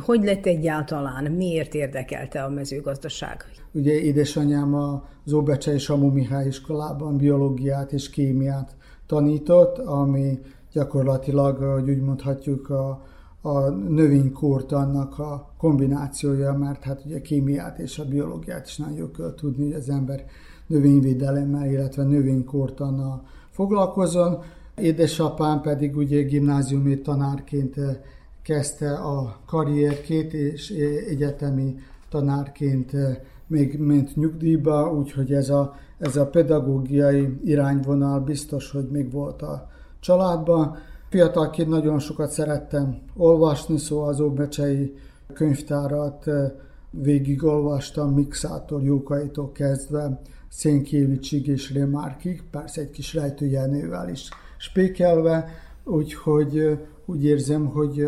Hogy 0.06 0.24
lett 0.24 0.46
egyáltalán? 0.46 1.32
Miért 1.32 1.74
érdekelte 1.74 2.44
a 2.44 2.50
mezőgazdaság? 2.50 3.46
Ugye 3.72 3.94
édesanyám 3.94 4.74
az 4.74 5.34
Óbecse 5.34 5.74
és 5.74 5.84
Samu 5.84 6.12
Mihály 6.12 6.48
iskolában 6.48 7.18
biológiát 7.18 7.92
és 7.92 8.10
kémiát 8.10 8.76
tanított, 9.08 9.78
ami 9.78 10.40
gyakorlatilag, 10.72 11.58
hogy 11.58 11.90
úgy 11.90 12.02
mondhatjuk, 12.02 12.70
a, 12.70 13.02
a 13.42 13.70
növénykort 13.70 14.72
annak 14.72 15.20
a 15.20 15.54
kombinációja, 15.58 16.54
mert 16.54 16.84
hát 16.84 17.06
ugye 17.06 17.18
a 17.18 17.22
kémiát 17.22 17.80
és 17.80 18.00
a 18.00 18.06
biológiát 18.06 18.68
is 18.68 18.78
nagyon 18.78 18.98
jó 18.98 19.12
kell 19.12 19.34
tudni, 19.36 19.64
hogy 19.64 19.74
az 19.74 19.90
ember 19.90 20.26
növényvédelemmel, 20.68 21.72
illetve 21.72 22.04
növénykortannal 22.04 23.24
foglalkozon. 23.50 24.42
Édesapám 24.76 25.62
pedig 25.62 25.98
ugye 25.98 26.22
gimnáziumi 26.22 27.02
tanárként 27.02 27.78
eh, 27.78 27.98
kezdte 28.42 28.94
a 28.94 29.40
karrierkét, 29.46 30.34
és 30.34 30.70
egyetemi 31.10 31.76
tanárként 32.10 32.94
eh, 32.94 33.18
még 33.48 33.78
ment 33.80 34.16
nyugdíjba, 34.16 34.94
úgyhogy 34.94 35.34
ez 35.34 35.50
a, 35.50 35.76
ez 35.98 36.16
a 36.16 36.28
pedagógiai 36.28 37.40
irányvonal 37.44 38.20
biztos, 38.20 38.72
hogy 38.72 38.88
még 38.90 39.12
volt 39.12 39.42
a 39.42 39.70
családban. 40.00 40.78
Fiatalként 41.10 41.70
nagyon 41.70 42.00
sokat 42.00 42.32
szerettem 42.32 42.98
olvasni, 43.16 43.78
szóval 43.78 44.10
az 44.10 44.20
Óbecsei 44.20 44.96
könyvtárat 45.34 46.28
eh, 46.28 46.52
végigolvastam 46.92 48.14
Mixától, 48.14 48.82
Jókaitól 48.82 49.52
kezdve, 49.52 50.22
Szénkévicsig 50.50 51.48
és 51.48 51.74
Remárkig, 51.74 52.44
persze 52.52 52.82
egy 52.82 52.90
kis 52.90 53.14
rejtőjelnével 53.14 54.10
is 54.10 54.30
spékelve, 54.58 55.50
úgyhogy 55.84 56.58
eh, 56.58 56.78
úgy 57.10 57.24
érzem, 57.24 57.66
hogy 57.66 58.08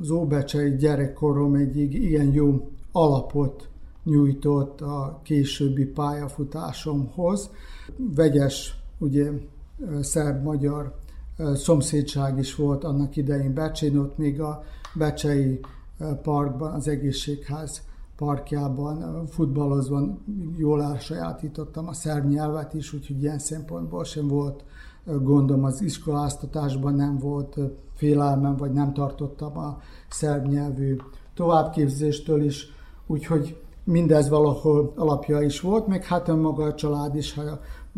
az 0.00 0.10
Óbecsei 0.10 0.76
gyerekkorom 0.76 1.54
egy 1.54 1.76
igen 1.76 2.32
jó 2.32 2.70
alapot 2.92 3.68
nyújtott 4.04 4.80
a 4.80 5.20
későbbi 5.22 5.84
pályafutásomhoz. 5.84 7.50
Vegyes, 7.96 8.82
ugye 8.98 9.30
szerb-magyar 10.00 10.94
szomszédság 11.54 12.38
is 12.38 12.54
volt 12.54 12.84
annak 12.84 13.16
idején 13.16 13.54
Becsén, 13.54 13.98
ott 13.98 14.18
még 14.18 14.40
a 14.40 14.62
Becsei 14.94 15.60
parkban, 16.22 16.72
az 16.72 16.88
egészségház 16.88 17.82
parkjában 18.16 19.26
futballozva 19.26 20.18
jól 20.56 20.82
elsajátítottam 20.82 21.88
a 21.88 21.92
szerb 21.92 22.28
nyelvet 22.28 22.74
is, 22.74 22.92
úgyhogy 22.92 23.22
ilyen 23.22 23.38
szempontból 23.38 24.04
sem 24.04 24.28
volt 24.28 24.64
gondom 25.04 25.64
az 25.64 25.82
iskoláztatásban, 25.82 26.94
nem 26.94 27.18
volt 27.18 27.56
félelmem, 27.94 28.56
vagy 28.56 28.72
nem 28.72 28.92
tartottam 28.92 29.58
a 29.58 29.78
szerb 30.08 30.46
nyelvű 30.46 30.96
továbbképzéstől 31.34 32.42
is, 32.42 32.66
úgyhogy 33.06 33.56
mindez 33.84 34.28
valahol 34.28 34.92
alapja 34.96 35.40
is 35.40 35.60
volt, 35.60 35.86
meg 35.86 36.04
hát 36.04 36.28
önmaga 36.28 36.64
a 36.64 36.74
család 36.74 37.14
is, 37.14 37.34
ha 37.34 37.42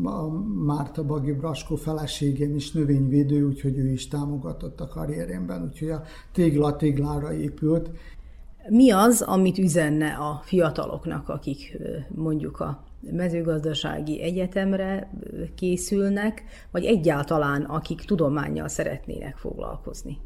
a 0.05 0.29
Márta 0.65 1.05
Bagi 1.05 1.33
Braskó 1.33 1.77
feleségem 1.77 2.55
is 2.55 2.73
növényvédő, 2.73 3.47
úgyhogy 3.47 3.79
ő 3.79 3.91
is 3.91 4.09
támogatott 4.09 4.81
a 4.81 4.89
karrieremben, 4.89 5.63
úgyhogy 5.63 5.91
a 5.91 6.03
tégla 6.33 6.77
téglára 6.77 7.33
épült. 7.33 7.91
Mi 8.69 8.91
az, 8.91 9.21
amit 9.23 9.59
üzenne 9.59 10.15
a 10.15 10.41
fiataloknak, 10.45 11.29
akik 11.29 11.79
mondjuk 12.15 12.61
a 12.61 12.83
mezőgazdasági 13.11 14.21
egyetemre 14.21 15.11
készülnek, 15.55 16.45
vagy 16.71 16.85
egyáltalán 16.85 17.63
akik 17.63 18.01
tudományjal 18.01 18.69
szeretnének 18.69 19.37
foglalkozni? 19.37 20.19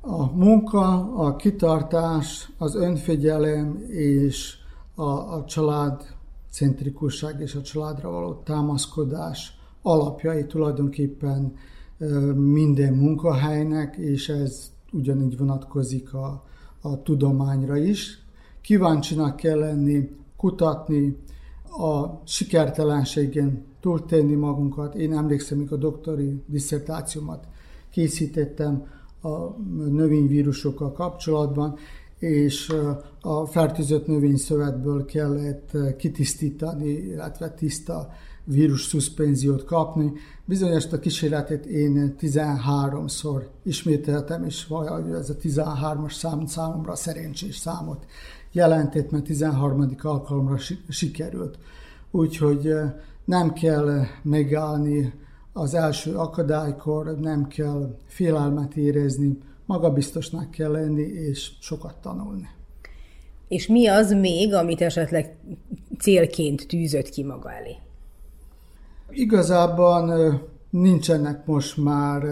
A 0.00 0.32
munka, 0.32 1.14
a 1.14 1.36
kitartás, 1.36 2.50
az 2.58 2.74
önfigyelem 2.74 3.84
és 3.88 4.54
a, 4.94 5.10
a 5.34 5.44
család 5.44 6.14
centrikusság 6.50 7.40
és 7.40 7.54
a 7.54 7.62
családra 7.62 8.10
való 8.10 8.34
támaszkodás 8.34 9.58
alapjai 9.82 10.46
tulajdonképpen 10.46 11.54
minden 12.34 12.94
munkahelynek, 12.94 13.96
és 13.96 14.28
ez 14.28 14.72
ugyanígy 14.92 15.38
vonatkozik 15.38 16.14
a, 16.14 16.44
a 16.80 17.02
tudományra 17.02 17.76
is. 17.76 18.24
Kíváncsinak 18.60 19.36
kell 19.36 19.58
lenni, 19.58 20.10
kutatni, 20.46 21.16
a 21.78 22.20
sikertelenségen 22.24 23.64
túltenni 23.80 24.34
magunkat. 24.34 24.94
Én 24.94 25.12
emlékszem, 25.12 25.58
amikor 25.58 25.76
a 25.76 25.80
doktori 25.80 26.42
diszertációmat 26.46 27.46
készítettem 27.90 28.86
a 29.22 29.38
növényvírusokkal 29.90 30.92
kapcsolatban, 30.92 31.76
és 32.18 32.72
a 33.20 33.46
fertőzött 33.46 34.06
növényszövetből 34.06 35.04
kellett 35.04 35.76
kitisztítani, 35.96 36.88
illetve 36.88 37.50
tiszta 37.50 38.10
vírus 38.44 38.84
szuszpenziót 38.84 39.64
kapni. 39.64 40.12
Bizonyos 40.44 40.86
a 40.86 40.98
kísérletet 40.98 41.66
én 41.66 42.14
13-szor 42.20 43.42
ismételtem, 43.62 44.44
és 44.44 44.66
valahogy 44.66 45.12
ez 45.12 45.30
a 45.30 45.36
13-as 45.36 46.12
szám 46.12 46.46
számomra 46.46 46.94
szerencsés 46.94 47.56
számot 47.56 48.06
jelentett, 48.56 49.10
mert 49.10 49.24
13. 49.24 49.96
alkalomra 50.02 50.56
sikerült. 50.88 51.58
Úgyhogy 52.10 52.72
nem 53.24 53.52
kell 53.52 54.02
megállni 54.22 55.12
az 55.52 55.74
első 55.74 56.14
akadálykor, 56.14 57.18
nem 57.20 57.46
kell 57.46 57.98
félelmet 58.06 58.76
érezni, 58.76 59.38
magabiztosnak 59.66 60.50
kell 60.50 60.70
lenni 60.70 61.02
és 61.02 61.52
sokat 61.60 61.96
tanulni. 61.96 62.48
És 63.48 63.66
mi 63.66 63.86
az 63.86 64.12
még, 64.12 64.54
amit 64.54 64.80
esetleg 64.80 65.36
célként 65.98 66.66
tűzött 66.66 67.08
ki 67.08 67.22
maga 67.22 67.52
elé? 67.52 67.76
Igazában 69.10 70.40
nincsenek 70.70 71.46
most 71.46 71.76
már 71.76 72.22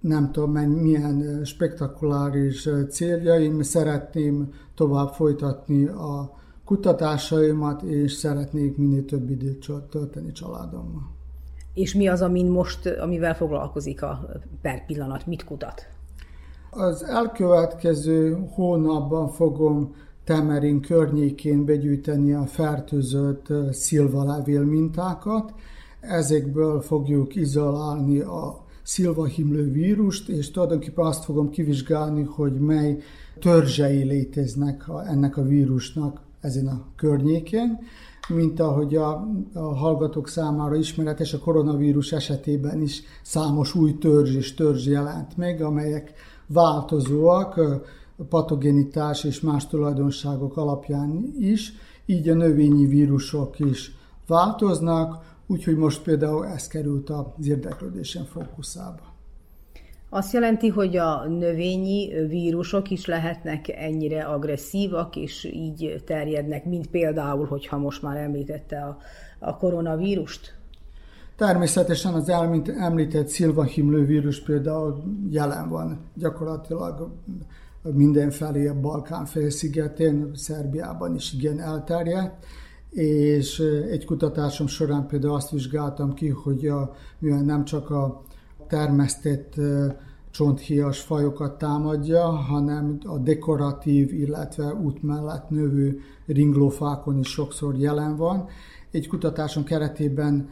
nem 0.00 0.32
tudom, 0.32 0.52
milyen 0.52 1.44
spektakuláris 1.44 2.68
céljaim. 2.90 3.62
Szeretném 3.62 4.52
tovább 4.74 5.08
folytatni 5.08 5.86
a 5.86 6.42
kutatásaimat, 6.64 7.82
és 7.82 8.12
szeretnék 8.12 8.76
minél 8.76 9.04
több 9.04 9.30
időt 9.30 9.66
tölteni 9.90 10.32
családommal. 10.32 11.12
És 11.74 11.94
mi 11.94 12.08
az, 12.08 12.22
amin 12.22 12.46
most, 12.46 12.86
amivel 12.86 13.34
foglalkozik 13.34 14.02
a 14.02 14.28
per 14.62 14.86
pillanat? 14.86 15.26
Mit 15.26 15.44
kutat? 15.44 15.86
Az 16.70 17.02
elkövetkező 17.02 18.46
hónapban 18.54 19.28
fogom 19.28 19.94
Temerin 20.24 20.80
környékén 20.80 21.64
begyűjteni 21.64 22.32
a 22.32 22.46
fertőzött 22.46 23.46
szilvalevél 23.70 24.64
mintákat. 24.64 25.54
Ezekből 26.00 26.80
fogjuk 26.80 27.34
izolálni 27.34 28.20
a 28.20 28.63
szilvahimlő 28.84 29.72
vírust, 29.72 30.28
és 30.28 30.50
tulajdonképpen 30.50 31.04
azt 31.04 31.24
fogom 31.24 31.50
kivizsgálni, 31.50 32.22
hogy 32.22 32.52
mely 32.52 32.98
törzsei 33.38 34.02
léteznek 34.02 34.84
ennek 35.06 35.36
a 35.36 35.42
vírusnak 35.42 36.20
ezen 36.40 36.66
a 36.66 36.84
környékén. 36.96 37.78
Mint 38.28 38.60
ahogy 38.60 38.96
a, 38.96 39.28
a 39.54 39.74
hallgatók 39.74 40.28
számára 40.28 40.76
ismeretes, 40.76 41.32
a 41.32 41.38
koronavírus 41.38 42.12
esetében 42.12 42.82
is 42.82 43.02
számos 43.22 43.74
új 43.74 43.98
törzs 43.98 44.34
és 44.34 44.54
törzs 44.54 44.86
jelent 44.86 45.36
meg, 45.36 45.62
amelyek 45.62 46.12
változóak, 46.46 47.60
patogenitás 48.28 49.24
és 49.24 49.40
más 49.40 49.66
tulajdonságok 49.66 50.56
alapján 50.56 51.34
is, 51.38 51.72
így 52.06 52.28
a 52.28 52.34
növényi 52.34 52.86
vírusok 52.86 53.58
is 53.58 53.96
változnak, 54.26 55.33
úgyhogy 55.54 55.76
most 55.76 56.02
például 56.02 56.46
ez 56.46 56.66
került 56.66 57.10
az 57.10 57.46
érdeklődésem 57.46 58.24
fókuszába. 58.24 59.12
Azt 60.08 60.32
jelenti, 60.32 60.68
hogy 60.68 60.96
a 60.96 61.24
növényi 61.28 62.26
vírusok 62.28 62.90
is 62.90 63.06
lehetnek 63.06 63.68
ennyire 63.68 64.22
agresszívak, 64.22 65.16
és 65.16 65.44
így 65.44 66.02
terjednek, 66.06 66.64
mint 66.64 66.86
például, 66.86 67.46
hogyha 67.46 67.78
most 67.78 68.02
már 68.02 68.16
említette 68.16 68.78
a, 68.78 68.98
a 69.38 69.56
koronavírust? 69.56 70.54
Természetesen 71.36 72.14
az 72.14 72.28
említett 72.78 73.28
szilvahimlő 73.28 74.04
vírus 74.04 74.40
például 74.42 75.02
jelen 75.30 75.68
van 75.68 75.98
gyakorlatilag 76.14 77.10
mindenfelé 77.82 78.66
a 78.66 78.80
Balkán 78.80 79.24
félszigetén, 79.24 80.30
Szerbiában 80.34 81.14
is 81.14 81.32
igen 81.32 81.60
elterjedt, 81.60 82.44
és 82.94 83.58
egy 83.90 84.04
kutatásom 84.04 84.66
során 84.66 85.06
például 85.06 85.34
azt 85.34 85.50
vizsgáltam 85.50 86.14
ki, 86.14 86.28
hogy 86.28 86.66
a, 86.66 86.94
mivel 87.18 87.42
nem 87.42 87.64
csak 87.64 87.90
a 87.90 88.22
termesztett 88.68 89.54
csonthias 90.30 91.00
fajokat 91.00 91.58
támadja, 91.58 92.24
hanem 92.24 92.98
a 93.04 93.18
dekoratív, 93.18 94.12
illetve 94.12 94.74
út 94.74 95.02
mellett 95.02 95.50
növő 95.50 96.00
ringlófákon 96.26 97.18
is 97.18 97.28
sokszor 97.28 97.76
jelen 97.76 98.16
van. 98.16 98.46
Egy 98.90 99.08
kutatásom 99.08 99.64
keretében 99.64 100.48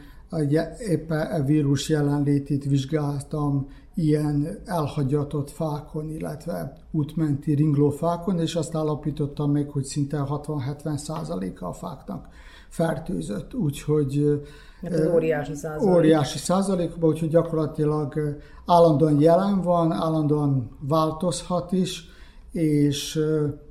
éppen 0.89 1.21
a 1.21 1.45
vírus 1.45 1.89
jelenlétét 1.89 2.65
vizsgáltam 2.65 3.69
ilyen 3.95 4.59
elhagyatott 4.65 5.51
fákon, 5.51 6.11
illetve 6.11 6.77
útmenti 6.91 7.55
ringlófákon, 7.55 8.41
és 8.41 8.55
azt 8.55 8.75
állapítottam 8.75 9.51
meg, 9.51 9.69
hogy 9.69 9.85
szinte 9.85 10.25
60-70 10.29 10.97
százaléka 10.97 11.69
a 11.69 11.73
fáknak 11.73 12.29
fertőzött, 12.69 13.55
úgyhogy 13.55 14.41
Hát 14.83 15.13
óriási 15.15 15.55
százalék. 15.55 15.95
Óriási 15.95 16.39
százalékban, 16.39 17.11
úgyhogy 17.11 17.29
gyakorlatilag 17.29 18.39
állandóan 18.67 19.21
jelen 19.21 19.61
van, 19.61 19.93
állandóan 19.93 20.77
változhat 20.81 21.73
is, 21.73 22.05
és 22.53 23.21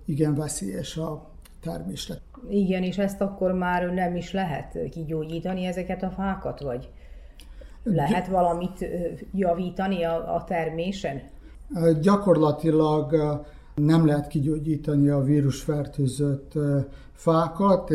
igen 0.05 0.35
veszélyes 0.35 0.97
a 0.97 1.29
termésre. 1.61 2.15
Igen, 2.49 2.83
és 2.83 2.97
ezt 2.97 3.21
akkor 3.21 3.51
már 3.51 3.93
nem 3.93 4.15
is 4.15 4.31
lehet 4.31 4.77
kigyógyítani 4.89 5.65
ezeket 5.65 6.03
a 6.03 6.09
fákat, 6.09 6.59
vagy 6.59 6.89
lehet 7.83 8.27
valamit 8.27 8.85
javítani 9.33 10.03
a, 10.03 10.35
a 10.35 10.43
termésen? 10.43 11.21
Gyakorlatilag 12.01 13.15
nem 13.75 14.05
lehet 14.05 14.27
kigyógyítani 14.27 15.09
a 15.09 15.21
vírusfertőzött 15.21 16.51
fákat, 17.13 17.89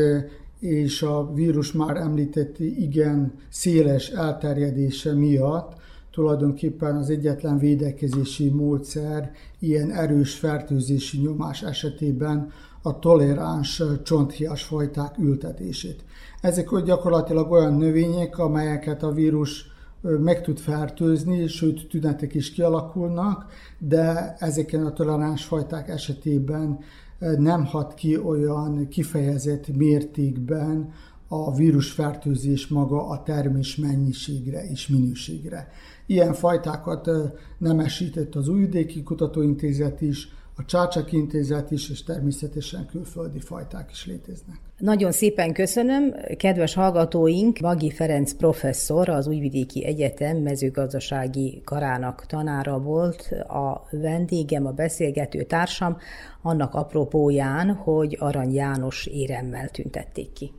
és 0.60 1.02
a 1.02 1.32
vírus 1.34 1.72
már 1.72 1.96
említetti 1.96 2.82
igen 2.82 3.32
széles 3.48 4.08
elterjedése 4.08 5.14
miatt 5.14 5.72
tulajdonképpen 6.10 6.96
az 6.96 7.10
egyetlen 7.10 7.58
védekezési 7.58 8.48
módszer 8.48 9.30
ilyen 9.58 9.90
erős 9.90 10.34
fertőzési 10.34 11.18
nyomás 11.18 11.62
esetében 11.62 12.52
a 12.82 12.98
toleráns 12.98 13.82
csonthias 14.02 14.62
fajták 14.62 15.18
ültetését. 15.18 16.04
Ezek 16.40 16.68
gyakorlatilag 16.84 17.50
olyan 17.50 17.74
növények, 17.74 18.38
amelyeket 18.38 19.02
a 19.02 19.12
vírus 19.12 19.75
meg 20.20 20.42
tud 20.42 20.58
fertőzni, 20.58 21.46
sőt 21.46 21.88
tünetek 21.88 22.34
is 22.34 22.52
kialakulnak, 22.52 23.46
de 23.78 24.36
ezeken 24.38 24.86
a 24.86 24.92
toleráns 24.92 25.44
fajták 25.44 25.88
esetében 25.88 26.78
nem 27.18 27.64
hat 27.64 27.94
ki 27.94 28.16
olyan 28.16 28.88
kifejezett 28.88 29.76
mértékben 29.76 30.92
a 31.28 31.54
vírusfertőzés 31.54 32.66
maga 32.66 33.08
a 33.08 33.22
termés 33.22 33.76
mennyiségre 33.76 34.64
és 34.64 34.88
minőségre. 34.88 35.68
Ilyen 36.06 36.32
fajtákat 36.32 37.10
nemesített 37.58 38.34
az 38.34 38.48
Újvidéki 38.48 39.02
Kutatóintézet 39.02 40.00
is, 40.00 40.28
a 40.56 40.64
Csácsak 40.64 41.12
Intézet 41.12 41.70
is, 41.70 41.90
és 41.90 42.02
természetesen 42.02 42.86
külföldi 42.86 43.40
fajták 43.40 43.90
is 43.90 44.06
léteznek. 44.06 44.65
Nagyon 44.78 45.12
szépen 45.12 45.52
köszönöm. 45.52 46.14
Kedves 46.36 46.74
hallgatóink, 46.74 47.58
Vagi 47.58 47.90
Ferenc 47.90 48.32
professzor, 48.32 49.08
az 49.08 49.26
Újvidéki 49.26 49.84
Egyetem 49.84 50.36
mezőgazdasági 50.36 51.62
karának 51.64 52.26
tanára 52.26 52.78
volt 52.78 53.28
a 53.48 53.86
vendégem, 53.90 54.66
a 54.66 54.70
beszélgető 54.70 55.42
társam, 55.42 55.96
annak 56.42 56.74
apropóján, 56.74 57.74
hogy 57.74 58.16
Arany 58.20 58.52
János 58.52 59.06
éremmel 59.06 59.68
tüntették 59.68 60.32
ki. 60.32 60.52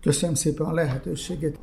Köszönöm 0.00 0.34
szépen 0.34 0.66
a 0.66 0.72
lehetőséget. 0.72 1.58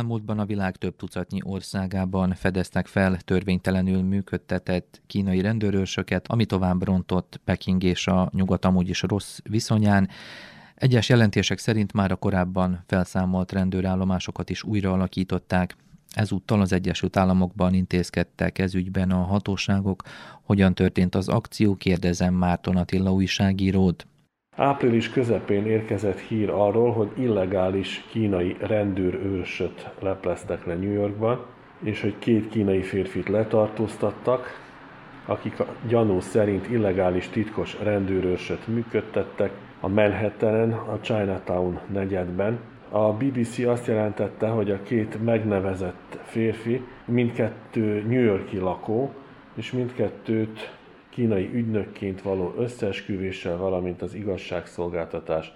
Közelmúltban 0.00 0.38
a 0.38 0.46
világ 0.46 0.76
több 0.76 0.96
tucatnyi 0.96 1.38
országában 1.42 2.34
fedeztek 2.34 2.86
fel 2.86 3.16
törvénytelenül 3.16 4.02
működtetett 4.02 5.00
kínai 5.06 5.40
rendőrőrsöket, 5.40 6.28
ami 6.28 6.44
tovább 6.44 6.82
rontott 6.82 7.40
Peking 7.44 7.82
és 7.82 8.06
a 8.06 8.30
nyugat 8.32 8.64
amúgy 8.64 8.88
is 8.88 9.02
rossz 9.02 9.38
viszonyán. 9.42 10.08
Egyes 10.74 11.08
jelentések 11.08 11.58
szerint 11.58 11.92
már 11.92 12.10
a 12.10 12.16
korábban 12.16 12.84
felszámolt 12.86 13.52
rendőrállomásokat 13.52 14.50
is 14.50 14.62
újra 14.62 14.92
alakították, 14.92 15.76
Ezúttal 16.10 16.60
az 16.60 16.72
Egyesült 16.72 17.16
Államokban 17.16 17.74
intézkedtek 17.74 18.58
ez 18.58 18.74
ügyben 18.74 19.10
a 19.10 19.22
hatóságok. 19.22 20.02
Hogyan 20.42 20.74
történt 20.74 21.14
az 21.14 21.28
akció, 21.28 21.74
kérdezem 21.74 22.34
Márton 22.34 22.76
Attila 22.76 23.12
újságírót. 23.12 24.06
Április 24.60 25.10
közepén 25.10 25.66
érkezett 25.66 26.18
hír 26.18 26.50
arról, 26.50 26.92
hogy 26.92 27.10
illegális 27.14 28.04
kínai 28.10 28.56
rendőrőrsöt 28.58 29.88
lepleztek 29.98 30.66
le 30.66 30.74
New 30.74 30.92
Yorkban, 30.92 31.44
és 31.82 32.00
hogy 32.00 32.14
két 32.18 32.48
kínai 32.48 32.82
férfit 32.82 33.28
letartóztattak, 33.28 34.60
akik 35.26 35.60
a 35.60 35.66
gyanú 35.88 36.20
szerint 36.20 36.70
illegális 36.70 37.28
titkos 37.28 37.76
rendőrőrsöt 37.82 38.66
működtettek 38.66 39.52
a 39.80 39.88
Manhattanen, 39.88 40.72
a 40.72 40.98
Chinatown 41.00 41.80
negyedben. 41.92 42.58
A 42.88 43.12
BBC 43.12 43.58
azt 43.58 43.86
jelentette, 43.86 44.48
hogy 44.48 44.70
a 44.70 44.82
két 44.82 45.24
megnevezett 45.24 46.18
férfi 46.22 46.82
mindkettő 47.04 48.04
New 48.08 48.22
Yorki 48.22 48.58
lakó, 48.58 49.12
és 49.54 49.72
mindkettőt 49.72 50.78
kínai 51.20 51.50
ügynökként 51.52 52.22
való 52.22 52.54
összeesküvéssel, 52.58 53.56
valamint 53.56 54.02
az 54.02 54.14
igazságszolgáltatás 54.14 55.52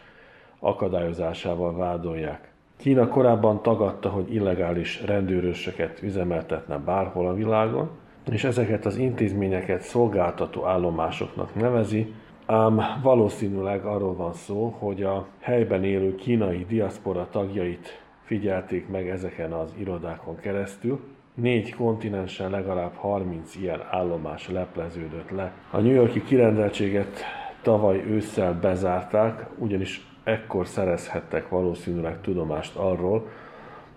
akadályozásával 0.58 1.76
vádolják. 1.76 2.52
Kína 2.76 3.08
korábban 3.08 3.62
tagadta, 3.62 4.08
hogy 4.08 4.34
illegális 4.34 5.02
rendőrösöket 5.04 6.02
üzemeltetne 6.02 6.78
bárhol 6.78 7.26
a 7.26 7.34
világon, 7.34 7.90
és 8.30 8.44
ezeket 8.44 8.86
az 8.86 8.96
intézményeket 8.96 9.82
szolgáltató 9.82 10.64
állomásoknak 10.64 11.54
nevezi, 11.54 12.12
ám 12.46 12.80
valószínűleg 13.02 13.84
arról 13.84 14.14
van 14.14 14.32
szó, 14.32 14.76
hogy 14.78 15.02
a 15.02 15.26
helyben 15.40 15.84
élő 15.84 16.14
kínai 16.14 16.64
diaszpora 16.68 17.28
tagjait 17.30 18.02
figyelték 18.24 18.88
meg 18.88 19.08
ezeken 19.08 19.52
az 19.52 19.74
irodákon 19.78 20.36
keresztül, 20.36 21.00
Négy 21.34 21.74
kontinensen 21.74 22.50
legalább 22.50 22.94
30 22.94 23.56
ilyen 23.56 23.82
állomás 23.90 24.48
lepleződött 24.48 25.30
le. 25.30 25.52
A 25.70 25.80
New 25.80 25.92
Yorki 25.92 26.22
kirendeltséget 26.22 27.20
tavaly 27.62 28.04
ősszel 28.06 28.58
bezárták, 28.60 29.46
ugyanis 29.58 30.06
ekkor 30.24 30.66
szerezhettek 30.66 31.48
valószínűleg 31.48 32.20
tudomást 32.20 32.76
arról, 32.76 33.28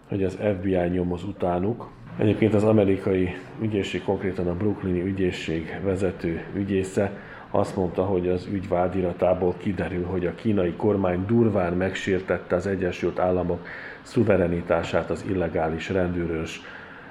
hogy 0.08 0.24
az 0.24 0.38
FBI 0.58 0.88
nyomoz 0.88 1.24
utánuk. 1.24 1.90
Egyébként 2.18 2.54
az 2.54 2.64
amerikai 2.64 3.30
ügyészség, 3.62 4.04
konkrétan 4.04 4.48
a 4.48 4.56
brooklyni 4.56 5.02
ügyészség 5.02 5.80
vezető 5.84 6.46
ügyésze 6.56 7.12
azt 7.52 7.76
mondta, 7.76 8.04
hogy 8.04 8.28
az 8.28 8.48
ügy 8.52 8.68
vádiratából 8.68 9.54
kiderül, 9.58 10.06
hogy 10.06 10.26
a 10.26 10.36
kínai 10.36 10.74
kormány 10.74 11.26
durván 11.26 11.74
megsértette 11.74 12.56
az 12.56 12.68
Egyesült 12.68 13.20
Államok 13.20 13.66
szuverenitását 14.02 15.10
az 15.10 15.26
illegális 15.30 15.90
rendőrös 15.90 16.62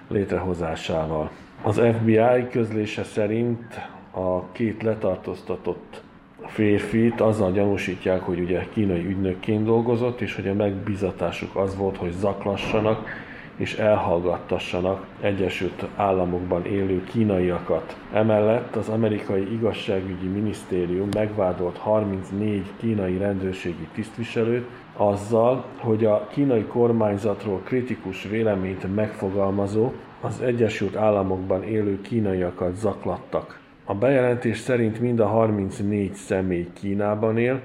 létrehozásával. 0.09 1.31
Az 1.63 1.81
FBI 1.99 2.49
közlése 2.51 3.05
szerint 3.05 3.81
a 4.11 4.53
két 4.53 4.83
letartóztatott 4.83 6.03
férfit 6.47 7.21
azzal 7.21 7.53
gyanúsítják, 7.53 8.21
hogy 8.21 8.41
ugye 8.41 8.67
kínai 8.73 9.07
ügynökként 9.07 9.65
dolgozott, 9.65 10.21
és 10.21 10.35
hogy 10.35 10.49
a 10.49 10.55
megbizatásuk 10.55 11.57
az 11.57 11.77
volt, 11.77 11.97
hogy 11.97 12.13
zaklassanak 12.13 13.09
és 13.57 13.75
elhallgattassanak 13.75 15.07
Egyesült 15.21 15.87
Államokban 15.97 16.65
élő 16.65 17.05
kínaiakat. 17.05 17.97
Emellett 18.13 18.77
az 18.77 18.89
amerikai 18.89 19.53
igazságügyi 19.53 20.27
minisztérium 20.27 21.09
megvádolt 21.15 21.77
34 21.77 22.65
kínai 22.77 23.17
rendőrségi 23.19 23.89
tisztviselőt 23.95 24.69
azzal, 24.97 25.65
hogy 25.79 26.05
a 26.05 26.27
kínai 26.31 26.65
kormányzatról 26.65 27.61
kritikus 27.65 28.25
véleményt 28.25 28.95
megfogalmazó, 28.95 29.93
az 30.21 30.41
Egyesült 30.41 30.97
Államokban 30.97 31.63
élő 31.63 32.01
kínaiakat 32.01 32.75
zaklattak. 32.75 33.61
A 33.85 33.95
bejelentés 33.95 34.59
szerint 34.59 35.01
mind 35.01 35.21
a 35.21 35.27
34 35.27 36.15
személy 36.15 36.69
Kínában 36.73 37.39
él, 37.39 37.61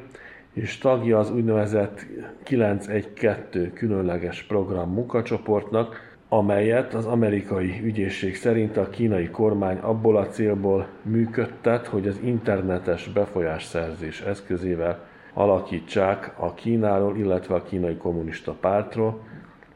és 0.53 0.77
tagja 0.77 1.19
az 1.19 1.31
úgynevezett 1.31 2.05
912 2.43 3.71
különleges 3.73 4.43
program 4.43 4.93
munkacsoportnak, 4.93 6.09
amelyet 6.29 6.93
az 6.93 7.05
amerikai 7.05 7.81
ügyészség 7.83 8.35
szerint 8.35 8.77
a 8.77 8.89
kínai 8.89 9.29
kormány 9.29 9.77
abból 9.77 10.17
a 10.17 10.27
célból 10.27 10.87
működtet, 11.01 11.87
hogy 11.87 12.07
az 12.07 12.19
internetes 12.23 13.07
befolyásszerzés 13.07 14.21
eszközével 14.21 15.09
alakítsák 15.33 16.33
a 16.37 16.53
Kínáról, 16.53 17.17
illetve 17.17 17.55
a 17.55 17.63
kínai 17.63 17.97
kommunista 17.97 18.51
pártról 18.51 19.23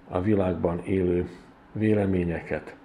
a 0.09 0.21
világban 0.21 0.79
élő 0.79 1.29
véleményeket. 1.71 2.75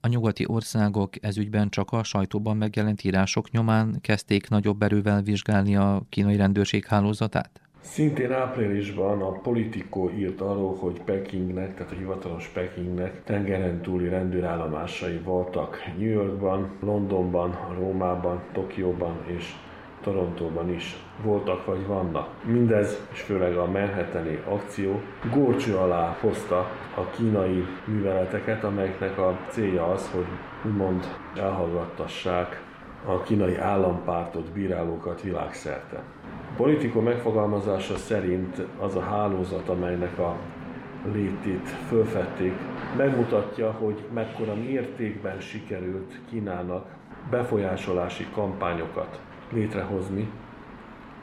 A 0.00 0.08
nyugati 0.08 0.44
országok 0.46 1.24
ezügyben 1.24 1.68
csak 1.68 1.92
a 1.92 2.02
sajtóban 2.02 2.56
megjelent 2.56 3.04
írások 3.04 3.50
nyomán 3.50 3.98
kezdték 4.00 4.48
nagyobb 4.48 4.82
erővel 4.82 5.22
vizsgálni 5.22 5.76
a 5.76 6.02
kínai 6.08 6.36
rendőrség 6.36 6.84
hálózatát? 6.86 7.60
Szintén 7.80 8.32
áprilisban 8.32 9.22
a 9.22 9.30
Politico 9.30 10.10
írt 10.10 10.40
arról, 10.40 10.76
hogy 10.76 11.00
Pekingnek, 11.02 11.74
tehát 11.74 11.92
a 11.92 11.94
hivatalos 11.94 12.48
Pekingnek 12.48 13.24
tengeren 13.24 13.80
túli 13.80 14.08
rendőrállomásai 14.08 15.18
voltak 15.18 15.78
New 15.98 16.10
Yorkban, 16.10 16.70
Londonban, 16.80 17.58
Rómában, 17.78 18.42
Tokióban 18.52 19.24
és 19.26 19.54
Torontóban 20.02 20.72
is 20.72 20.96
voltak 21.22 21.64
vagy 21.64 21.86
vannak. 21.86 22.28
Mindez, 22.44 23.06
és 23.12 23.20
főleg 23.20 23.56
a 23.56 23.66
Manhattani 23.66 24.42
akció 24.48 25.00
górcső 25.34 25.76
alá 25.76 26.16
hozta 26.20 26.58
a 26.94 27.04
kínai 27.16 27.64
műveleteket, 27.84 28.64
amelyeknek 28.64 29.18
a 29.18 29.38
célja 29.48 29.86
az, 29.86 30.10
hogy 30.14 30.26
úgymond 30.64 31.04
elhallgattassák 31.36 32.62
a 33.06 33.22
kínai 33.22 33.56
állampártot, 33.56 34.52
bírálókat 34.52 35.22
világszerte. 35.22 35.96
A 35.96 36.56
politikó 36.56 37.00
megfogalmazása 37.00 37.96
szerint 37.96 38.62
az 38.78 38.96
a 38.96 39.00
hálózat, 39.00 39.68
amelynek 39.68 40.18
a 40.18 40.36
létét 41.12 41.68
fölfedték, 41.68 42.52
megmutatja, 42.96 43.70
hogy 43.70 44.04
mekkora 44.14 44.54
mértékben 44.54 45.40
sikerült 45.40 46.20
Kínának 46.30 46.86
befolyásolási 47.30 48.26
kampányokat 48.34 49.20
létrehozni 49.52 50.30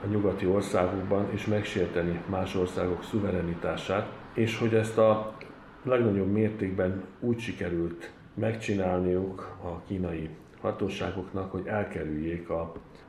a 0.03 0.07
nyugati 0.07 0.45
országokban, 0.45 1.27
és 1.31 1.45
megsérteni 1.45 2.21
más 2.29 2.55
országok 2.55 3.03
szuverenitását, 3.03 4.11
és 4.33 4.57
hogy 4.57 4.73
ezt 4.73 4.97
a 4.97 5.35
legnagyobb 5.83 6.31
mértékben 6.31 7.03
úgy 7.19 7.39
sikerült 7.39 8.11
megcsinálniuk 8.33 9.57
a 9.63 9.81
kínai 9.87 10.29
hatóságoknak, 10.61 11.51
hogy 11.51 11.65
elkerüljék 11.65 12.49
az 12.49 12.67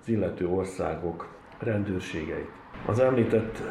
illető 0.09 0.49
országok 0.49 1.29
rendőrségeit. 1.59 2.51
Az 2.87 2.99
említett 2.99 3.63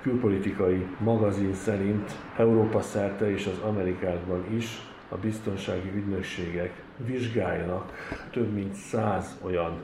külpolitikai 0.00 0.86
magazin 0.98 1.54
szerint 1.54 2.10
Európa 2.36 2.80
szerte 2.80 3.30
és 3.30 3.46
az 3.46 3.58
Amerikában 3.68 4.44
is 4.56 4.78
a 5.08 5.16
biztonsági 5.16 5.90
ügynökségek 5.94 6.82
vizsgáljanak 6.96 7.92
több 8.30 8.52
mint 8.52 8.74
száz 8.74 9.38
olyan 9.42 9.82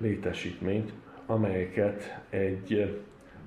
létesítményt, 0.00 0.92
amelyeket 1.26 2.20
egy 2.30 3.00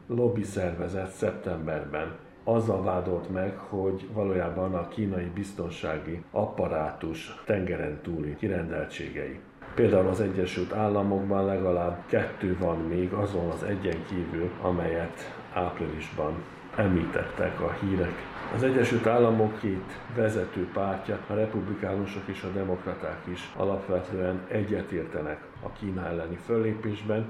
lobby 0.07 0.43
szervezet 0.43 1.11
szeptemberben 1.11 2.15
azzal 2.43 2.83
vádolt 2.83 3.29
meg, 3.29 3.57
hogy 3.57 4.07
valójában 4.13 4.73
a 4.73 4.87
kínai 4.87 5.31
biztonsági 5.33 6.23
apparátus 6.31 7.41
tengeren 7.45 7.99
túli 8.01 8.35
kirendeltségei. 8.35 9.39
Például 9.75 10.07
az 10.07 10.21
Egyesült 10.21 10.73
Államokban 10.73 11.45
legalább 11.45 12.03
kettő 12.05 12.57
van 12.59 12.77
még 12.77 13.13
azon 13.13 13.49
az 13.49 13.63
egyen 13.63 14.05
kívül, 14.07 14.49
amelyet 14.61 15.35
áprilisban 15.53 16.33
említettek 16.75 17.61
a 17.61 17.71
hírek. 17.81 18.13
Az 18.55 18.63
Egyesült 18.63 19.07
Államok 19.07 19.59
két 19.59 19.99
vezető 20.15 20.67
pártja, 20.73 21.19
a 21.27 21.33
republikánusok 21.33 22.23
és 22.25 22.43
a 22.43 22.51
demokraták 22.53 23.21
is 23.31 23.53
alapvetően 23.55 24.41
egyetértenek 24.47 25.41
a 25.63 25.71
Kína 25.79 26.07
elleni 26.07 26.35
föllépésben, 26.45 27.25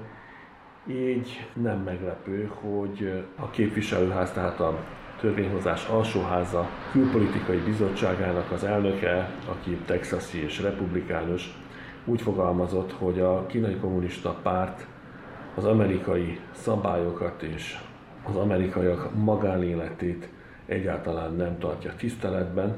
így 0.88 1.46
nem 1.52 1.78
meglepő, 1.78 2.50
hogy 2.60 3.24
a 3.36 3.50
képviselőház, 3.50 4.32
tehát 4.32 4.60
a 4.60 4.78
törvényhozás 5.20 5.86
alsóháza 5.88 6.68
külpolitikai 6.92 7.58
bizottságának 7.58 8.50
az 8.50 8.64
elnöke, 8.64 9.30
aki 9.48 9.76
texasi 9.86 10.42
és 10.42 10.60
republikánus, 10.60 11.58
úgy 12.04 12.22
fogalmazott, 12.22 12.92
hogy 12.92 13.20
a 13.20 13.46
kínai 13.46 13.76
kommunista 13.76 14.38
párt 14.42 14.86
az 15.54 15.64
amerikai 15.64 16.40
szabályokat 16.50 17.42
és 17.42 17.78
az 18.22 18.36
amerikaiak 18.36 19.14
magánéletét 19.14 20.28
egyáltalán 20.66 21.34
nem 21.34 21.58
tartja 21.58 21.94
tiszteletben, 21.96 22.76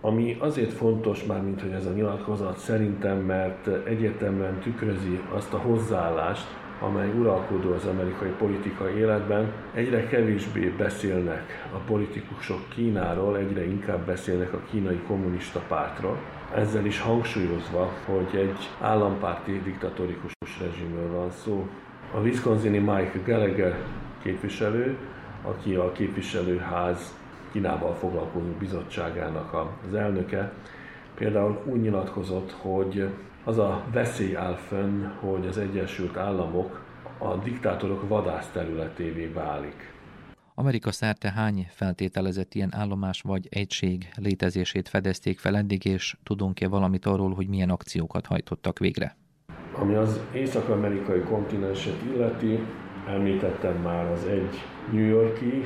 ami 0.00 0.36
azért 0.40 0.72
fontos 0.72 1.24
már, 1.24 1.42
mint 1.42 1.60
hogy 1.60 1.70
ez 1.70 1.86
a 1.86 1.92
nyilatkozat 1.92 2.58
szerintem, 2.58 3.18
mert 3.18 3.86
egyértelműen 3.86 4.58
tükrözi 4.58 5.20
azt 5.34 5.52
a 5.52 5.58
hozzáállást, 5.58 6.46
amely 6.80 7.10
uralkodó 7.18 7.72
az 7.72 7.84
amerikai 7.84 8.30
politikai 8.38 8.94
életben, 8.94 9.52
egyre 9.74 10.06
kevésbé 10.06 10.74
beszélnek 10.78 11.68
a 11.74 11.76
politikusok 11.76 12.68
Kínáról, 12.68 13.36
egyre 13.36 13.64
inkább 13.64 14.06
beszélnek 14.06 14.52
a 14.52 14.60
kínai 14.70 15.00
kommunista 15.06 15.62
pártról. 15.68 16.18
Ezzel 16.54 16.84
is 16.84 17.00
hangsúlyozva, 17.00 17.92
hogy 18.04 18.40
egy 18.40 18.68
állampárti 18.80 19.60
diktatórikus 19.64 20.32
rezsimről 20.60 21.12
van 21.12 21.30
szó. 21.30 21.68
A 22.14 22.18
Wisconsini 22.18 22.78
Mike 22.78 23.20
Gallagher 23.26 23.76
képviselő, 24.22 24.96
aki 25.42 25.74
a 25.74 25.92
képviselőház 25.92 27.16
Kínával 27.58 27.94
foglalkozó 27.94 28.52
bizottságának 28.58 29.54
az 29.88 29.94
elnöke, 29.94 30.52
például 31.14 31.62
úgy 31.64 31.80
nyilatkozott, 31.80 32.50
hogy 32.50 33.08
az 33.44 33.58
a 33.58 33.84
veszély 33.92 34.36
áll 34.36 34.54
fönn, 34.54 35.04
hogy 35.04 35.46
az 35.46 35.58
Egyesült 35.58 36.16
Államok 36.16 36.84
a 37.18 37.34
diktátorok 37.34 38.08
vadász 38.08 38.50
területévé 38.52 39.26
válik. 39.26 39.92
Amerika 40.54 40.92
szerte 40.92 41.32
hány 41.32 41.66
feltételezett 41.70 42.54
ilyen 42.54 42.74
állomás 42.74 43.20
vagy 43.20 43.46
egység 43.50 44.08
létezését 44.16 44.88
fedezték 44.88 45.38
fel 45.38 45.56
eddig, 45.56 45.84
és 45.84 46.16
tudunk-e 46.22 46.68
valamit 46.68 47.06
arról, 47.06 47.34
hogy 47.34 47.48
milyen 47.48 47.70
akciókat 47.70 48.26
hajtottak 48.26 48.78
végre? 48.78 49.16
Ami 49.72 49.94
az 49.94 50.20
észak-amerikai 50.34 51.20
kontinenset 51.20 52.02
illeti, 52.14 52.58
említettem 53.08 53.76
már 53.82 54.06
az 54.06 54.24
egy 54.24 54.54
New 54.92 55.06
Yorki 55.06 55.64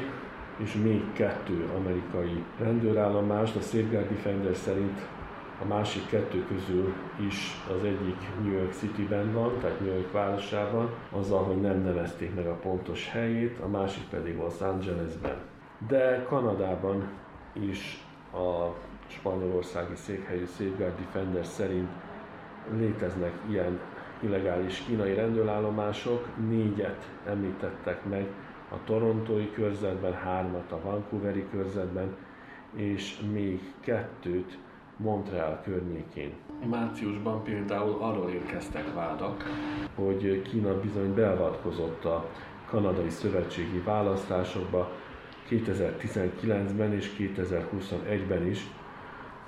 és 0.63 0.75
még 0.75 1.13
kettő 1.13 1.71
amerikai 1.77 2.45
rendőrállomást. 2.59 3.57
A 3.57 3.61
Safeguard 3.61 4.09
Defender 4.09 4.55
szerint 4.55 5.01
a 5.63 5.65
másik 5.65 6.07
kettő 6.07 6.45
közül 6.47 6.93
is 7.29 7.63
az 7.77 7.85
egyik 7.85 8.17
New 8.43 8.53
York 8.53 8.73
City-ben 8.73 9.33
van, 9.33 9.59
tehát 9.61 9.81
New 9.81 9.95
York 9.95 10.13
városában, 10.13 10.91
azzal, 11.11 11.45
hogy 11.45 11.61
nem 11.61 11.83
nevezték 11.83 12.35
meg 12.35 12.47
a 12.47 12.55
pontos 12.55 13.09
helyét, 13.09 13.59
a 13.61 13.69
másik 13.69 14.05
pedig 14.11 14.37
Los 14.37 14.61
Angelesben. 14.61 15.37
De 15.89 16.25
Kanadában 16.29 17.09
is 17.53 18.05
a 18.33 18.75
spanyolországi 19.07 19.95
székhelyű 19.95 20.47
Safeguard 20.47 20.99
Defender 20.99 21.45
szerint 21.45 21.89
léteznek 22.77 23.33
ilyen 23.51 23.81
illegális 24.21 24.83
kínai 24.87 25.15
rendőrállomások, 25.15 26.27
négyet 26.49 27.11
említettek 27.27 28.05
meg 28.09 28.27
a 28.73 28.85
torontói 28.85 29.51
körzetben, 29.51 30.13
hármat 30.13 30.73
a 30.73 30.81
Vancouveri 30.83 31.47
körzetben, 31.51 32.17
és 32.75 33.21
még 33.33 33.61
kettőt 33.81 34.59
Montreal 34.97 35.61
környékén. 35.65 36.33
Márciusban 36.71 37.43
például 37.43 37.97
arról 38.01 38.31
érkeztek 38.31 38.95
vádak, 38.95 39.45
hogy 39.95 40.43
Kína 40.43 40.81
bizony 40.81 41.15
beavatkozott 41.15 42.05
a 42.05 42.29
kanadai 42.67 43.11
szövetségi 43.11 43.79
választásokba 43.79 44.91
2019-ben 45.51 46.93
és 46.93 47.11
2021-ben 47.19 48.47
is, 48.47 48.67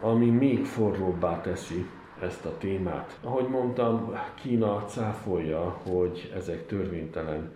ami 0.01 0.31
még 0.31 0.65
forróbbá 0.65 1.41
teszi 1.41 1.87
ezt 2.21 2.45
a 2.45 2.59
témát. 2.59 3.19
Ahogy 3.23 3.49
mondtam, 3.49 4.13
Kína 4.35 4.85
cáfolja, 4.85 5.61
hogy 5.61 6.33
ezek 6.37 6.67
törvénytelen 6.67 7.53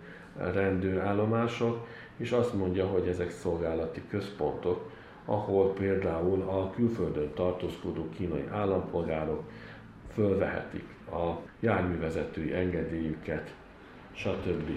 rendőrállomások, 0.53 1.87
és 2.17 2.31
azt 2.31 2.53
mondja, 2.53 2.87
hogy 2.87 3.07
ezek 3.07 3.31
szolgálati 3.31 4.01
központok, 4.09 4.91
ahol 5.25 5.73
például 5.73 6.41
a 6.41 6.69
külföldön 6.69 7.33
tartózkodó 7.33 8.09
kínai 8.09 8.47
állampolgárok 8.51 9.43
fölvehetik 10.13 10.85
a 11.11 11.31
járművezetői 11.59 12.53
engedélyüket, 12.53 13.53
stb. 14.11 14.69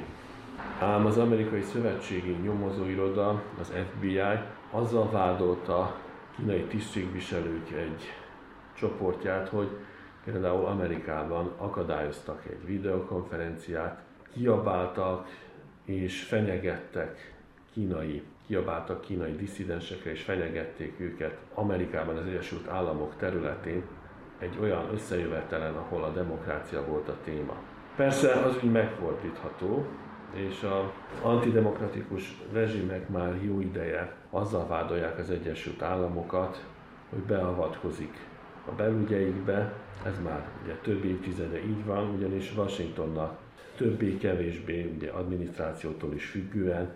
Ám 0.81 1.07
az 1.07 1.19
amerikai 1.19 1.63
szövetségi 1.63 2.31
nyomozóiroda, 2.31 3.43
az 3.61 3.73
FBI 3.91 4.21
azzal 4.71 5.11
vádolta 5.11 5.97
kínai 6.37 6.63
tisztségviselők 6.63 7.71
egy 7.71 8.03
csoportját, 8.75 9.49
hogy 9.49 9.69
például 10.25 10.65
Amerikában 10.65 11.53
akadályoztak 11.57 12.45
egy 12.47 12.67
videokonferenciát, 12.67 14.03
kiabáltak 14.33 15.27
és 15.85 16.23
fenyegettek 16.23 17.35
kínai 17.73 18.23
kiabáltak 18.47 19.01
kínai 19.01 19.37
disszidensekre 19.37 20.11
és 20.11 20.23
fenyegették 20.23 21.01
őket 21.01 21.39
Amerikában, 21.55 22.17
az 22.17 22.27
Egyesült 22.27 22.69
Államok 22.69 23.17
területén 23.17 23.83
egy 24.39 24.59
olyan 24.61 24.89
összejövetelen, 24.93 25.75
ahol 25.75 26.05
a 26.05 26.13
demokrácia 26.13 26.85
volt 26.87 27.09
a 27.09 27.17
téma. 27.25 27.55
Persze 27.97 28.33
az 28.33 28.57
ügy 28.63 28.71
megfordítható, 28.71 29.87
és 30.35 30.63
az 30.63 30.85
antidemokratikus 31.23 32.37
rezsimek 32.53 33.09
már 33.09 33.45
jó 33.45 33.61
ideje 33.61 34.17
azzal 34.31 34.67
vádolják 34.67 35.19
az 35.19 35.31
Egyesült 35.31 35.83
Államokat, 35.83 36.65
hogy 37.11 37.23
beavatkozik 37.23 38.17
a 38.69 38.71
belügyeikbe, 38.71 39.73
ez 40.05 40.23
már 40.25 40.49
ugye 40.65 40.75
több 40.75 41.05
évtizede 41.05 41.65
így 41.65 41.85
van, 41.85 42.09
ugyanis 42.09 42.57
Washingtonnak 42.57 43.39
többé-kevésbé 43.77 44.93
ugye 44.97 45.11
adminisztrációtól 45.11 46.15
is 46.15 46.25
függően 46.25 46.95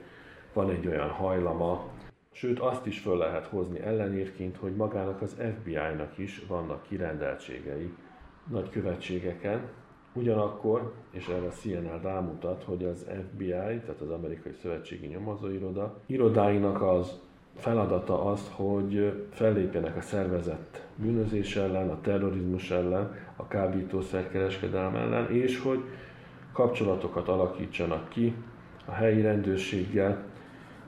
van 0.53 0.71
egy 0.71 0.87
olyan 0.87 1.11
hajlama, 1.11 1.89
sőt 2.33 2.59
azt 2.59 2.87
is 2.87 2.99
föl 2.99 3.17
lehet 3.17 3.47
hozni 3.47 3.81
ellenérként, 3.81 4.57
hogy 4.57 4.77
magának 4.77 5.23
az 5.23 5.37
FBI-nak 5.59 6.19
is 6.19 6.43
vannak 6.49 6.83
kirendeltségei 6.83 7.93
nagykövetségeken, 8.51 9.69
Ugyanakkor, 10.17 10.93
és 11.11 11.27
erre 11.27 11.47
a 11.47 11.51
CNN 11.51 12.01
rámutat, 12.03 12.63
hogy 12.65 12.85
az 12.85 13.07
FBI, 13.29 13.49
tehát 13.49 14.01
az 14.01 14.11
Amerikai 14.11 14.53
Szövetségi 14.63 15.07
Nyomozóiroda, 15.07 16.01
irodáinak 16.07 16.83
az 16.83 17.19
feladata 17.57 18.25
az, 18.25 18.51
hogy 18.55 19.13
fellépjenek 19.31 19.97
a 19.97 20.01
szervezett 20.01 20.87
bűnözés 20.95 21.57
ellen, 21.57 21.91
a 21.91 22.01
terrorizmus 22.01 22.71
ellen, 22.71 23.15
a 23.37 23.47
kábítószerkereskedelem 23.47 24.97
ellen, 24.97 25.31
és 25.31 25.61
hogy 25.61 25.81
kapcsolatokat 26.57 27.29
alakítsanak 27.29 28.09
ki 28.09 28.35
a 28.85 28.93
helyi 28.93 29.21
rendőrséggel 29.21 30.23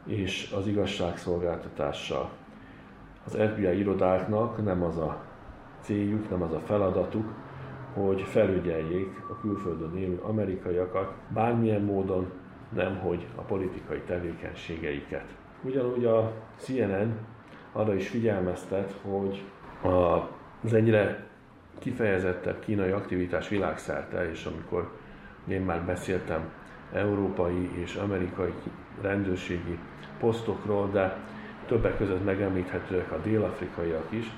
és 0.06 0.52
az 0.56 0.66
igazságszolgáltatással. 0.66 2.30
Az 3.24 3.38
FBI 3.52 3.78
irodáknak 3.78 4.64
nem 4.64 4.82
az 4.82 4.96
a 4.96 5.22
céljuk, 5.80 6.30
nem 6.30 6.42
az 6.42 6.52
a 6.52 6.60
feladatuk, 6.60 7.32
hogy 7.94 8.22
felügyeljék 8.22 9.22
a 9.30 9.40
külföldön 9.40 9.96
élő 9.96 10.20
amerikaiakat, 10.22 11.12
bármilyen 11.34 11.82
módon, 11.82 12.30
nem 12.74 12.98
hogy 12.98 13.26
a 13.34 13.40
politikai 13.40 14.00
tevékenységeiket. 14.00 15.34
Ugyanúgy 15.62 16.04
a 16.04 16.32
CNN 16.56 17.18
arra 17.72 17.94
is 17.94 18.08
figyelmeztet, 18.08 18.94
hogy 19.02 19.44
az 20.64 20.72
egyre 20.72 21.26
kifejezettebb 21.78 22.58
kínai 22.60 22.90
aktivitás 22.90 23.48
világszerte, 23.48 24.30
és 24.30 24.44
amikor 24.44 24.97
én 25.48 25.60
már 25.60 25.82
beszéltem 25.82 26.40
európai 26.92 27.70
és 27.80 27.94
amerikai 27.94 28.52
rendőrségi 29.00 29.78
posztokról, 30.20 30.90
de 30.90 31.16
többek 31.66 31.96
között 31.96 32.24
megemlíthetőek 32.24 33.12
a 33.12 33.18
dél-afrikaiak 33.22 34.06
is. 34.08 34.30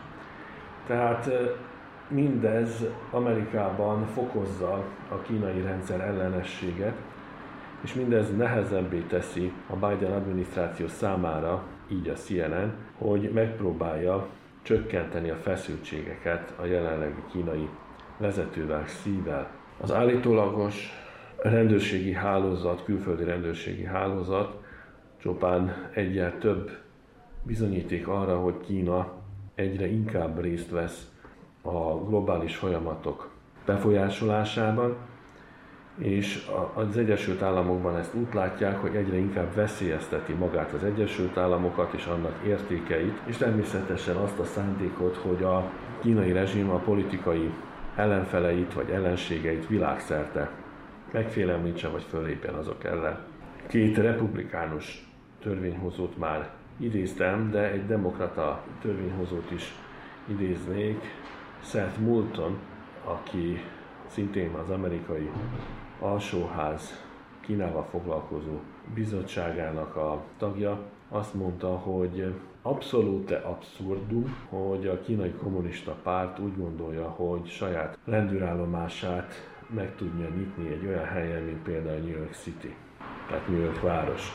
Tehát 0.87 1.31
mindez 2.09 2.85
Amerikában 3.11 4.07
fokozza 4.07 4.85
a 5.09 5.19
kínai 5.23 5.61
rendszer 5.61 6.01
ellenességet, 6.01 6.95
és 7.81 7.95
mindez 7.95 8.37
nehezebbé 8.37 8.99
teszi 8.99 9.53
a 9.67 9.75
Biden 9.75 10.13
adminisztráció 10.13 10.89
számára, 10.89 11.63
így 11.89 12.09
a 12.09 12.15
CNN, 12.15 12.73
hogy 12.99 13.31
megpróbálja 13.33 14.27
csökkenteni 14.63 15.31
a 15.31 15.37
feszültségeket 15.37 16.53
a 16.57 16.65
jelenlegi 16.65 17.23
kínai 17.33 17.69
vezetővel 18.17 18.87
szível. 18.87 19.51
Az 19.81 19.93
állítólagos 19.93 20.93
rendőrségi 21.37 22.13
hálózat, 22.13 22.85
külföldi 22.85 23.25
rendőrségi 23.25 23.85
hálózat 23.85 24.63
csupán 25.17 25.91
egyel 25.95 26.39
több 26.39 26.71
bizonyíték 27.43 28.09
arra, 28.09 28.39
hogy 28.39 28.55
Kína 28.67 29.13
egyre 29.55 29.87
inkább 29.87 30.41
részt 30.41 30.71
vesz 30.71 31.11
a 31.63 31.95
globális 31.95 32.57
folyamatok 32.57 33.31
befolyásolásában, 33.67 34.97
és 35.99 36.49
az 36.75 36.97
Egyesült 36.97 37.43
Államokban 37.43 37.97
ezt 37.97 38.15
úgy 38.15 38.35
látják, 38.35 38.81
hogy 38.81 38.95
egyre 38.95 39.17
inkább 39.17 39.55
veszélyezteti 39.55 40.33
magát 40.33 40.73
az 40.73 40.85
Egyesült 40.85 41.37
Államokat 41.37 41.93
és 41.93 42.07
annak 42.07 42.43
értékeit, 42.47 43.19
és 43.25 43.37
természetesen 43.37 44.17
azt 44.17 44.39
a 44.39 44.45
szándékot, 44.45 45.17
hogy 45.17 45.43
a 45.43 45.71
kínai 46.01 46.33
rezsim 46.33 46.71
a 46.71 46.79
politikai 46.79 47.51
ellenfeleit 48.01 48.75
vagy 48.75 48.91
ellenségeit 48.91 49.69
világszerte 49.69 50.51
megfélemlítse 51.13 51.89
vagy 51.89 52.03
fölépjen 52.03 52.55
azok 52.55 52.85
ellen. 52.85 53.19
Két 53.67 53.97
republikánus 53.97 55.09
törvényhozót 55.43 56.19
már 56.19 56.51
idéztem, 56.77 57.51
de 57.51 57.71
egy 57.71 57.87
demokrata 57.87 58.63
törvényhozót 58.81 59.51
is 59.51 59.75
idéznék, 60.27 61.01
Seth 61.63 61.99
Moulton, 61.99 62.59
aki 63.05 63.65
szintén 64.07 64.51
az 64.51 64.71
amerikai 64.71 65.31
alsóház 65.99 67.05
Kínával 67.41 67.87
foglalkozó 67.91 68.59
bizottságának 68.95 69.97
a 69.97 70.23
tagja, 70.39 70.79
azt 71.09 71.35
mondta, 71.35 71.69
hogy 71.69 72.35
abszolút 72.63 73.31
abszurdum, 73.31 74.37
hogy 74.49 74.87
a 74.87 75.01
kínai 75.01 75.33
kommunista 75.33 75.97
párt 76.03 76.39
úgy 76.39 76.57
gondolja, 76.57 77.09
hogy 77.09 77.47
saját 77.47 77.99
rendőrállomását 78.05 79.33
meg 79.75 79.95
tudja 79.97 80.29
nyitni 80.29 80.73
egy 80.73 80.87
olyan 80.87 81.05
helyen, 81.05 81.43
mint 81.43 81.63
például 81.63 81.99
New 81.99 82.17
York 82.17 82.35
City, 82.35 82.75
tehát 83.29 83.49
New 83.49 83.61
York 83.61 83.81
város. 83.81 84.29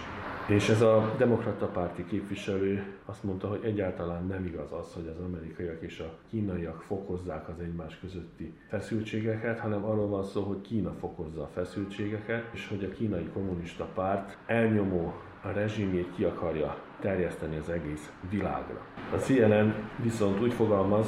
És 0.47 0.69
ez 0.69 0.81
a 0.81 1.13
demokrata 1.17 1.65
párti 1.65 2.05
képviselő 2.05 2.95
azt 3.05 3.23
mondta, 3.23 3.47
hogy 3.47 3.59
egyáltalán 3.63 4.25
nem 4.25 4.45
igaz 4.45 4.71
az, 4.71 4.93
hogy 4.93 5.07
az 5.07 5.25
amerikaiak 5.25 5.81
és 5.81 5.99
a 5.99 6.17
kínaiak 6.29 6.81
fokozzák 6.81 7.49
az 7.49 7.59
egymás 7.59 7.99
közötti 7.99 8.53
feszültségeket, 8.67 9.59
hanem 9.59 9.85
arról 9.85 10.07
van 10.07 10.23
szó, 10.23 10.43
hogy 10.43 10.61
Kína 10.61 10.93
fokozza 10.99 11.41
a 11.41 11.49
feszültségeket, 11.53 12.53
és 12.53 12.67
hogy 12.67 12.83
a 12.83 12.95
kínai 12.95 13.29
kommunista 13.33 13.87
párt 13.93 14.37
elnyomó 14.45 15.13
a 15.41 15.51
rezsimjét 15.51 16.15
ki 16.15 16.23
akarja 16.23 16.77
terjeszteni 17.05 17.57
az 17.57 17.69
egész 17.69 18.11
világra. 18.29 18.81
A 19.13 19.15
CNN 19.15 19.73
viszont 19.95 20.41
úgy 20.41 20.53
fogalmaz, 20.53 21.07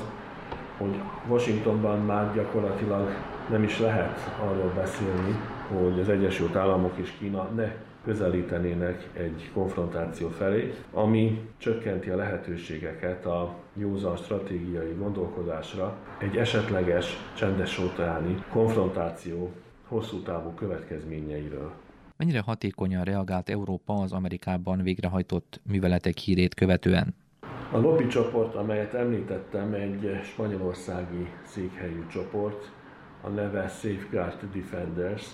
hogy 0.77 0.95
Washingtonban 1.27 1.99
már 1.99 2.33
gyakorlatilag 2.33 3.09
nem 3.49 3.63
is 3.63 3.79
lehet 3.79 4.35
arról 4.41 4.71
beszélni, 4.75 5.35
hogy 5.67 5.99
az 5.99 6.09
Egyesült 6.09 6.55
Államok 6.55 6.97
és 6.97 7.13
Kína 7.19 7.43
ne 7.55 7.71
közelítenének 8.03 9.07
egy 9.13 9.49
konfrontáció 9.53 10.29
felé, 10.29 10.73
ami 10.93 11.49
csökkenti 11.57 12.09
a 12.09 12.15
lehetőségeket 12.15 13.25
a 13.25 13.55
józan 13.73 14.15
stratégiai 14.15 14.93
gondolkodásra 14.97 15.95
egy 16.17 16.37
esetleges 16.37 17.17
csendes 17.37 17.79
óceáni 17.79 18.43
konfrontáció 18.51 19.51
hosszú 19.87 20.21
távú 20.21 20.49
következményeiről. 20.49 21.71
Mennyire 22.17 22.39
hatékonyan 22.39 23.03
reagált 23.03 23.49
Európa 23.49 23.93
az 23.93 24.11
Amerikában 24.11 24.81
végrehajtott 24.81 25.61
műveletek 25.63 26.17
hírét 26.17 26.53
követően? 26.53 27.15
A 27.71 27.77
lobby 27.77 28.07
csoport, 28.07 28.55
amelyet 28.55 28.93
említettem, 28.93 29.73
egy 29.73 30.19
spanyolországi 30.23 31.27
székhelyű 31.45 32.07
csoport, 32.07 32.71
a 33.21 33.29
neve 33.29 33.67
Safeguard 33.67 34.49
Defenders, 34.53 35.25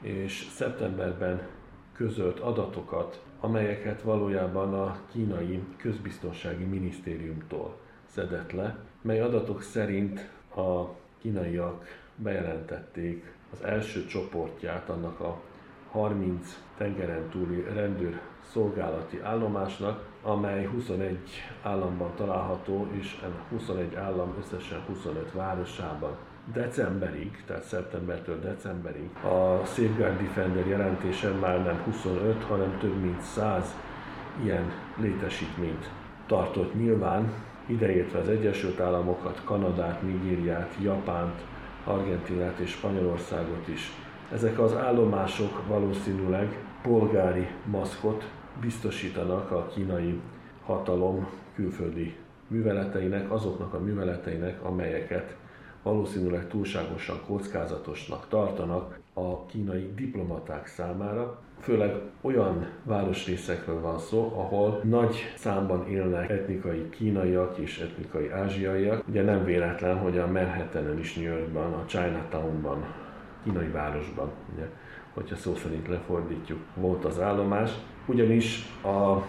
és 0.00 0.48
szeptemberben 0.54 1.46
közölt 1.92 2.38
adatokat, 2.40 3.24
amelyeket 3.40 4.02
valójában 4.02 4.74
a 4.74 4.96
kínai 5.12 5.62
közbiztonsági 5.76 6.64
minisztériumtól 6.64 7.78
szedett 8.06 8.52
le, 8.52 8.78
mely 9.00 9.20
adatok 9.20 9.62
szerint 9.62 10.30
a 10.56 10.84
kínaiak 11.20 11.84
bejelentették 12.16 13.34
az 13.52 13.62
első 13.64 14.06
csoportját 14.06 14.88
annak 14.88 15.20
a 15.20 15.40
30 15.94 16.60
tengeren 16.76 17.28
túli 17.28 17.64
rendőr 17.74 18.20
szolgálati 18.52 19.20
állomásnak, 19.22 20.04
amely 20.22 20.64
21 20.64 21.18
államban 21.62 22.10
található, 22.16 22.86
és 22.90 23.20
21 23.50 23.94
állam 23.94 24.34
összesen 24.40 24.82
25 24.86 25.32
városában 25.32 26.16
decemberig, 26.52 27.42
tehát 27.46 27.62
szeptembertől 27.62 28.40
decemberig 28.40 29.08
a 29.22 29.64
Safeguard 29.64 30.20
Defender 30.20 30.66
jelentése 30.66 31.30
már 31.30 31.62
nem 31.62 31.82
25, 31.84 32.42
hanem 32.44 32.78
több 32.78 33.00
mint 33.00 33.20
100 33.20 33.74
ilyen 34.42 34.72
létesítményt 34.96 35.90
tartott 36.26 36.74
nyilván, 36.74 37.32
ideértve 37.66 38.18
az 38.18 38.28
Egyesült 38.28 38.80
Államokat, 38.80 39.40
Kanadát, 39.44 40.02
Nigériát, 40.02 40.74
Japánt, 40.82 41.40
Argentinát 41.84 42.58
és 42.58 42.70
Spanyolországot 42.70 43.68
is. 43.68 44.03
Ezek 44.32 44.58
az 44.58 44.76
állomások 44.76 45.66
valószínűleg 45.66 46.58
polgári 46.82 47.46
maszkot 47.64 48.24
biztosítanak 48.60 49.50
a 49.50 49.66
kínai 49.66 50.20
hatalom 50.64 51.28
külföldi 51.54 52.16
műveleteinek, 52.48 53.32
azoknak 53.32 53.74
a 53.74 53.78
műveleteinek, 53.78 54.62
amelyeket 54.62 55.36
valószínűleg 55.82 56.48
túlságosan 56.48 57.20
kockázatosnak 57.26 58.28
tartanak 58.28 58.98
a 59.12 59.46
kínai 59.46 59.92
diplomaták 59.96 60.66
számára, 60.66 61.38
főleg 61.60 61.94
olyan 62.20 62.66
városrészekről 62.82 63.80
van 63.80 63.98
szó, 63.98 64.32
ahol 64.36 64.80
nagy 64.84 65.16
számban 65.36 65.88
élnek 65.88 66.30
etnikai 66.30 66.88
kínaiak 66.88 67.58
és 67.58 67.78
etnikai 67.78 68.30
ázsiaiak. 68.30 69.08
Ugye 69.08 69.22
nem 69.22 69.44
véletlen, 69.44 69.98
hogy 69.98 70.18
a 70.18 70.26
Manhattanen 70.26 70.98
is 70.98 71.14
New 71.14 71.24
Yorkban, 71.24 71.72
a 71.72 71.84
Chinatownban, 71.86 72.84
kínai 73.44 73.68
városban, 73.68 74.30
ugye, 74.54 74.68
hogyha 75.12 75.36
szó 75.36 75.54
szerint 75.54 75.88
lefordítjuk, 75.88 76.60
volt 76.74 77.04
az 77.04 77.20
állomás, 77.20 77.70
ugyanis 78.06 78.64
a 78.82 79.22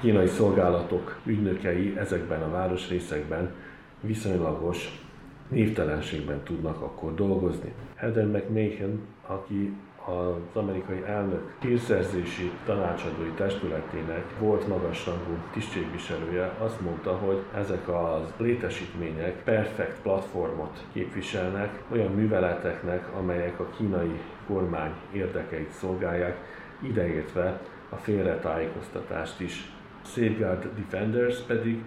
kínai 0.00 0.26
szolgálatok 0.26 1.20
ügynökei 1.24 1.96
ezekben 1.98 2.42
a 2.42 2.50
városrészekben 2.50 3.54
viszonylagos 4.00 5.02
névtelenségben 5.48 6.42
tudnak 6.42 6.82
akkor 6.82 7.14
dolgozni. 7.14 7.72
Heather 7.94 8.26
McMahon, 8.26 9.00
aki 9.26 9.76
az 10.06 10.56
amerikai 10.56 11.02
elnök 11.06 11.52
hírszerzési 11.60 12.52
tanácsadói 12.64 13.30
testületének 13.30 14.38
volt 14.38 14.68
magasrangú 14.68 15.36
tisztségviselője. 15.52 16.52
Azt 16.58 16.80
mondta, 16.80 17.12
hogy 17.16 17.42
ezek 17.54 17.88
az 17.88 18.32
létesítmények 18.36 19.42
perfekt 19.42 20.00
platformot 20.02 20.84
képviselnek 20.92 21.82
olyan 21.92 22.12
műveleteknek, 22.12 23.16
amelyek 23.16 23.60
a 23.60 23.70
kínai 23.76 24.20
kormány 24.46 24.92
érdekeit 25.12 25.72
szolgálják, 25.72 26.36
ideértve 26.82 27.60
a 27.88 27.96
félretájékoztatást 27.96 29.40
is. 29.40 29.72
Safeguard 30.04 30.68
Defenders 30.76 31.38
pedig 31.38 31.82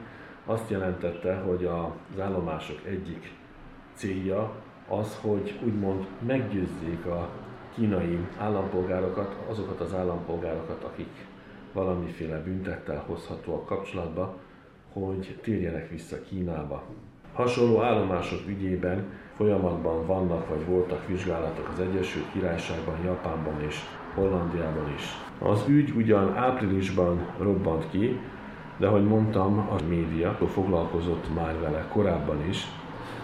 azt 0.45 0.69
jelentette, 0.69 1.35
hogy 1.35 1.65
az 1.65 2.19
állomások 2.19 2.80
egyik 2.85 3.34
célja 3.94 4.52
az, 4.88 5.19
hogy 5.22 5.60
úgymond 5.64 6.06
meggyőzzék 6.26 7.06
a 7.06 7.30
kínai 7.78 8.18
állampolgárokat, 8.38 9.36
azokat 9.49 9.80
az 9.80 9.94
állampolgárokat, 9.94 10.84
akik 10.84 11.26
valamiféle 11.74 12.38
büntettel 12.38 13.04
hozhatóak 13.08 13.66
kapcsolatba, 13.66 14.38
hogy 14.94 15.40
térjenek 15.41 15.90
vissza 15.90 16.22
Kínába. 16.22 16.84
Hasonló 17.34 17.82
állomások 17.82 18.40
ügyében 18.48 19.06
folyamatban 19.36 20.06
vannak 20.06 20.49
vagy 20.49 20.66
voltak 20.66 21.08
vizsgálatok 21.08 21.70
az 21.74 21.80
Egyesült 21.80 22.32
Királyságban, 22.32 23.04
Japánban 23.04 23.62
és 23.68 23.80
Hollandiában 24.16 24.94
is. 24.95 25.04
Az 25.40 25.64
ügy 25.68 25.91
ugyan 25.95 26.36
áprilisban 26.36 27.28
robbant 27.40 27.90
ki, 27.90 28.20
de 28.78 28.88
ahogy 28.88 29.06
mondtam, 29.06 29.60
a 29.60 29.88
média 29.88 30.34
foglalkozott 30.34 31.36
már 31.36 31.60
vele 31.60 31.88
korábban 31.91 32.48
is, 32.48 32.66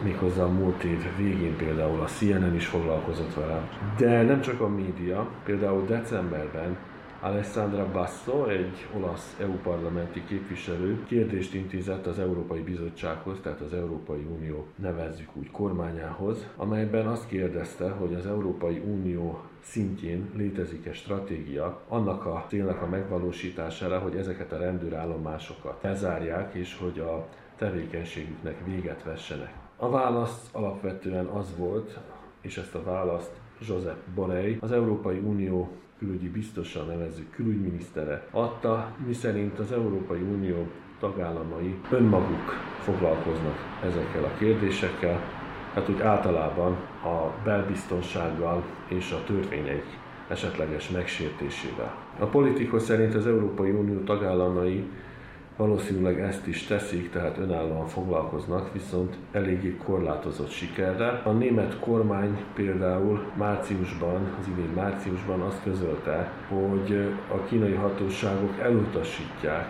méghozzá 0.04 0.44
a 0.44 0.52
múlt 0.52 0.84
év 0.84 1.16
végén 1.18 1.56
például 1.56 2.02
a 2.02 2.06
CNN 2.06 2.56
is 2.56 2.68
foglalkozott 2.68 3.34
vele. 3.34 3.70
De 3.98 4.22
nem 4.22 4.42
csak 4.42 4.62
a 4.62 4.68
média, 4.68 5.28
például 5.44 5.86
decemberben 5.86 6.78
Alessandra 7.24 7.92
Basso, 7.92 8.46
egy 8.46 8.88
olasz 8.96 9.36
EU 9.40 9.54
parlamenti 9.54 10.24
képviselő 10.26 11.04
kérdést 11.06 11.54
intézett 11.54 12.06
az 12.06 12.20
Európai 12.20 12.62
Bizottsághoz, 12.62 13.38
tehát 13.44 13.60
az 13.62 13.74
Európai 13.74 14.26
Unió 14.38 14.68
nevezzük 14.76 15.30
úgy 15.34 15.52
kormányához, 15.52 16.48
amelyben 16.56 17.08
azt 17.08 17.28
kérdezte, 17.28 17.90
hogy 17.90 18.14
az 18.14 18.26
Európai 18.26 18.78
Unió 18.78 19.42
szintjén 19.62 20.30
létezik-e 20.36 20.94
stratégia 20.94 21.82
annak 21.88 22.26
a 22.26 22.46
célnak 22.48 22.82
a 22.82 22.88
megvalósítására, 22.88 24.00
hogy 24.00 24.16
ezeket 24.16 24.52
a 24.52 24.58
rendőrállomásokat 24.58 25.82
bezárják, 25.82 26.54
és 26.54 26.78
hogy 26.78 27.00
a 27.00 27.28
tevékenységüknek 27.58 28.66
véget 28.66 29.04
vessenek. 29.04 29.63
A 29.76 29.90
válasz 29.90 30.50
alapvetően 30.52 31.26
az 31.26 31.56
volt, 31.58 32.00
és 32.42 32.58
ezt 32.58 32.76
a 32.76 32.84
választ 32.84 33.32
Josep 33.68 33.98
Borrell, 34.16 34.56
az 34.60 34.72
Európai 34.72 35.18
Unió 35.18 35.70
külügyi 35.98 36.30
biztosan 36.30 36.88
nevezzük 36.88 37.32
külügyminisztere 37.32 38.28
adta, 38.32 38.96
miszerint 39.06 39.60
az 39.60 39.72
Európai 39.72 40.22
Unió 40.22 40.68
tagállamai 41.00 41.76
önmaguk 41.92 42.54
foglalkoznak 42.80 43.58
ezekkel 43.84 44.24
a 44.24 44.38
kérdésekkel, 44.38 45.20
hát 45.74 45.90
úgy 45.90 46.02
általában 46.02 46.72
a 47.04 47.32
belbiztonsággal 47.44 48.64
és 48.88 49.12
a 49.12 49.24
törvények 49.26 49.84
esetleges 50.28 50.90
megsértésével. 50.90 51.96
A 52.20 52.26
politikus 52.26 52.82
szerint 52.82 53.16
az 53.16 53.28
Európai 53.28 53.72
Unió 53.72 54.00
tagállamai 54.00 54.90
Valószínűleg 55.58 56.20
ezt 56.20 56.48
is 56.48 56.64
teszik, 56.64 57.12
tehát 57.12 57.38
önállóan 57.38 57.88
foglalkoznak, 57.88 58.74
viszont 58.74 59.16
eléggé 59.32 59.78
korlátozott 59.86 60.50
sikerre. 60.50 61.22
A 61.24 61.32
német 61.32 61.80
kormány 61.80 62.44
például 62.54 63.26
márciusban, 63.38 64.36
az 64.40 64.48
idén 64.48 64.72
márciusban 64.76 65.42
azt 65.42 65.64
közölte, 65.64 66.32
hogy 66.48 67.16
a 67.32 67.44
kínai 67.44 67.74
hatóságok 67.74 68.60
elutasítják, 68.60 69.66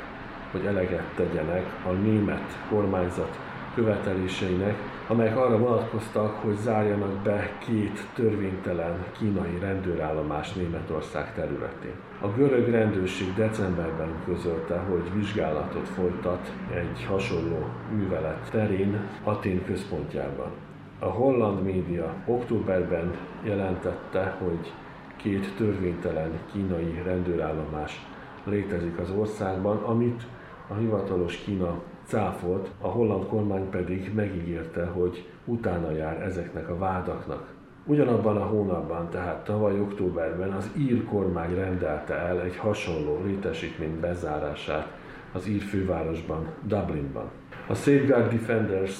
hogy 0.52 0.66
eleget 0.66 1.14
tegyenek 1.16 1.66
a 1.86 1.92
német 1.92 2.66
kormányzat 2.70 3.40
követeléseinek, 3.76 4.76
amelyek 5.08 5.38
arra 5.38 5.58
vonatkoztak, 5.58 6.36
hogy 6.36 6.56
zárjanak 6.56 7.22
be 7.24 7.58
két 7.66 8.08
törvénytelen 8.14 9.06
kínai 9.18 9.58
rendőrállomás 9.60 10.54
Németország 10.54 11.34
területén. 11.34 11.96
A 12.22 12.28
görög 12.28 12.70
rendőrség 12.70 13.34
decemberben 13.34 14.14
közölte, 14.26 14.78
hogy 14.78 15.14
vizsgálatot 15.14 15.88
folytat 15.88 16.52
egy 16.74 17.06
hasonló 17.06 17.66
művelet 17.92 18.50
terén 18.52 19.10
Atén 19.24 19.66
központjában. 19.66 20.52
A 21.00 21.06
holland 21.06 21.64
média 21.64 22.14
októberben 22.26 23.18
jelentette, 23.44 24.38
hogy 24.44 24.74
két 25.16 25.56
törvénytelen 25.58 26.32
kínai 26.52 27.02
rendőrállomás 27.06 28.06
létezik 28.44 29.00
az 29.00 29.10
országban, 29.10 29.78
amit 29.78 30.24
a 30.68 30.74
hivatalos 30.74 31.36
Kína 31.36 31.80
cáfolt, 32.06 32.70
a 32.82 32.88
holland 32.88 33.28
kormány 33.28 33.70
pedig 33.70 34.12
megígérte, 34.16 34.86
hogy 34.86 35.30
utána 35.46 35.92
jár 35.92 36.22
ezeknek 36.22 36.70
a 36.70 36.78
vádaknak. 36.78 37.54
Ugyanabban 37.86 38.38
a 38.38 38.46
hónapban, 38.46 39.10
tehát 39.10 39.44
tavaly 39.44 39.80
októberben 39.80 40.52
az 40.52 40.70
ír 40.78 41.04
kormány 41.04 41.56
rendelte 41.56 42.14
el 42.14 42.42
egy 42.42 42.58
hasonló 42.58 43.22
létesítmény 43.26 44.00
bezárását 44.00 44.88
az 45.32 45.48
ír 45.48 45.62
fővárosban, 45.62 46.48
Dublinban. 46.64 47.30
A 47.68 47.74
Safeguard 47.74 48.32
Defenders 48.32 49.00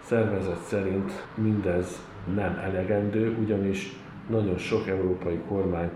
szervezet 0.00 0.60
szerint 0.60 1.12
mindez 1.34 2.06
nem 2.34 2.60
elegendő, 2.64 3.36
ugyanis 3.40 3.96
nagyon 4.28 4.56
sok 4.56 4.88
európai 4.88 5.40
kormány 5.48 5.90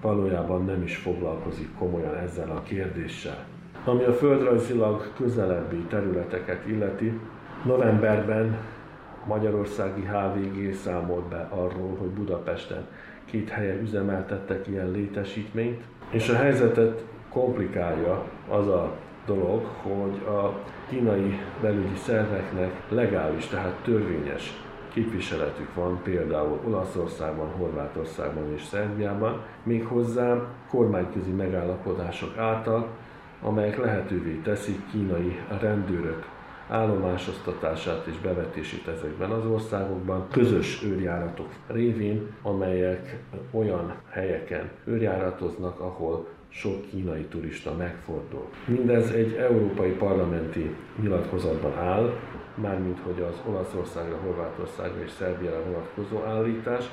valójában 0.00 0.64
nem 0.64 0.82
is 0.82 0.96
foglalkozik 0.96 1.74
komolyan 1.78 2.14
ezzel 2.14 2.50
a 2.50 2.62
kérdéssel. 2.62 3.53
Ami 3.86 4.04
a 4.04 4.12
földrajzilag 4.12 5.12
közelebbi 5.16 5.76
területeket 5.76 6.66
illeti, 6.66 7.20
novemberben 7.64 8.56
Magyarországi 9.26 10.02
HVG 10.02 10.74
számolt 10.74 11.24
be 11.24 11.48
arról, 11.50 11.96
hogy 11.98 12.08
Budapesten 12.08 12.86
két 13.24 13.48
helyen 13.48 13.80
üzemeltettek 13.80 14.66
ilyen 14.66 14.90
létesítményt, 14.90 15.82
és 16.10 16.28
a 16.28 16.36
helyzetet 16.36 17.04
komplikálja 17.28 18.24
az 18.48 18.68
a 18.68 18.92
dolog, 19.26 19.64
hogy 19.82 20.34
a 20.34 20.58
kínai 20.88 21.40
belügyi 21.60 21.96
szerveknek 21.96 22.72
legális, 22.88 23.46
tehát 23.46 23.74
törvényes 23.84 24.62
képviseletük 24.92 25.74
van 25.74 26.00
például 26.02 26.60
Olaszországban, 26.66 27.48
Horvátországban 27.48 28.52
és 28.54 28.62
Szerbiában, 28.62 29.42
méghozzá 29.62 30.36
kormányközi 30.70 31.30
megállapodások 31.30 32.36
által, 32.36 32.88
amelyek 33.44 33.78
lehetővé 33.78 34.40
teszik 34.42 34.90
kínai 34.90 35.40
rendőrök 35.60 36.32
állomásoztatását 36.68 38.06
és 38.06 38.18
bevetését 38.18 38.88
ezekben 38.88 39.30
az 39.30 39.46
országokban, 39.46 40.26
közös 40.30 40.82
őrjáratok 40.82 41.48
révén, 41.66 42.34
amelyek 42.42 43.18
olyan 43.50 43.94
helyeken 44.10 44.70
őrjáratoznak, 44.84 45.80
ahol 45.80 46.28
sok 46.48 46.86
kínai 46.90 47.24
turista 47.24 47.74
megfordul. 47.76 48.48
Mindez 48.66 49.10
egy 49.10 49.32
európai 49.32 49.90
parlamenti 49.90 50.74
nyilatkozatban 51.00 51.78
áll, 51.78 52.12
mármint 52.54 52.98
hogy 52.98 53.22
az 53.22 53.40
Olaszországra, 53.48 54.16
Horvátországra 54.16 55.02
és 55.02 55.10
Szerbiára 55.10 55.62
vonatkozó 55.64 56.22
állítás, 56.24 56.84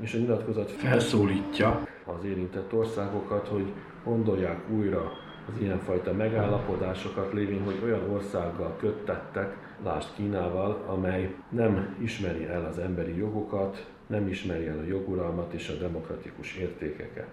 és 0.00 0.14
a 0.14 0.18
nyilatkozat 0.18 0.70
felszólítja 0.70 1.86
az 2.04 2.24
érintett 2.24 2.72
országokat, 2.72 3.48
hogy 3.48 3.72
gondolják 4.04 4.70
újra 4.70 5.12
az 5.54 5.60
ilyenfajta 5.60 6.12
megállapodásokat 6.12 7.32
lévén, 7.32 7.64
hogy 7.64 7.80
olyan 7.84 8.10
országgal 8.10 8.76
köttettek, 8.76 9.76
lásd 9.84 10.08
Kínával, 10.14 10.84
amely 10.86 11.34
nem 11.48 11.96
ismeri 12.02 12.44
el 12.44 12.64
az 12.64 12.78
emberi 12.78 13.16
jogokat, 13.16 13.90
nem 14.06 14.28
ismeri 14.28 14.66
el 14.66 14.78
a 14.78 14.88
joguralmat 14.88 15.52
és 15.52 15.68
a 15.68 15.78
demokratikus 15.78 16.56
értékeket. 16.56 17.28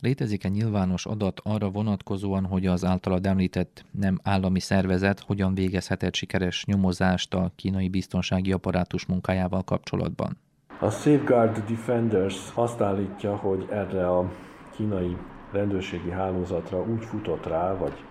Létezik-e 0.00 0.48
nyilvános 0.48 1.06
adat 1.06 1.40
arra 1.44 1.70
vonatkozóan, 1.70 2.44
hogy 2.44 2.66
az 2.66 2.84
általad 2.84 3.26
említett 3.26 3.84
nem 3.90 4.18
állami 4.22 4.60
szervezet 4.60 5.20
hogyan 5.20 5.54
végezhetett 5.54 6.14
sikeres 6.14 6.64
nyomozást 6.64 7.34
a 7.34 7.52
kínai 7.56 7.88
biztonsági 7.88 8.52
apparátus 8.52 9.06
munkájával 9.06 9.62
kapcsolatban? 9.62 10.36
A 10.80 10.90
Safeguard 10.90 11.64
Defenders 11.68 12.50
azt 12.54 12.80
állítja, 12.80 13.36
hogy 13.36 13.66
erre 13.70 14.08
a 14.08 14.32
kínai 14.76 15.16
rendőrségi 15.52 16.10
hálózatra 16.10 16.82
úgy 16.82 17.04
futott 17.04 17.46
rá, 17.46 17.76
vagy 17.76 18.04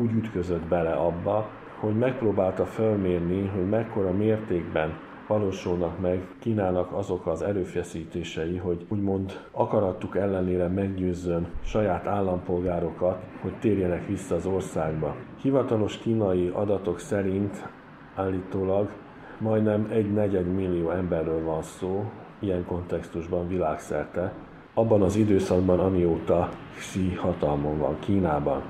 úgy 0.00 0.12
ütközött 0.12 0.62
bele 0.62 0.92
abba, 0.92 1.48
hogy 1.80 1.98
megpróbálta 1.98 2.64
felmérni, 2.64 3.46
hogy 3.46 3.68
mekkora 3.68 4.12
mértékben 4.12 4.98
valósulnak 5.26 6.00
meg 6.00 6.26
Kínának 6.38 6.92
azok 6.92 7.26
az 7.26 7.42
erőfeszítései, 7.42 8.56
hogy 8.56 8.86
úgymond 8.88 9.40
akarattuk 9.50 10.16
ellenére 10.16 10.68
meggyőzzön 10.68 11.46
saját 11.64 12.06
állampolgárokat, 12.06 13.22
hogy 13.40 13.52
térjenek 13.58 14.06
vissza 14.06 14.34
az 14.34 14.46
országba. 14.46 15.16
Hivatalos 15.40 15.98
kínai 15.98 16.48
adatok 16.54 16.98
szerint 16.98 17.68
állítólag 18.14 18.90
majdnem 19.38 19.88
egy 19.90 20.12
negyed 20.12 20.54
millió 20.54 20.90
emberről 20.90 21.44
van 21.44 21.62
szó, 21.62 22.10
ilyen 22.38 22.64
kontextusban 22.64 23.48
világszerte, 23.48 24.32
abban 24.74 25.02
az 25.02 25.16
időszakban, 25.16 25.78
amióta 25.80 26.48
Xi 26.76 27.14
hatalmon 27.14 27.78
van 27.78 27.98
Kínában. 27.98 28.62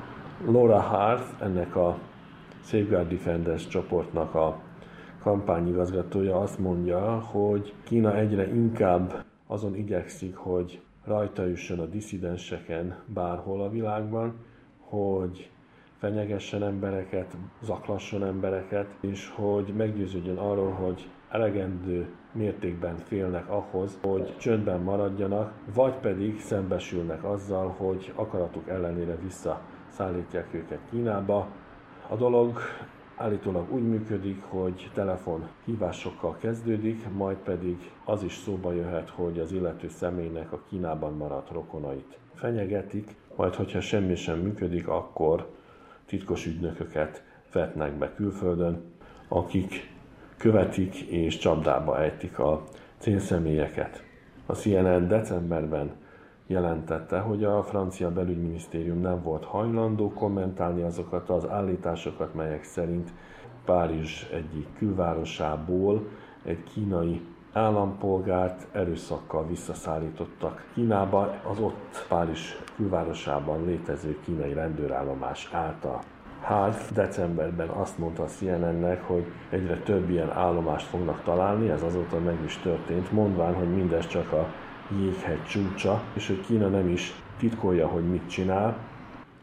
Laura 0.46 0.80
Harth, 0.80 1.42
ennek 1.42 1.76
a 1.76 1.98
Safeguard 2.64 3.08
Defenders 3.08 3.68
csoportnak 3.68 4.34
a 4.34 4.60
kampányigazgatója 5.22 6.40
azt 6.40 6.58
mondja, 6.58 7.20
hogy 7.20 7.74
Kína 7.84 8.16
egyre 8.16 8.54
inkább 8.54 9.24
azon 9.46 9.76
igyekszik, 9.76 10.36
hogy 10.36 10.80
rajta 11.04 11.46
jusson 11.46 11.78
a 11.78 11.86
diszidenseken 11.86 12.96
bárhol 13.06 13.62
a 13.62 13.70
világban, 13.70 14.34
hogy 14.78 15.50
fenyegessen 15.98 16.62
embereket, 16.62 17.36
zaklasson 17.62 18.24
embereket, 18.24 18.86
és 19.00 19.32
hogy 19.34 19.72
meggyőződjön 19.76 20.36
arról, 20.36 20.70
hogy 20.70 21.08
elegendő 21.32 22.08
mértékben 22.32 22.96
félnek 22.96 23.48
ahhoz, 23.48 23.98
hogy 24.02 24.36
csöndben 24.36 24.80
maradjanak, 24.80 25.52
vagy 25.74 25.94
pedig 25.94 26.40
szembesülnek 26.40 27.24
azzal, 27.24 27.68
hogy 27.68 28.12
akaratuk 28.14 28.68
ellenére 28.68 29.16
visszaszállítják 29.16 30.54
őket 30.54 30.78
Kínába. 30.90 31.46
A 32.08 32.16
dolog 32.16 32.58
állítólag 33.16 33.72
úgy 33.72 33.88
működik, 33.88 34.42
hogy 34.42 34.90
telefon 34.94 35.48
hívásokkal 35.64 36.36
kezdődik, 36.40 37.08
majd 37.10 37.36
pedig 37.36 37.90
az 38.04 38.22
is 38.22 38.36
szóba 38.36 38.72
jöhet, 38.72 39.10
hogy 39.10 39.38
az 39.38 39.52
illető 39.52 39.88
személynek 39.88 40.52
a 40.52 40.62
Kínában 40.68 41.16
maradt 41.16 41.50
rokonait 41.50 42.18
fenyegetik, 42.34 43.16
majd 43.36 43.54
hogyha 43.54 43.80
semmi 43.80 44.14
sem 44.14 44.38
működik, 44.38 44.88
akkor 44.88 45.50
titkos 46.06 46.46
ügynököket 46.46 47.24
vetnek 47.52 47.92
be 47.92 48.14
külföldön, 48.14 48.82
akik 49.28 49.91
követik 50.42 51.00
és 51.00 51.38
csapdába 51.38 52.00
ejtik 52.00 52.38
a 52.38 52.62
célszemélyeket. 52.98 54.02
A 54.46 54.52
CNN 54.52 55.08
decemberben 55.08 55.92
jelentette, 56.46 57.18
hogy 57.18 57.44
a 57.44 57.62
francia 57.62 58.10
belügyminisztérium 58.10 59.00
nem 59.00 59.22
volt 59.22 59.44
hajlandó 59.44 60.12
kommentálni 60.12 60.82
azokat 60.82 61.30
az 61.30 61.48
állításokat, 61.48 62.34
melyek 62.34 62.64
szerint 62.64 63.12
Párizs 63.64 64.22
egyik 64.32 64.66
külvárosából 64.78 66.08
egy 66.44 66.62
kínai 66.74 67.20
állampolgárt 67.52 68.66
erőszakkal 68.72 69.46
visszaszállítottak 69.46 70.64
Kínába, 70.74 71.40
az 71.50 71.58
ott 71.58 72.06
Párizs 72.08 72.54
külvárosában 72.76 73.64
létező 73.64 74.18
kínai 74.24 74.52
rendőrállomás 74.52 75.48
által. 75.52 76.00
Hát 76.42 76.92
decemberben 76.94 77.68
azt 77.68 77.98
mondta 77.98 78.22
a 78.22 78.26
CNN-nek, 78.26 79.02
hogy 79.02 79.24
egyre 79.50 79.76
több 79.76 80.10
ilyen 80.10 80.30
állomást 80.30 80.86
fognak 80.86 81.22
találni, 81.22 81.68
ez 81.68 81.82
azóta 81.82 82.18
meg 82.18 82.38
is 82.44 82.56
történt, 82.56 83.12
mondván, 83.12 83.54
hogy 83.54 83.74
mindez 83.74 84.06
csak 84.06 84.32
a 84.32 84.52
jéghegy 84.98 85.44
csúcsa, 85.44 86.02
és 86.14 86.26
hogy 86.26 86.40
Kína 86.40 86.68
nem 86.68 86.88
is 86.88 87.12
titkolja, 87.38 87.86
hogy 87.86 88.10
mit 88.10 88.28
csinál. 88.28 88.76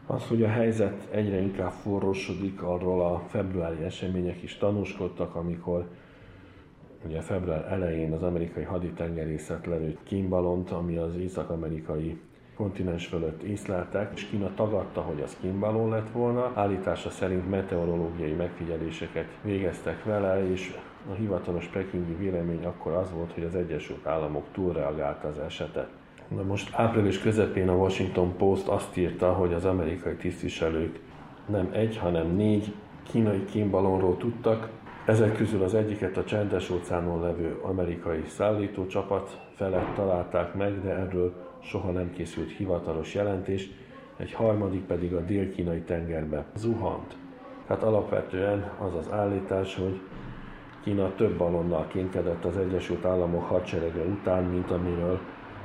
Az, 0.06 0.26
hogy 0.28 0.42
a 0.42 0.48
helyzet 0.48 1.08
egyre 1.10 1.40
inkább 1.40 1.72
forrósodik, 1.72 2.62
arról 2.62 3.00
a 3.00 3.22
februári 3.28 3.84
események 3.84 4.42
is 4.42 4.56
tanúskodtak, 4.56 5.34
amikor 5.34 5.88
ugye 7.06 7.20
február 7.20 7.72
elején 7.72 8.12
az 8.12 8.22
amerikai 8.22 8.62
haditengerészet 8.62 9.66
lelőtt 9.66 10.02
kínbalont, 10.02 10.70
ami 10.70 10.96
az 10.96 11.16
észak-amerikai 11.16 12.20
kontinens 12.60 13.06
fölött 13.06 13.42
észleltek, 13.42 14.12
és 14.14 14.24
Kína 14.24 14.50
tagadta, 14.54 15.00
hogy 15.00 15.20
az 15.20 15.36
kínbalon 15.40 15.88
lett 15.88 16.10
volna. 16.12 16.52
Állítása 16.54 17.10
szerint 17.10 17.50
meteorológiai 17.50 18.32
megfigyeléseket 18.32 19.26
végeztek 19.42 20.04
vele, 20.04 20.50
és 20.50 20.76
a 21.10 21.12
hivatalos 21.12 21.66
pekingi 21.66 22.14
vélemény 22.14 22.64
akkor 22.64 22.92
az 22.92 23.12
volt, 23.12 23.32
hogy 23.32 23.42
az 23.44 23.54
Egyesült 23.54 24.06
Államok 24.06 24.44
túlreagálta 24.52 25.28
az 25.28 25.38
esetet. 25.38 25.88
De 26.28 26.42
most 26.42 26.74
április 26.74 27.18
közepén 27.18 27.68
a 27.68 27.76
Washington 27.76 28.36
Post 28.36 28.68
azt 28.68 28.96
írta, 28.96 29.32
hogy 29.32 29.52
az 29.52 29.64
amerikai 29.64 30.14
tisztviselők 30.14 31.00
nem 31.46 31.68
egy, 31.72 31.96
hanem 31.96 32.36
négy 32.36 32.74
kínai 33.02 33.44
kínbalonról 33.44 34.16
tudtak. 34.16 34.68
Ezek 35.06 35.36
közül 35.36 35.62
az 35.62 35.74
egyiket 35.74 36.16
a 36.16 36.24
csendes 36.24 36.70
óceánon 36.70 37.20
levő 37.20 37.58
amerikai 37.62 38.22
szállítócsapat 38.26 39.40
felett 39.54 39.94
találták 39.94 40.54
meg, 40.54 40.82
de 40.82 40.90
erről 40.90 41.48
soha 41.60 41.90
nem 41.90 42.12
készült 42.12 42.50
hivatalos 42.50 43.14
jelentés, 43.14 43.70
egy 44.16 44.32
harmadik 44.32 44.84
pedig 44.84 45.14
a 45.14 45.20
dél-kínai 45.20 45.80
tengerbe 45.80 46.44
zuhant. 46.56 47.16
Tehát 47.66 47.82
alapvetően 47.82 48.70
az 48.78 48.94
az 48.94 49.12
állítás, 49.12 49.74
hogy 49.76 50.00
Kína 50.82 51.14
több 51.14 51.36
balonnal 51.36 51.86
kénkedett 51.86 52.44
az 52.44 52.56
Egyesült 52.56 53.04
Államok 53.04 53.48
hadserege 53.48 54.02
után, 54.02 54.44
mint 54.44 54.70
amiről 54.70 55.20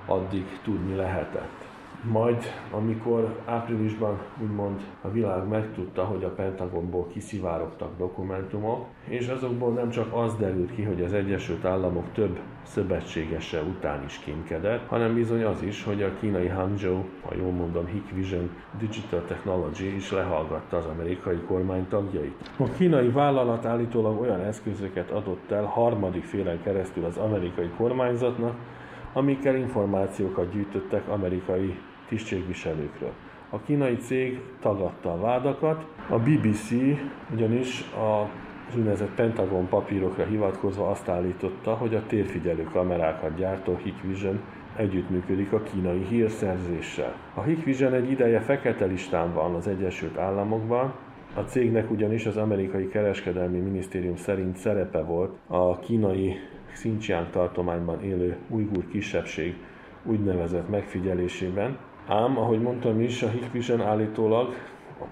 addig 0.05 0.45
tudni 0.63 0.95
lehetett. 0.95 1.74
Majd, 2.11 2.43
amikor 2.71 3.41
áprilisban 3.45 4.19
úgymond 4.41 4.81
a 5.01 5.09
világ 5.09 5.47
megtudta, 5.47 6.03
hogy 6.03 6.23
a 6.23 6.29
Pentagonból 6.29 7.07
kiszivárogtak 7.07 7.97
dokumentumok, 7.97 8.85
és 9.07 9.27
azokból 9.27 9.73
nem 9.73 9.89
csak 9.89 10.13
az 10.13 10.35
derült 10.35 10.75
ki, 10.75 10.83
hogy 10.83 11.01
az 11.01 11.13
Egyesült 11.13 11.65
Államok 11.65 12.11
több 12.13 12.39
szövetségese 12.63 13.61
után 13.61 14.03
is 14.03 14.19
kémkedett, 14.19 14.87
hanem 14.87 15.13
bizony 15.13 15.43
az 15.43 15.61
is, 15.61 15.83
hogy 15.83 16.01
a 16.01 16.13
kínai 16.19 16.47
Hangzhou, 16.47 17.03
ha 17.21 17.35
jól 17.35 17.51
mondom, 17.51 17.85
Hikvision 17.85 18.49
Digital 18.79 19.23
Technology 19.27 19.95
is 19.95 20.11
lehallgatta 20.11 20.77
az 20.77 20.85
amerikai 20.85 21.37
kormány 21.47 21.87
tagjait. 21.87 22.51
A 22.57 22.69
kínai 22.77 23.09
vállalat 23.09 23.65
állítólag 23.65 24.21
olyan 24.21 24.39
eszközöket 24.39 25.11
adott 25.11 25.51
el 25.51 25.63
harmadik 25.63 26.23
félen 26.23 26.61
keresztül 26.61 27.05
az 27.05 27.17
amerikai 27.17 27.69
kormányzatnak, 27.77 28.55
amikkel 29.13 29.55
információkat 29.55 30.51
gyűjtöttek 30.51 31.07
amerikai 31.07 31.79
tisztségviselőkről. 32.07 33.11
A 33.49 33.59
kínai 33.59 33.95
cég 33.97 34.39
tagadta 34.59 35.13
a 35.13 35.19
vádakat, 35.19 35.85
a 36.09 36.17
BBC 36.17 36.71
ugyanis 37.33 37.81
a 37.81 38.29
úgynevezett 38.75 39.15
Pentagon 39.15 39.67
papírokra 39.67 40.23
hivatkozva 40.23 40.89
azt 40.89 41.09
állította, 41.09 41.73
hogy 41.73 41.95
a 41.95 42.05
térfigyelő 42.07 42.63
kamerákat 42.63 43.35
gyártó 43.35 43.79
Hikvision 43.83 44.39
együttműködik 44.75 45.51
a 45.51 45.63
kínai 45.63 46.05
hírszerzéssel. 46.09 47.15
A 47.33 47.41
Hikvision 47.41 47.93
egy 47.93 48.11
ideje 48.11 48.39
fekete 48.39 48.85
listán 48.85 49.33
van 49.33 49.55
az 49.55 49.67
Egyesült 49.67 50.17
Államokban, 50.17 50.93
a 51.35 51.39
cégnek 51.39 51.91
ugyanis 51.91 52.25
az 52.25 52.37
amerikai 52.37 52.87
kereskedelmi 52.87 53.57
minisztérium 53.57 54.15
szerint 54.15 54.57
szerepe 54.57 55.01
volt 55.01 55.37
a 55.47 55.79
kínai 55.79 56.35
Xinjiang 56.71 57.29
tartományban 57.29 58.03
élő 58.03 58.37
ujgur 58.49 58.87
kisebbség 58.87 59.55
úgynevezett 60.03 60.69
megfigyelésében, 60.69 61.77
ám, 62.07 62.37
ahogy 62.37 62.61
mondtam 62.61 63.01
is, 63.01 63.23
a 63.23 63.29
Hikvision 63.29 63.81
állítólag, 63.81 64.53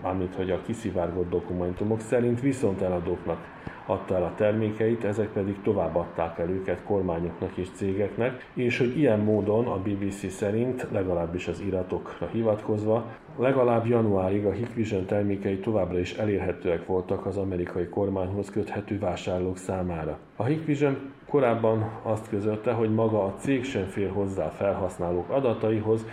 mármint 0.01 0.35
hogy 0.35 0.51
a 0.51 0.61
kiszivárgott 0.61 1.29
dokumentumok 1.29 1.99
szerint 1.99 2.41
viszont 2.41 2.81
eladóknak 2.81 3.51
adta 3.85 4.15
el 4.15 4.23
a 4.23 4.33
termékeit, 4.35 5.03
ezek 5.03 5.27
pedig 5.27 5.61
továbbadták 5.61 6.39
el 6.39 6.49
őket 6.49 6.83
kormányoknak 6.83 7.57
és 7.57 7.67
cégeknek, 7.73 8.45
és 8.53 8.77
hogy 8.77 8.97
ilyen 8.97 9.19
módon 9.19 9.67
a 9.67 9.77
BBC 9.77 10.31
szerint, 10.31 10.87
legalábbis 10.91 11.47
az 11.47 11.59
iratokra 11.59 12.27
hivatkozva, 12.27 13.05
legalább 13.39 13.87
januárig 13.87 14.45
a 14.45 14.51
Hikvision 14.51 15.05
termékei 15.05 15.59
továbbra 15.59 15.99
is 15.99 16.13
elérhetőek 16.13 16.85
voltak 16.85 17.25
az 17.25 17.37
amerikai 17.37 17.87
kormányhoz 17.87 18.49
köthető 18.49 18.99
vásárlók 18.99 19.57
számára. 19.57 20.17
A 20.35 20.43
Hikvision 20.43 20.97
korábban 21.29 21.91
azt 22.01 22.29
közölte, 22.29 22.71
hogy 22.71 22.93
maga 22.93 23.23
a 23.23 23.33
cég 23.37 23.63
sem 23.63 23.85
fér 23.85 24.09
hozzá 24.09 24.49
felhasználók 24.49 25.29
adataihoz, 25.29 26.05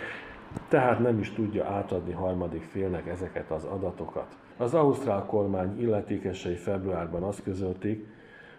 tehát 0.67 0.99
nem 0.99 1.19
is 1.19 1.31
tudja 1.31 1.65
átadni 1.65 2.11
harmadik 2.11 2.63
félnek 2.63 3.07
ezeket 3.07 3.51
az 3.51 3.63
adatokat. 3.63 4.37
Az 4.57 4.73
ausztrál 4.73 5.25
kormány 5.25 5.81
illetékesei 5.81 6.55
februárban 6.55 7.23
azt 7.23 7.43
közölték, 7.43 8.07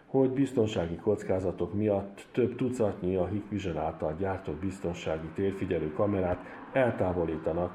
hogy 0.07 0.31
biztonsági 0.31 0.97
kockázatok 0.97 1.75
miatt 1.75 2.27
több 2.33 2.57
tucatnyi 2.57 3.17
a 3.17 3.27
Hikvision 3.27 3.77
által 3.77 4.15
gyártott 4.19 4.61
biztonsági 4.61 5.27
térfigyelő 5.35 5.93
kamerát 5.93 6.45
eltávolítanak 6.73 7.73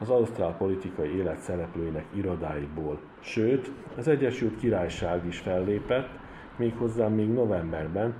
az 0.00 0.10
ausztrál 0.10 0.56
politikai 0.56 1.16
élet 1.16 1.38
szereplőinek 1.38 2.04
irodáiból. 2.14 3.00
Sőt, 3.20 3.70
az 3.96 4.08
Egyesült 4.08 4.56
Királyság 4.56 5.26
is 5.26 5.38
fellépett, 5.38 6.08
méghozzá 6.56 7.08
még 7.08 7.28
novemberben, 7.28 8.14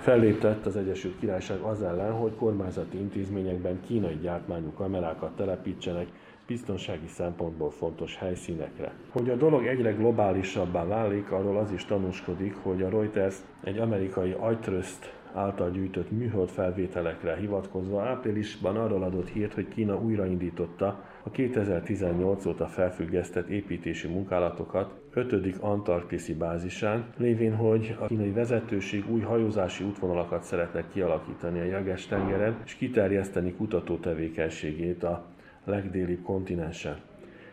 Felléptett 0.00 0.66
az 0.66 0.76
Egyesült 0.76 1.18
Királyság 1.18 1.60
az 1.60 1.82
ellen, 1.82 2.12
hogy 2.12 2.34
kormányzati 2.34 2.98
intézményekben 2.98 3.80
kínai 3.86 4.18
gyártmányú 4.22 4.72
kamerákat 4.72 5.36
telepítsenek 5.36 6.06
biztonsági 6.46 7.06
szempontból 7.06 7.70
fontos 7.70 8.16
helyszínekre. 8.16 8.92
Hogy 9.10 9.30
a 9.30 9.36
dolog 9.36 9.66
egyre 9.66 9.92
globálisabbá 9.92 10.84
válik, 10.86 11.30
arról 11.30 11.56
az 11.58 11.72
is 11.72 11.84
tanúskodik, 11.84 12.56
hogy 12.62 12.82
a 12.82 12.88
Reuters 12.88 13.36
egy 13.64 13.78
amerikai 13.78 14.36
agytrözt 14.38 15.12
által 15.34 15.70
gyűjtött 15.70 16.10
műhold 16.10 16.48
felvételekre 16.48 17.36
hivatkozva 17.36 18.02
áprilisban 18.02 18.76
arról 18.76 19.02
adott 19.02 19.28
hírt, 19.28 19.54
hogy 19.54 19.68
Kína 19.68 20.00
újraindította 20.00 21.04
a 21.22 21.30
2018 21.30 22.46
óta 22.46 22.66
felfüggesztett 22.66 23.48
építési 23.48 24.08
munkálatokat 24.08 25.00
5. 25.14 25.56
Antarktiszi 25.60 26.34
bázisán, 26.34 27.04
lévén, 27.16 27.56
hogy 27.56 27.96
a 28.00 28.06
kínai 28.06 28.30
vezetőség 28.30 29.10
új 29.10 29.20
hajózási 29.20 29.84
útvonalakat 29.84 30.42
szeretne 30.42 30.84
kialakítani 30.92 31.60
a 31.60 31.64
jeges 31.64 32.06
tengeren, 32.06 32.56
és 32.64 32.74
kiterjeszteni 32.74 33.52
kutató 33.52 33.96
tevékenységét 33.96 35.02
a 35.02 35.26
legdélibb 35.64 36.22
kontinensen. 36.22 37.09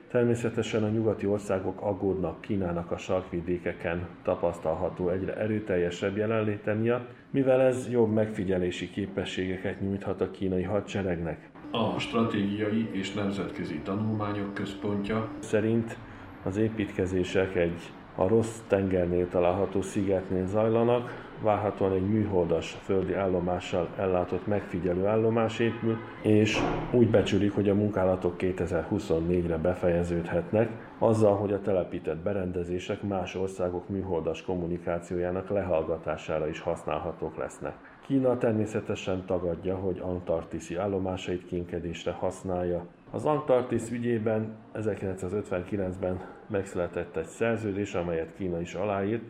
Természetesen 0.07 0.83
a 0.83 0.89
nyugati 0.89 1.25
országok 1.25 1.81
aggódnak 1.81 2.41
Kínának 2.41 2.91
a 2.91 2.97
sarkvidékeken 2.97 4.07
tapasztalható 4.23 5.09
egyre 5.09 5.35
erőteljesebb 5.35 6.17
jelenléte 6.17 6.73
miatt, 6.73 7.09
mivel 7.29 7.61
ez 7.61 7.89
jobb 7.91 8.13
megfigyelési 8.13 8.89
képességeket 8.89 9.81
nyújthat 9.81 10.21
a 10.21 10.31
kínai 10.31 10.63
hadseregnek. 10.63 11.49
A 11.71 11.99
Stratégiai 11.99 12.89
és 12.91 13.13
Nemzetközi 13.13 13.79
Tanulmányok 13.79 14.53
Központja 14.53 15.29
szerint 15.39 15.97
Az 16.43 16.57
építkezések 16.57 17.55
egy 17.55 17.81
a 18.15 18.27
rossz 18.27 18.57
tengernél 18.67 19.29
található 19.29 19.81
szigetnél 19.81 20.47
zajlanak, 20.47 21.26
várhatóan 21.41 21.93
egy 21.93 22.09
műholdas 22.09 22.77
földi 22.83 23.13
állomással 23.13 23.89
ellátott 23.97 24.47
megfigyelő 24.47 25.05
állomás 25.05 25.59
épül, 25.59 25.97
és 26.21 26.59
úgy 26.91 27.09
becsülik, 27.09 27.53
hogy 27.53 27.69
a 27.69 27.73
munkálatok 27.73 28.35
2024-re 28.37 29.57
befejeződhetnek, 29.57 30.69
azzal, 30.97 31.35
hogy 31.35 31.53
a 31.53 31.61
telepített 31.61 32.17
berendezések 32.17 33.01
más 33.01 33.35
országok 33.35 33.89
műholdas 33.89 34.41
kommunikációjának 34.41 35.49
lehallgatására 35.49 36.47
is 36.47 36.59
használhatók 36.59 37.37
lesznek. 37.37 37.73
Kína 38.05 38.37
természetesen 38.37 39.25
tagadja, 39.25 39.75
hogy 39.75 39.99
antarktiszi 39.99 40.75
állomásait 40.75 41.45
kénkedésre 41.45 42.11
használja. 42.11 42.85
Az 43.11 43.25
Antarktisz 43.25 43.89
ügyében 43.91 44.55
1959-ben 44.73 46.21
megszületett 46.47 47.15
egy 47.15 47.25
szerződés, 47.25 47.93
amelyet 47.93 48.33
Kína 48.37 48.59
is 48.59 48.73
aláírt, 48.73 49.23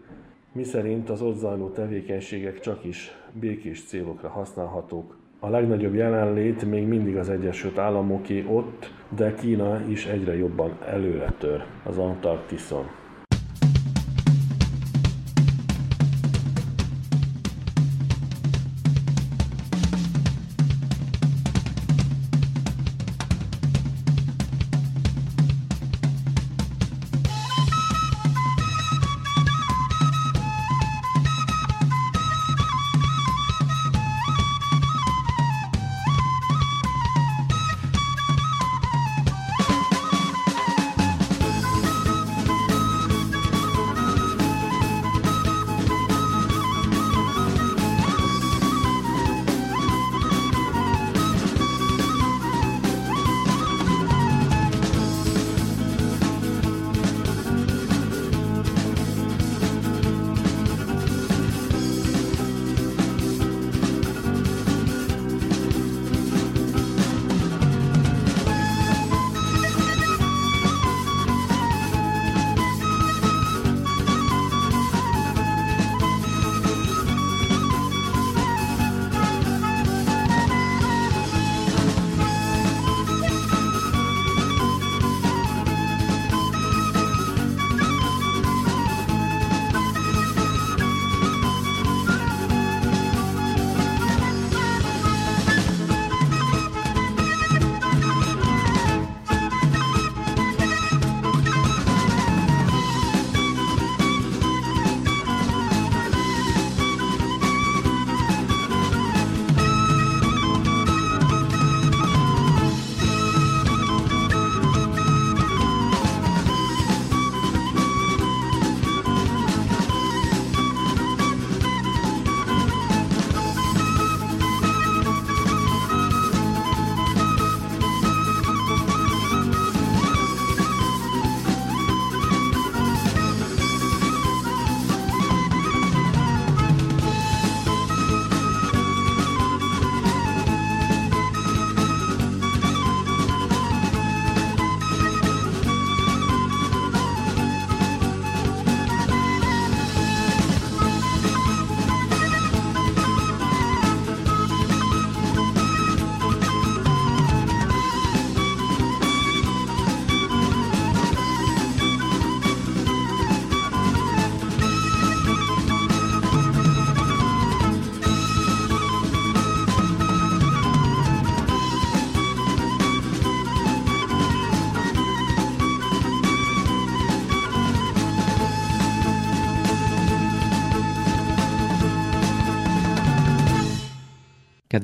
miszerint 0.58 1.10
az 1.10 1.22
ott 1.22 1.38
zajló 1.38 1.70
tevékenységek 1.70 2.60
csak 2.60 2.84
is 2.84 3.12
békés 3.40 3.84
célokra 3.84 4.30
használhatók. 4.30 5.18
A 5.40 5.50
legnagyobb 5.50 5.94
jelenlét 5.94 6.66
még 6.66 6.88
mindig 6.88 7.18
az 7.18 7.30
Egyesült 7.30 7.78
Államoké 7.78 8.46
ott, 8.48 8.94
de 9.16 9.34
Kína 9.34 9.82
is 9.88 10.06
egyre 10.06 10.36
jobban 10.38 10.78
előre 10.86 11.34
tör 11.38 11.64
az 11.84 11.98
Antarktiszon. 11.98 12.86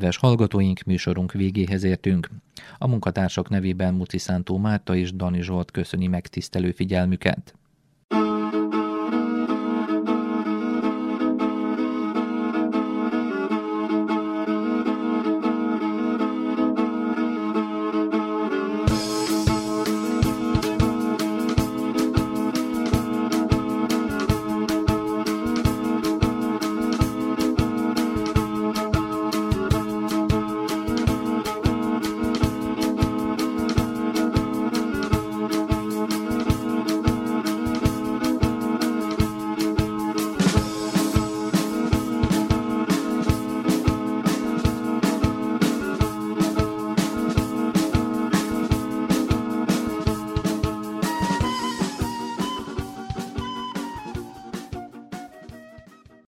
Kedves 0.04 0.22
hallgatóink, 0.22 0.84
műsorunk 0.84 1.32
végéhez 1.32 1.84
értünk. 1.84 2.30
A 2.78 2.88
munkatársak 2.88 3.50
nevében 3.50 3.94
Muci 3.94 4.18
Szántó 4.18 4.58
Márta 4.58 4.96
és 4.96 5.16
Dani 5.16 5.42
Zsolt 5.42 5.72
köszöni 5.72 6.08
megtisztelő 6.08 6.72
figyelmüket. 6.72 7.56